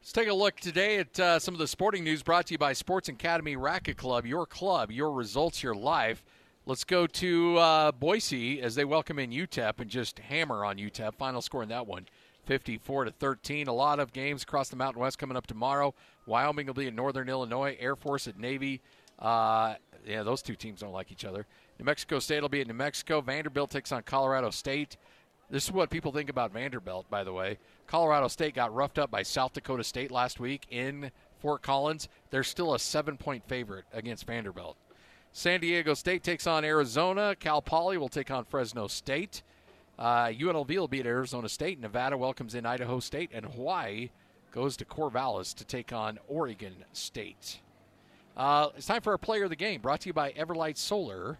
Let's 0.00 0.12
take 0.12 0.28
a 0.28 0.34
look 0.34 0.58
today 0.58 0.98
at 0.98 1.20
uh, 1.20 1.38
some 1.38 1.54
of 1.54 1.60
the 1.60 1.68
sporting 1.68 2.02
news 2.02 2.24
brought 2.24 2.46
to 2.48 2.54
you 2.54 2.58
by 2.58 2.72
Sports 2.72 3.08
Academy 3.08 3.54
Racket 3.54 3.96
Club. 3.96 4.26
Your 4.26 4.46
club, 4.46 4.90
your 4.90 5.12
results, 5.12 5.62
your 5.62 5.76
life. 5.76 6.24
Let's 6.66 6.84
go 6.84 7.06
to 7.06 7.58
uh, 7.58 7.92
Boise 7.92 8.60
as 8.60 8.74
they 8.74 8.84
welcome 8.84 9.20
in 9.20 9.30
UTEP 9.30 9.78
and 9.78 9.88
just 9.88 10.18
hammer 10.18 10.64
on 10.64 10.76
UTEP. 10.76 11.14
Final 11.14 11.40
score 11.40 11.62
in 11.62 11.68
that 11.68 11.86
one, 11.86 12.06
54 12.46 13.04
to 13.04 13.10
13. 13.12 13.68
A 13.68 13.72
lot 13.72 14.00
of 14.00 14.12
games 14.12 14.42
across 14.42 14.68
the 14.70 14.76
Mountain 14.76 15.00
West 15.00 15.18
coming 15.18 15.36
up 15.36 15.46
tomorrow. 15.46 15.94
Wyoming 16.26 16.66
will 16.66 16.74
be 16.74 16.88
in 16.88 16.96
Northern 16.96 17.28
Illinois. 17.28 17.76
Air 17.78 17.94
Force 17.94 18.26
at 18.26 18.38
Navy. 18.38 18.80
Uh, 19.20 19.74
yeah, 20.06 20.22
those 20.22 20.42
two 20.42 20.54
teams 20.54 20.80
don't 20.80 20.92
like 20.92 21.10
each 21.10 21.24
other. 21.24 21.46
New 21.78 21.84
Mexico 21.84 22.18
State 22.18 22.42
will 22.42 22.48
be 22.48 22.60
in 22.60 22.68
New 22.68 22.74
Mexico. 22.74 23.20
Vanderbilt 23.20 23.70
takes 23.70 23.92
on 23.92 24.02
Colorado 24.02 24.50
State. 24.50 24.96
This 25.50 25.64
is 25.64 25.72
what 25.72 25.90
people 25.90 26.12
think 26.12 26.30
about 26.30 26.52
Vanderbilt, 26.52 27.08
by 27.10 27.22
the 27.24 27.32
way. 27.32 27.58
Colorado 27.86 28.28
State 28.28 28.54
got 28.54 28.74
roughed 28.74 28.98
up 28.98 29.10
by 29.10 29.22
South 29.22 29.52
Dakota 29.52 29.84
State 29.84 30.10
last 30.10 30.40
week 30.40 30.66
in 30.70 31.10
Fort 31.38 31.62
Collins. 31.62 32.08
They're 32.30 32.42
still 32.42 32.74
a 32.74 32.78
seven 32.78 33.16
point 33.16 33.46
favorite 33.46 33.84
against 33.92 34.26
Vanderbilt. 34.26 34.76
San 35.32 35.60
Diego 35.60 35.94
State 35.94 36.22
takes 36.22 36.46
on 36.46 36.64
Arizona. 36.64 37.34
Cal 37.38 37.60
Poly 37.60 37.98
will 37.98 38.08
take 38.08 38.30
on 38.30 38.44
Fresno 38.44 38.86
State. 38.86 39.42
Uh, 39.98 40.26
UNLV 40.26 40.68
will 40.68 40.88
beat 40.88 41.06
Arizona 41.06 41.48
State. 41.48 41.80
Nevada 41.80 42.16
welcomes 42.16 42.54
in 42.54 42.64
Idaho 42.64 43.00
State. 43.00 43.30
And 43.32 43.44
Hawaii 43.46 44.10
goes 44.52 44.76
to 44.76 44.84
Corvallis 44.84 45.54
to 45.54 45.64
take 45.64 45.92
on 45.92 46.18
Oregon 46.28 46.84
State. 46.92 47.60
Uh, 48.36 48.68
it's 48.76 48.86
time 48.86 49.00
for 49.00 49.12
our 49.12 49.18
player 49.18 49.44
of 49.44 49.50
the 49.50 49.56
game, 49.56 49.80
brought 49.80 50.00
to 50.00 50.08
you 50.08 50.12
by 50.12 50.32
Everlight 50.32 50.76
Solar. 50.76 51.38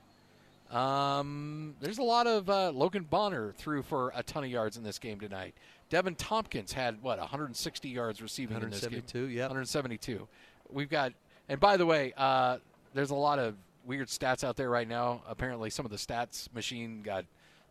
Um, 0.71 1.75
there's 1.81 1.99
a 1.99 2.03
lot 2.03 2.27
of 2.27 2.49
uh, 2.49 2.71
Logan 2.71 3.05
Bonner 3.05 3.53
threw 3.53 3.83
for 3.83 4.13
a 4.15 4.23
ton 4.23 4.45
of 4.45 4.51
yards 4.51 4.77
in 4.77 4.83
this 4.83 4.99
game 4.99 5.19
tonight. 5.19 5.55
Deven 5.91 6.15
Thompkins 6.17 6.73
had 6.73 7.03
what 7.03 7.19
160 7.19 7.89
yards 7.89 8.23
receiving 8.23 8.57
in 8.57 8.71
this 8.71 8.81
game. 8.81 9.03
172, 9.03 9.29
yeah. 9.29 9.43
172. 9.43 10.27
We've 10.71 10.89
got, 10.89 11.13
and 11.49 11.61
by 11.61 11.77
the 11.77 11.87
way, 11.87 12.13
uh, 12.17 12.59
there's 12.95 13.11
a 13.11 13.15
lot 13.15 13.39
of 13.39 13.55
weird 13.85 14.09
stats 14.09 14.43
out 14.43 14.57
there 14.57 14.71
right 14.71 14.89
now. 14.89 15.23
Apparently, 15.29 15.71
some 15.71 15.85
of 15.85 15.91
the 15.91 15.99
stats 15.99 16.53
machine 16.55 17.03
got 17.03 17.25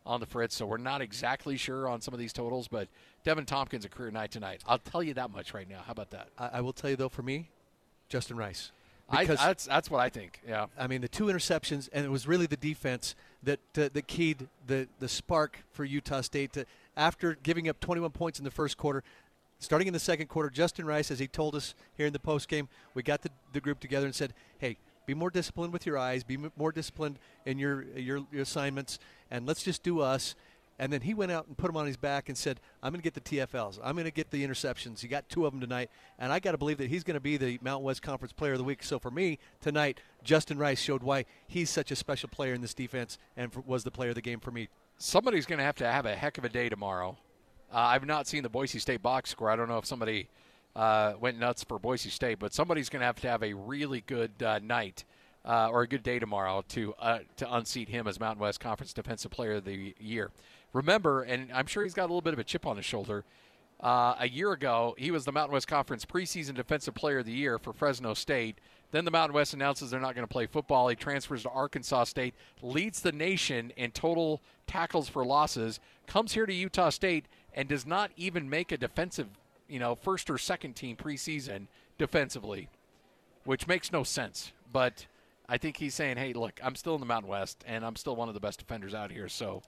on 0.05 0.19
the 0.19 0.25
fritz, 0.25 0.55
so 0.55 0.65
we're 0.65 0.77
not 0.77 1.01
exactly 1.01 1.57
sure 1.57 1.87
on 1.87 2.01
some 2.01 2.13
of 2.13 2.19
these 2.19 2.33
totals. 2.33 2.67
But 2.67 2.87
Deven 3.25 3.45
Thompkins 3.45 3.85
a 3.85 3.89
career 3.89 4.11
night 4.11 4.31
tonight. 4.31 4.61
I'll 4.67 4.79
tell 4.79 5.01
you 5.01 5.13
that 5.15 5.31
much 5.31 5.53
right 5.53 5.67
now. 5.67 5.81
How 5.85 5.91
about 5.91 6.11
that? 6.11 6.27
I, 6.37 6.49
I 6.53 6.61
will 6.61 6.73
tell 6.73 6.89
you 6.89 6.95
though, 6.95 7.09
for 7.09 7.23
me, 7.23 7.49
Justin 8.09 8.37
Rice. 8.37 8.71
I, 9.17 9.25
that's 9.25 9.65
that's 9.65 9.89
what 9.89 9.99
I 9.99 10.09
think. 10.09 10.41
Yeah. 10.47 10.67
I 10.77 10.87
mean, 10.87 11.01
the 11.01 11.07
two 11.07 11.25
interceptions, 11.25 11.89
and 11.93 12.05
it 12.05 12.09
was 12.09 12.27
really 12.27 12.45
the 12.45 12.57
defense 12.57 13.15
that 13.43 13.59
uh, 13.77 13.89
that 13.93 14.07
keyed 14.07 14.47
the 14.67 14.87
the 14.99 15.07
spark 15.07 15.59
for 15.71 15.85
Utah 15.85 16.21
State. 16.21 16.53
To, 16.53 16.65
after 16.95 17.35
giving 17.41 17.67
up 17.69 17.79
21 17.79 18.11
points 18.11 18.39
in 18.39 18.45
the 18.45 18.51
first 18.51 18.77
quarter, 18.77 19.03
starting 19.59 19.87
in 19.87 19.93
the 19.93 19.99
second 19.99 20.27
quarter, 20.27 20.49
Justin 20.49 20.85
Rice, 20.85 21.09
as 21.09 21.19
he 21.19 21.27
told 21.27 21.55
us 21.55 21.73
here 21.95 22.05
in 22.05 22.13
the 22.13 22.19
post 22.19 22.47
game, 22.47 22.69
we 22.93 23.03
got 23.03 23.21
the, 23.21 23.29
the 23.51 23.59
group 23.59 23.79
together 23.79 24.05
and 24.05 24.15
said, 24.15 24.33
"Hey, 24.57 24.77
be 25.05 25.13
more 25.13 25.29
disciplined 25.29 25.73
with 25.73 25.85
your 25.85 25.97
eyes. 25.97 26.23
Be 26.23 26.37
more 26.57 26.71
disciplined 26.71 27.19
in 27.45 27.59
your, 27.59 27.83
your 27.95 28.25
your 28.31 28.41
assignments, 28.41 28.99
and 29.29 29.45
let's 29.45 29.63
just 29.63 29.83
do 29.83 29.99
us." 29.99 30.35
And 30.83 30.91
then 30.91 30.99
he 30.99 31.13
went 31.13 31.31
out 31.31 31.47
and 31.47 31.57
put 31.57 31.69
him 31.69 31.77
on 31.77 31.85
his 31.85 31.95
back 31.95 32.27
and 32.27 32.37
said, 32.37 32.59
I'm 32.81 32.91
going 32.91 33.01
to 33.01 33.09
get 33.09 33.13
the 33.13 33.21
TFLs. 33.21 33.79
I'm 33.81 33.95
going 33.95 34.03
to 34.03 34.11
get 34.11 34.31
the 34.31 34.45
interceptions. 34.45 34.99
He 34.99 35.07
got 35.07 35.29
two 35.29 35.45
of 35.45 35.53
them 35.53 35.61
tonight. 35.61 35.89
And 36.19 36.29
I 36.29 36.41
got 36.41 36.51
to 36.51 36.57
believe 36.57 36.77
that 36.79 36.89
he's 36.89 37.05
going 37.05 37.13
to 37.13 37.21
be 37.21 37.37
the 37.37 37.57
Mountain 37.61 37.85
West 37.85 38.01
Conference 38.01 38.33
Player 38.33 38.51
of 38.51 38.57
the 38.57 38.65
Week. 38.65 38.83
So 38.83 38.99
for 38.99 39.09
me, 39.09 39.39
tonight, 39.61 40.01
Justin 40.25 40.57
Rice 40.57 40.81
showed 40.81 41.01
why 41.01 41.23
he's 41.47 41.69
such 41.69 41.89
a 41.91 41.95
special 41.95 42.27
player 42.27 42.53
in 42.53 42.59
this 42.59 42.73
defense 42.73 43.17
and 43.37 43.49
was 43.65 43.85
the 43.85 43.91
player 43.91 44.09
of 44.09 44.15
the 44.15 44.21
game 44.21 44.41
for 44.41 44.51
me. 44.51 44.67
Somebody's 44.97 45.45
going 45.45 45.59
to 45.59 45.63
have 45.63 45.77
to 45.77 45.89
have 45.89 46.05
a 46.05 46.17
heck 46.17 46.37
of 46.37 46.43
a 46.43 46.49
day 46.49 46.67
tomorrow. 46.67 47.15
Uh, 47.73 47.77
I've 47.77 48.05
not 48.05 48.27
seen 48.27 48.43
the 48.43 48.49
Boise 48.49 48.79
State 48.79 49.01
box 49.01 49.29
score. 49.29 49.49
I 49.49 49.55
don't 49.55 49.69
know 49.69 49.77
if 49.77 49.85
somebody 49.85 50.27
uh, 50.75 51.13
went 51.17 51.39
nuts 51.39 51.63
for 51.63 51.79
Boise 51.79 52.09
State, 52.09 52.39
but 52.39 52.53
somebody's 52.53 52.89
going 52.89 52.99
to 52.99 53.05
have 53.05 53.21
to 53.21 53.29
have 53.29 53.41
a 53.41 53.53
really 53.53 54.01
good 54.05 54.43
uh, 54.43 54.59
night. 54.61 55.05
Uh, 55.45 55.67
or 55.67 55.81
a 55.81 55.87
good 55.89 56.03
day 56.03 56.19
tomorrow 56.19 56.63
to 56.69 56.93
uh, 57.01 57.19
to 57.35 57.53
unseat 57.53 57.89
him 57.89 58.07
as 58.07 58.17
Mountain 58.17 58.39
West 58.39 58.61
Conference 58.61 58.93
Defensive 58.93 59.29
Player 59.29 59.55
of 59.55 59.65
the 59.65 59.93
Year 59.99 60.31
remember, 60.73 61.21
and 61.23 61.51
I'm 61.53 61.67
sure 61.67 61.83
he's 61.83 61.93
got 61.93 62.03
a 62.03 62.11
little 62.11 62.21
bit 62.21 62.33
of 62.33 62.39
a 62.39 62.43
chip 62.43 62.65
on 62.65 62.75
his 62.75 62.85
shoulder. 62.85 63.23
Uh, 63.79 64.15
a 64.19 64.29
year 64.29 64.51
ago, 64.51 64.95
he 64.97 65.11
was 65.11 65.25
the 65.25 65.31
Mountain 65.31 65.53
West 65.53 65.67
Conference 65.67 66.05
preseason 66.05 66.55
Defensive 66.55 66.95
Player 66.95 67.19
of 67.19 67.25
the 67.25 67.33
Year 67.33 67.59
for 67.59 67.73
Fresno 67.73 68.13
State. 68.13 68.59
Then 68.91 69.05
the 69.05 69.11
Mountain 69.11 69.33
West 69.33 69.53
announces 69.53 69.91
they're 69.91 69.99
not 69.99 70.15
going 70.15 70.25
to 70.25 70.31
play 70.31 70.45
football. 70.45 70.87
He 70.87 70.95
transfers 70.95 71.43
to 71.43 71.49
Arkansas 71.49 72.05
State, 72.05 72.33
leads 72.61 73.01
the 73.01 73.11
nation 73.11 73.73
in 73.75 73.91
total 73.91 74.41
tackles 74.67 75.09
for 75.09 75.25
losses, 75.25 75.79
comes 76.07 76.33
here 76.33 76.45
to 76.45 76.53
Utah 76.53 76.89
State, 76.89 77.25
and 77.53 77.67
does 77.67 77.85
not 77.85 78.11
even 78.15 78.49
make 78.49 78.71
a 78.71 78.77
defensive, 78.77 79.27
you 79.67 79.79
know, 79.79 79.95
first 79.95 80.29
or 80.29 80.37
second 80.37 80.75
team 80.75 80.95
preseason 80.95 81.67
defensively, 81.97 82.69
which 83.43 83.67
makes 83.67 83.91
no 83.91 84.03
sense. 84.03 84.53
But 84.71 85.07
I 85.49 85.57
think 85.57 85.77
he's 85.77 85.93
saying, 85.93 86.17
hey, 86.17 86.33
look, 86.33 86.59
I'm 86.63 86.75
still 86.75 86.95
in 86.95 87.01
the 87.01 87.05
Mountain 87.05 87.29
West, 87.29 87.63
and 87.67 87.85
I'm 87.85 87.95
still 87.95 88.15
one 88.15 88.27
of 88.29 88.33
the 88.33 88.39
best 88.39 88.59
defenders 88.59 88.93
out 88.93 89.11
here, 89.11 89.27
so 89.27 89.61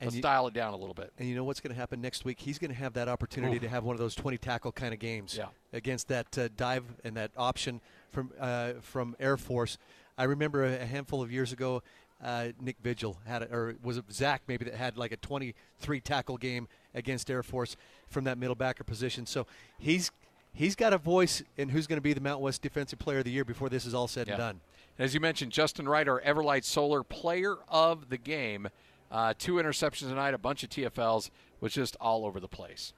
And 0.00 0.08
let's 0.08 0.16
you- 0.16 0.22
dial 0.22 0.46
it 0.46 0.54
down 0.54 0.74
a 0.74 0.76
little 0.76 0.94
bit. 0.94 1.12
And 1.18 1.28
you 1.28 1.34
know 1.34 1.44
what's 1.44 1.60
going 1.60 1.72
to 1.74 1.78
happen 1.80 2.00
next 2.00 2.24
week? 2.24 2.38
He's 2.40 2.58
going 2.58 2.70
to 2.70 2.76
have 2.76 2.92
that 2.94 3.08
opportunity 3.08 3.58
to 3.60 3.68
have 3.68 3.84
one 3.84 3.94
of 3.94 3.98
those 4.00 4.14
20 4.14 4.36
tackle 4.38 4.72
kind 4.72 4.92
of 4.92 5.00
games 5.00 5.36
Yeah. 5.36 5.46
against 5.72 6.08
that 6.08 6.36
uh, 6.38 6.48
dive 6.56 6.84
and 7.04 7.16
that 7.16 7.30
option 7.36 7.80
from 8.12 8.30
uh, 8.38 8.74
from 8.82 9.16
Air 9.18 9.36
Force. 9.36 9.78
I 10.18 10.24
remember 10.24 10.64
a, 10.64 10.84
handful 10.86 11.22
of 11.22 11.30
years 11.32 11.52
ago, 11.52 11.82
uh, 12.22 12.48
Nick 12.60 12.76
Vigil 12.82 13.18
had, 13.26 13.42
a, 13.42 13.52
or 13.54 13.74
was 13.82 13.96
it 13.98 14.04
Zach 14.10 14.42
maybe 14.48 14.64
that 14.66 14.74
had 14.74 14.96
like 14.96 15.12
a 15.12 15.16
23 15.18 16.00
tackle 16.00 16.36
game 16.38 16.68
against 16.94 17.30
Air 17.30 17.42
Force 17.42 17.76
from 18.08 18.24
that 18.24 18.38
middle 18.38 18.54
backer 18.54 18.84
position. 18.84 19.26
So 19.26 19.46
he's 19.78 20.10
he's 20.54 20.74
got 20.76 20.92
a 20.94 20.98
voice 20.98 21.42
in 21.58 21.68
who's 21.70 21.86
going 21.86 21.98
to 21.98 22.02
be 22.02 22.12
the 22.14 22.20
Mount 22.20 22.40
West 22.40 22.62
Defensive 22.62 22.98
Player 22.98 23.18
of 23.18 23.24
the 23.24 23.30
Year 23.30 23.44
before 23.44 23.68
this 23.68 23.84
is 23.86 23.94
all 23.94 24.08
said 24.08 24.26
Yeah. 24.26 24.34
and 24.34 24.40
done. 24.40 24.60
As 24.98 25.12
you 25.12 25.20
mentioned, 25.20 25.52
Justin 25.52 25.86
Wright, 25.86 26.08
our 26.08 26.22
Everlight 26.22 26.64
Solar 26.64 27.02
Player 27.02 27.56
of 27.68 28.08
the 28.08 28.16
Game. 28.16 28.68
Uh, 29.10 29.34
two 29.38 29.54
interceptions 29.54 30.08
tonight, 30.08 30.34
a 30.34 30.38
bunch 30.38 30.62
of 30.62 30.70
TFLs, 30.70 31.30
was 31.60 31.72
just 31.72 31.96
all 32.00 32.24
over 32.24 32.40
the 32.40 32.48
place. 32.48 32.92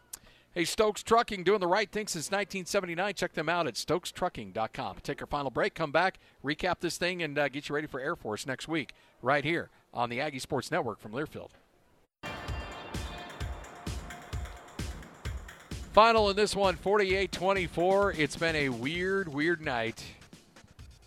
Hey, 0.53 0.65
Stokes 0.65 1.03
Trucking, 1.03 1.45
doing 1.45 1.61
the 1.61 1.67
right 1.67 1.91
thing 1.91 2.07
since 2.07 2.31
1979. 2.31 3.15
Check 3.15 3.35
them 3.35 3.49
out 3.49 3.67
at 3.67 3.75
stokestrucking.com. 3.75 4.97
Take 5.03 5.21
our 5.21 5.27
final 5.27 5.51
break, 5.51 5.75
come 5.75 5.93
back, 5.93 6.19
recap 6.45 6.81
this 6.81 6.97
thing, 6.97 7.23
and 7.23 7.39
uh, 7.39 7.49
get 7.49 7.69
you 7.69 7.75
ready 7.75 7.87
for 7.87 8.01
Air 8.01 8.17
Force 8.17 8.47
next 8.47 8.67
week, 8.67 8.93
right 9.23 9.45
here 9.45 9.71
on 9.93 10.09
the 10.09 10.21
Aggie 10.21 10.39
Sports 10.39 10.71
Network 10.71 10.99
from 11.01 11.13
Learfield. 11.13 11.51
Final 15.93 16.31
in 16.31 16.37
this 16.37 16.55
one, 16.55 16.77
48 16.77 17.31
24. 17.33 18.13
It's 18.13 18.37
been 18.37 18.57
a 18.57 18.69
weird, 18.69 19.29
weird 19.29 19.61
night 19.61 20.05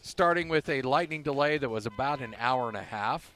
starting 0.01 0.49
with 0.49 0.67
a 0.69 0.81
lightning 0.81 1.23
delay 1.23 1.57
that 1.57 1.69
was 1.69 1.85
about 1.85 2.19
an 2.19 2.35
hour 2.37 2.67
and 2.67 2.77
a 2.77 2.83
half. 2.83 3.31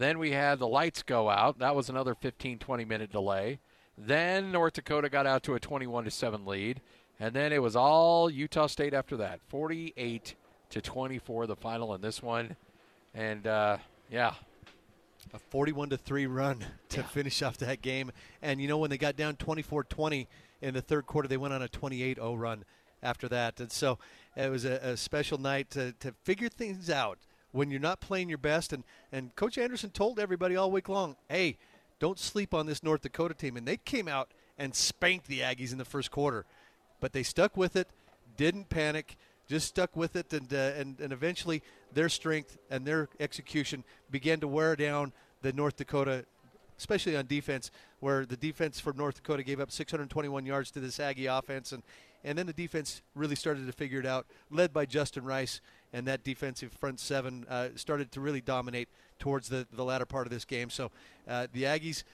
Then 0.00 0.18
we 0.18 0.30
had 0.30 0.58
the 0.58 0.66
lights 0.66 1.02
go 1.02 1.28
out. 1.28 1.58
That 1.58 1.76
was 1.76 1.90
another 1.90 2.14
15, 2.14 2.58
20 2.58 2.84
minute 2.86 3.12
delay. 3.12 3.58
Then 3.98 4.50
North 4.50 4.72
Dakota 4.72 5.10
got 5.10 5.26
out 5.26 5.42
to 5.42 5.54
a 5.54 5.60
21 5.60 6.04
to 6.04 6.10
7 6.10 6.46
lead. 6.46 6.80
And 7.20 7.34
then 7.34 7.52
it 7.52 7.60
was 7.60 7.76
all 7.76 8.30
Utah 8.30 8.66
State 8.66 8.94
after 8.94 9.18
that. 9.18 9.40
48 9.48 10.36
to 10.70 10.80
24, 10.80 11.46
the 11.46 11.54
final 11.54 11.94
in 11.94 12.00
this 12.00 12.22
one. 12.22 12.56
And 13.12 13.46
uh, 13.46 13.76
yeah, 14.10 14.32
a 15.34 15.38
41 15.38 15.90
to 15.90 15.98
3 15.98 16.26
run 16.26 16.64
to 16.88 17.02
finish 17.02 17.42
off 17.42 17.58
that 17.58 17.82
game. 17.82 18.10
And 18.40 18.58
you 18.58 18.68
know 18.68 18.78
when 18.78 18.88
they 18.88 18.96
got 18.96 19.16
down 19.16 19.36
24-20 19.36 20.28
in 20.62 20.72
the 20.72 20.80
third 20.80 21.04
quarter, 21.04 21.28
they 21.28 21.36
went 21.36 21.52
on 21.52 21.60
a 21.60 21.68
28-0 21.68 22.38
run 22.38 22.64
after 23.02 23.28
that. 23.28 23.60
And 23.60 23.70
so 23.70 23.98
it 24.34 24.50
was 24.50 24.64
a, 24.64 24.80
a 24.82 24.96
special 24.96 25.36
night 25.36 25.68
to, 25.72 25.92
to 26.00 26.14
figure 26.24 26.48
things 26.48 26.88
out 26.88 27.18
when 27.52 27.70
you're 27.70 27.80
not 27.80 28.00
playing 28.00 28.28
your 28.28 28.38
best. 28.38 28.72
And 28.72 28.84
and 29.12 29.34
Coach 29.36 29.58
Anderson 29.58 29.90
told 29.90 30.18
everybody 30.18 30.56
all 30.56 30.70
week 30.70 30.88
long, 30.88 31.16
"Hey, 31.28 31.58
don't 31.98 32.18
sleep 32.18 32.54
on 32.54 32.66
this 32.66 32.82
North 32.82 33.02
Dakota 33.02 33.34
team." 33.34 33.56
And 33.56 33.66
they 33.66 33.76
came 33.76 34.08
out 34.08 34.30
and 34.58 34.74
spanked 34.74 35.26
the 35.26 35.40
Aggies 35.40 35.72
in 35.72 35.78
the 35.78 35.84
first 35.84 36.10
quarter, 36.10 36.44
but 37.00 37.12
they 37.12 37.22
stuck 37.22 37.56
with 37.56 37.76
it, 37.76 37.88
didn't 38.36 38.68
panic 38.68 39.16
just 39.50 39.66
stuck 39.66 39.96
with 39.96 40.14
it, 40.14 40.32
and, 40.32 40.54
uh, 40.54 40.78
and 40.78 41.00
and 41.00 41.12
eventually 41.12 41.60
their 41.92 42.08
strength 42.08 42.56
and 42.70 42.86
their 42.86 43.08
execution 43.18 43.82
began 44.08 44.38
to 44.38 44.46
wear 44.46 44.76
down 44.76 45.12
the 45.42 45.52
North 45.52 45.76
Dakota, 45.76 46.24
especially 46.78 47.16
on 47.16 47.26
defense, 47.26 47.72
where 47.98 48.24
the 48.24 48.36
defense 48.36 48.78
for 48.78 48.92
North 48.92 49.16
Dakota 49.16 49.42
gave 49.42 49.58
up 49.58 49.72
621 49.72 50.46
yards 50.46 50.70
to 50.70 50.78
this 50.78 51.00
Aggie 51.00 51.26
offense, 51.26 51.72
and 51.72 51.82
and 52.22 52.38
then 52.38 52.46
the 52.46 52.52
defense 52.52 53.02
really 53.16 53.34
started 53.34 53.66
to 53.66 53.72
figure 53.72 53.98
it 53.98 54.06
out, 54.06 54.24
led 54.52 54.72
by 54.72 54.86
Justin 54.86 55.24
Rice, 55.24 55.60
and 55.92 56.06
that 56.06 56.24
defensive 56.24 56.72
front 56.72 57.00
seven 57.00 57.46
uh, 57.48 57.68
started 57.74 58.12
to 58.12 58.20
really 58.20 58.40
dominate 58.40 58.88
towards 59.18 59.48
the 59.48 59.66
the 59.72 59.84
latter 59.84 60.06
part 60.06 60.26
of 60.26 60.32
this 60.32 60.44
game. 60.44 60.70
So 60.70 60.90
uh, 61.28 61.46
the 61.52 61.64
Aggies 61.64 62.04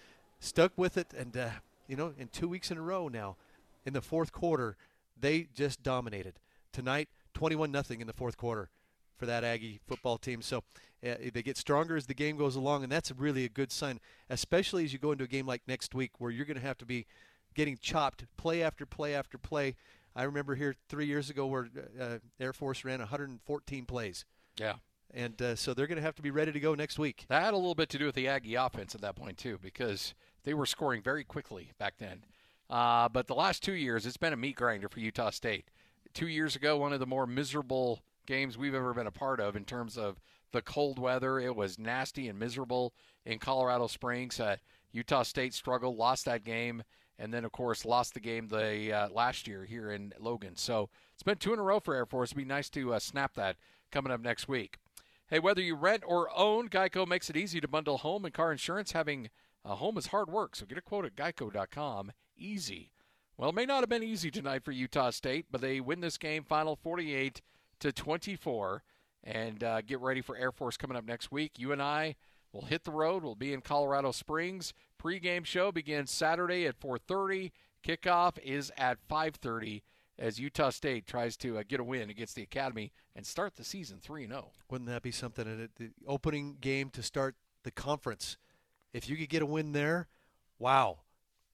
stuck 0.41 0.72
with 0.77 0.97
it, 0.97 1.12
and 1.16 1.37
uh, 1.37 1.49
you 1.87 1.97
know, 1.97 2.12
in 2.18 2.29
two 2.29 2.49
weeks 2.49 2.70
in 2.70 2.79
a 2.79 2.83
row 2.83 3.09
now, 3.09 3.37
in 3.85 3.93
the 3.93 4.03
fourth 4.03 4.33
quarter, 4.33 4.77
they 5.18 5.49
just 5.55 5.83
dominated. 5.83 6.35
Tonight, 6.72 7.09
21 7.35 7.70
nothing 7.70 8.01
in 8.01 8.07
the 8.07 8.12
fourth 8.12 8.37
quarter 8.37 8.68
for 9.16 9.27
that 9.27 9.45
Aggie 9.45 9.81
football 9.87 10.18
team. 10.18 10.43
So 10.43 10.59
uh, 11.07 11.14
they 11.33 11.43
get 11.43 11.57
stronger 11.57 11.97
as 11.97 12.07
the 12.07 12.14
game 12.14 12.37
goes 12.37 12.57
along, 12.57 12.83
and 12.83 12.93
that's 12.93 13.11
really 13.12 13.45
a 13.45 13.49
good 13.49 13.72
sign, 13.72 14.01
especially 14.29 14.85
as 14.85 14.93
you 14.93 14.99
go 14.99 15.12
into 15.12 15.24
a 15.24 15.29
game 15.29 15.47
like 15.47 15.62
next 15.66 15.95
week 15.95 16.12
where 16.18 16.31
you're 16.31 16.45
going 16.45 16.59
to 16.59 16.66
have 16.66 16.79
to 16.79 16.87
be 16.87 17.07
getting 17.55 17.79
chopped 17.81 18.24
play 18.37 18.62
after 18.62 18.85
play 18.85 19.14
after 19.14 19.39
play. 19.39 19.74
I 20.16 20.22
remember 20.22 20.54
here 20.54 20.74
three 20.88 21.06
years 21.06 21.28
ago 21.30 21.46
where 21.46 21.68
uh, 22.00 22.18
Air 22.40 22.52
Force 22.54 22.84
ran 22.84 23.00
114 23.00 23.84
plays. 23.84 24.24
yeah. 24.58 24.74
And 25.14 25.40
uh, 25.40 25.54
so 25.54 25.72
they're 25.72 25.86
going 25.86 25.96
to 25.96 26.02
have 26.02 26.16
to 26.16 26.22
be 26.22 26.32
ready 26.32 26.50
to 26.50 26.58
go 26.58 26.74
next 26.74 26.98
week. 26.98 27.26
That 27.28 27.44
had 27.44 27.54
a 27.54 27.56
little 27.56 27.76
bit 27.76 27.88
to 27.90 27.98
do 27.98 28.06
with 28.06 28.16
the 28.16 28.26
Aggie 28.26 28.56
offense 28.56 28.94
at 28.94 29.00
that 29.02 29.14
point 29.14 29.38
too, 29.38 29.58
because 29.62 30.14
they 30.42 30.52
were 30.52 30.66
scoring 30.66 31.00
very 31.00 31.22
quickly 31.22 31.70
back 31.78 31.94
then. 31.98 32.24
Uh, 32.68 33.08
but 33.08 33.28
the 33.28 33.34
last 33.34 33.62
two 33.62 33.72
years, 33.72 34.04
it's 34.04 34.16
been 34.16 34.32
a 34.32 34.36
meat 34.36 34.56
grinder 34.56 34.88
for 34.88 34.98
Utah 34.98 35.30
State. 35.30 35.70
Two 36.12 36.26
years 36.26 36.56
ago, 36.56 36.76
one 36.76 36.92
of 36.92 36.98
the 36.98 37.06
more 37.06 37.26
miserable 37.26 38.00
games 38.26 38.58
we've 38.58 38.74
ever 38.74 38.92
been 38.94 39.06
a 39.06 39.12
part 39.12 39.38
of 39.38 39.54
in 39.54 39.64
terms 39.64 39.96
of 39.96 40.20
the 40.52 40.60
cold 40.60 40.98
weather. 40.98 41.38
It 41.38 41.54
was 41.54 41.78
nasty 41.78 42.28
and 42.28 42.38
miserable 42.38 42.92
in 43.24 43.38
Colorado 43.38 43.86
Springs. 43.86 44.40
Uh, 44.40 44.56
Utah 44.92 45.22
State 45.22 45.54
struggled, 45.54 45.96
lost 45.96 46.24
that 46.24 46.42
game, 46.44 46.82
and 47.18 47.32
then 47.32 47.44
of 47.44 47.52
course 47.52 47.84
lost 47.84 48.14
the 48.14 48.20
game 48.20 48.48
the 48.48 48.92
uh, 48.92 49.08
last 49.10 49.46
year 49.46 49.64
here 49.64 49.90
in 49.90 50.12
Logan. 50.18 50.56
So 50.56 50.88
it's 51.14 51.22
been 51.22 51.38
two 51.38 51.52
in 51.52 51.58
a 51.58 51.62
row 51.62 51.80
for 51.80 51.94
Air 51.94 52.06
Force. 52.06 52.28
It'd 52.28 52.36
be 52.36 52.44
nice 52.44 52.68
to 52.70 52.94
uh, 52.94 52.98
snap 52.98 53.34
that 53.34 53.56
coming 53.90 54.12
up 54.12 54.20
next 54.20 54.48
week. 54.48 54.78
Hey, 55.28 55.38
whether 55.38 55.60
you 55.60 55.74
rent 55.74 56.04
or 56.06 56.28
own, 56.36 56.68
Geico 56.68 57.06
makes 57.06 57.28
it 57.28 57.36
easy 57.36 57.60
to 57.60 57.66
bundle 57.66 57.98
home 57.98 58.24
and 58.24 58.32
car 58.32 58.52
insurance. 58.52 58.92
Having 58.92 59.30
a 59.64 59.74
home 59.76 59.98
is 59.98 60.08
hard 60.08 60.30
work, 60.30 60.54
so 60.54 60.66
get 60.66 60.78
a 60.78 60.82
quote 60.82 61.04
at 61.04 61.16
geico.com. 61.16 62.12
Easy. 62.36 62.92
Well, 63.36 63.50
it 63.50 63.54
may 63.54 63.66
not 63.66 63.80
have 63.80 63.88
been 63.88 64.02
easy 64.04 64.30
tonight 64.30 64.64
for 64.64 64.72
Utah 64.72 65.10
State, 65.10 65.46
but 65.50 65.60
they 65.60 65.80
win 65.80 66.00
this 66.00 66.16
game, 66.16 66.44
final 66.44 66.76
48 66.76 67.42
to 67.80 67.92
24, 67.92 68.82
and 69.24 69.64
uh, 69.64 69.80
get 69.82 70.00
ready 70.00 70.20
for 70.20 70.36
Air 70.36 70.52
Force 70.52 70.76
coming 70.76 70.96
up 70.96 71.04
next 71.04 71.32
week. 71.32 71.58
You 71.58 71.72
and 71.72 71.82
I 71.82 72.14
will 72.57 72.66
hit 72.66 72.84
the 72.84 72.90
road. 72.90 73.22
We'll 73.22 73.34
be 73.34 73.52
in 73.52 73.61
Colorado 73.61 74.12
Springs. 74.12 74.72
Pre-game 74.98 75.44
show 75.44 75.70
begins 75.70 76.11
Saturday 76.11 76.66
at 76.66 76.80
4:30. 76.80 77.52
Kickoff 77.84 78.38
is 78.38 78.72
at 78.76 78.98
5:30 79.07 79.82
as 80.18 80.40
Utah 80.40 80.70
State 80.70 81.07
tries 81.07 81.36
to 81.36 81.59
uh, 81.59 81.62
get 81.68 81.78
a 81.78 81.84
win 81.84 82.09
against 82.09 82.34
the 82.34 82.42
Academy 82.42 82.92
and 83.14 83.26
start 83.26 83.57
the 83.57 83.64
season 83.64 84.00
3-0. 84.00 84.46
Wouldn't 84.70 84.88
that 84.88 85.02
be 85.02 85.11
something? 85.11 85.68
The 85.76 85.90
opening 86.07 86.57
game 86.61 86.88
to 86.90 87.02
start 87.02 87.36
the 87.62 87.70
conference. 87.70 88.38
If 88.94 89.09
you 89.09 89.16
could 89.16 89.28
get 89.28 89.42
a 89.42 89.46
win 89.46 89.72
there, 89.72 90.09
wow. 90.59 91.00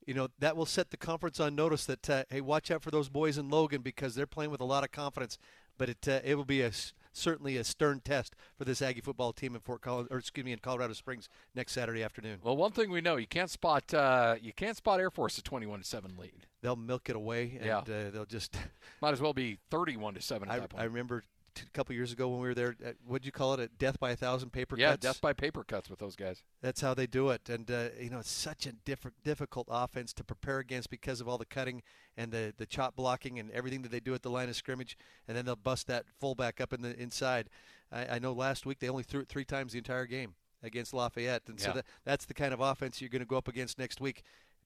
You 0.07 0.15
know, 0.15 0.29
that 0.39 0.57
will 0.57 0.67
set 0.67 0.91
the 0.91 0.97
conference 0.97 1.41
on 1.41 1.57
notice 1.57 1.85
that, 1.87 2.09
uh, 2.09 2.25
hey, 2.31 2.41
watch 2.41 2.71
out 2.71 2.83
for 2.83 2.93
those 2.93 3.09
boys 3.09 3.39
in 3.39 3.49
Logan 3.49 3.83
because 3.83 4.15
they're 4.15 4.27
playing 4.27 4.53
with 4.53 4.61
a 4.61 4.65
lot 4.65 4.85
of 4.85 4.93
confidence. 4.93 5.39
But 5.79 5.89
it 5.89 6.09
uh, 6.09 6.21
it 6.23 6.37
will 6.37 6.45
be 6.45 6.63
a 6.63 6.71
certainly 7.13 7.57
a 7.57 7.65
stern 7.65 8.01
test 8.01 8.35
for 8.57 8.65
this 8.65 8.81
Aggie 8.83 9.01
football 9.01 9.33
team 9.33 9.55
in 9.55 9.61
Fort 9.61 9.81
Collins, 9.83 10.09
or 10.11 10.19
excuse 10.19 10.45
me, 10.45 10.53
in 10.53 10.59
Colorado 10.59 10.93
Springs 10.95 11.29
next 11.55 11.73
Saturday 11.73 12.03
afternoon. 12.03 12.39
Well, 12.43 12.57
one 12.57 12.73
thing 12.73 12.91
we 12.91 13.01
know, 13.01 13.17
you 13.17 13.27
can't 13.27 13.51
spot 13.51 13.93
uh, 13.95 14.37
you 14.41 14.53
can't 14.53 14.77
spot 14.77 15.01
Air 15.01 15.11
Force 15.11 15.39
at 15.39 15.45
21 15.45 15.81
to 15.81 15.85
7 15.87 16.17
lead. 16.19 16.47
They'll 16.63 16.77
milk 16.77 17.09
it 17.11 17.17
away, 17.17 17.57
and 17.59 17.67
Yeah. 17.67 17.79
uh, 17.79 18.11
they'll 18.11 18.25
just. 18.25 18.57
Might 19.01 19.13
as 19.13 19.21
well 19.21 19.33
be 19.35 19.59
31 19.71 20.15
to 20.15 20.23
7 20.23 20.49
at 20.51 20.69
I. 20.75 20.81
I 20.83 20.85
remember 20.85 21.25
a 21.61 21.71
couple 21.71 21.95
years 21.95 22.13
ago 22.13 22.29
when 22.29 22.41
we 22.41 22.49
were 22.49 22.55
there. 22.55 22.77
At, 22.85 22.97
what'd 23.07 23.27
you 23.27 23.33
call 23.33 23.55
it? 23.55 23.61
At 23.61 23.79
death 23.79 23.99
by 23.99 24.11
a 24.11 24.17
thousand 24.17 24.51
paper 24.51 24.77
yeah, 24.79 24.93
cuts. 24.93 25.03
death 25.03 25.21
by 25.21 25.33
paper 25.33 25.65
cuts 25.65 25.91
with 25.91 25.99
those 25.99 26.17
guys. 26.17 26.43
That's 26.61 26.81
how 26.81 26.95
they 26.95 27.07
do 27.07 27.31
it, 27.31 27.49
and 27.49 27.71
uh, 27.71 27.89
you 28.01 28.11
know 28.11 28.19
it's 28.19 28.31
such 28.31 28.67
a 28.67 28.73
diff- 28.73 29.07
difficult 29.25 29.69
offense 29.71 30.13
to 30.15 30.25
prepare 30.25 30.59
against 30.59 30.91
because 30.91 31.21
of 31.21 31.29
all 31.29 31.39
the 31.39 31.45
cutting 31.45 31.83
and 32.17 32.33
the 32.33 32.55
the 32.57 32.67
chop 32.67 32.97
blocking 32.97 33.39
and 33.39 33.51
everything 33.51 33.83
that 33.83 33.91
they 33.91 34.01
do 34.01 34.15
at 34.15 34.23
the 34.23 34.31
line 34.31 34.49
of 34.49 34.57
scrimmage, 34.57 34.97
and 35.29 35.37
then 35.37 35.45
they'll 35.45 35.57
bust 35.57 35.87
that 35.87 36.05
fullback 36.21 36.61
up 36.61 36.73
in 36.73 36.83
the 36.83 36.99
inside. 37.01 37.49
I, 37.91 38.17
I 38.17 38.19
know 38.19 38.33
last 38.33 38.67
week 38.67 38.79
they 38.79 38.89
only 38.89 39.03
threw 39.03 39.21
it 39.21 39.29
three 39.29 39.45
times 39.45 39.73
the 39.73 39.79
entire 39.79 40.07
game 40.07 40.35
against 40.63 40.95
Lafayette, 40.95 41.43
and 41.49 41.61
so 41.61 41.73
that, 41.73 41.85
that's 42.05 42.25
the 42.25 42.35
kind 42.35 42.55
of 42.55 42.61
offense 42.61 43.01
you're 43.01 43.11
going 43.11 43.21
to 43.21 43.27
go 43.27 43.37
up 43.37 43.49
against 43.49 43.79
next 43.79 44.01
week. 44.01 44.23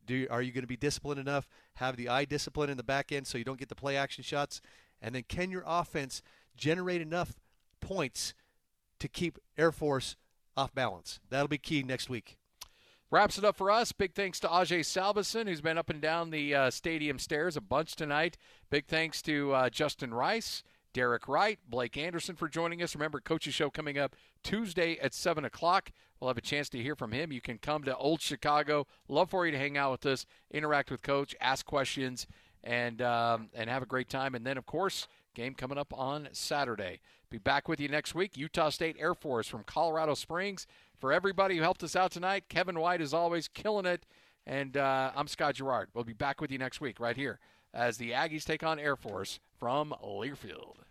Do 0.07 0.14
you, 0.14 0.28
are 0.30 0.43
you 0.43 0.53
going 0.53 0.62
to 0.62 0.68
be 0.68 0.76
disciplined 0.76 1.20
enough? 1.20 1.49
Have 1.74 1.97
the 1.97 2.09
eye 2.09 2.24
discipline 2.24 2.70
in 2.70 2.76
the 2.76 2.84
back 2.84 3.11
end 3.11 3.26
so 3.26 3.39
you 3.39 3.45
don't 3.45 3.59
get 3.59 3.68
the 3.68 3.74
play 3.74 3.97
action 3.97 4.22
shots, 4.22 4.61
and 5.03 5.14
then 5.14 5.24
can 5.28 5.51
your 5.51 5.64
offense 5.66 6.22
generate 6.57 7.01
enough 7.01 7.35
points 7.81 8.35
to 8.99 9.09
keep 9.09 9.39
Air 9.57 9.73
Force 9.73 10.17
off 10.57 10.75
balance? 10.75 11.21
That'll 11.31 11.49
be 11.49 11.59
key 11.59 11.83
next 11.83 12.09
week. 12.09 12.37
Wraps 13.09 13.39
it 13.39 13.45
up 13.45 13.57
for 13.57 13.71
us. 13.71 13.93
Big 13.93 14.15
thanks 14.15 14.41
to 14.41 14.49
Ajay 14.49 14.81
Salvesen, 14.81 15.47
who's 15.47 15.61
been 15.61 15.79
up 15.79 15.91
and 15.91 16.01
down 16.01 16.31
the 16.31 16.55
uh, 16.55 16.71
stadium 16.71 17.21
stairs 17.21 17.57
a 17.57 17.61
bunch 17.61 17.95
tonight. 17.95 18.37
Big 18.69 18.87
thanks 18.87 19.23
to 19.23 19.53
uh, 19.53 19.71
Justin 19.71 20.13
Rice, 20.13 20.65
Derek 20.93 21.29
Wright, 21.29 21.61
Blake 21.69 21.97
Anderson 21.97 22.35
for 22.35 22.49
joining 22.49 22.83
us. 22.83 22.97
Remember, 22.97 23.21
Coach's 23.21 23.55
Show 23.55 23.71
coming 23.71 23.97
up 23.97 24.17
Tuesday 24.43 24.99
at 24.99 25.15
7 25.15 25.45
o'clock. 25.45 25.91
We'll 26.19 26.29
have 26.29 26.39
a 26.39 26.43
chance 26.43 26.69
to 26.71 26.83
hear 26.83 26.97
from 26.97 27.13
him. 27.13 27.31
You 27.31 27.41
can 27.41 27.59
come 27.59 27.85
to 27.85 27.97
Old 27.97 28.21
Chicago. 28.21 28.89
Love 29.07 29.31
for 29.31 29.47
you 29.47 29.53
to 29.53 29.59
hang 29.59 29.77
out 29.77 29.93
with 29.93 30.07
us, 30.07 30.27
interact 30.51 30.91
with 30.91 31.03
Coach, 31.03 31.37
ask 31.41 31.65
questions, 31.65 32.27
and, 32.65 33.01
um, 33.03 33.51
and 33.55 33.71
have 33.71 33.85
a 33.85 33.87
great 33.87 34.09
time. 34.09 34.35
And 34.35 34.45
then, 34.45 34.59
of 34.59 34.67
course, 34.67 35.07
game 35.37 35.55
coming 35.55 35.78
up 35.78 35.93
on 35.97 36.28
Saturday. 36.32 37.01
Be 37.30 37.39
back 37.39 37.68
with 37.68 37.78
you 37.78 37.89
next 37.89 38.14
week. 38.14 38.37
Utah 38.37 38.70
State 38.70 38.97
Air 38.99 39.14
Force 39.14 39.47
from 39.47 39.62
Colorado 39.64 40.14
Springs 40.14 40.66
for 40.99 41.12
everybody 41.12 41.57
who 41.57 41.62
helped 41.62 41.84
us 41.84 41.95
out 41.95 42.11
tonight. 42.11 42.49
Kevin 42.49 42.80
White 42.80 43.01
is 43.01 43.14
always 43.14 43.47
killing 43.47 43.87
it. 43.87 44.07
And 44.47 44.76
uh, 44.76 45.12
I'm 45.14 45.28
Scott 45.28 45.57
Garrard. 45.57 45.89
We'll 45.93 46.05
be 46.05 46.12
back 46.14 46.41
with 46.41 46.51
you 46.51 46.59
next 46.59 46.80
week 46.80 46.99
right 46.99 47.16
here 47.16 47.39
as 47.74 47.99
the 47.99 48.12
Aggies 48.12 48.45
take 48.45 48.62
on 48.62 48.78
Air 48.78 48.97
Force 48.97 49.39
from 49.59 49.95
Learfield. 50.03 50.86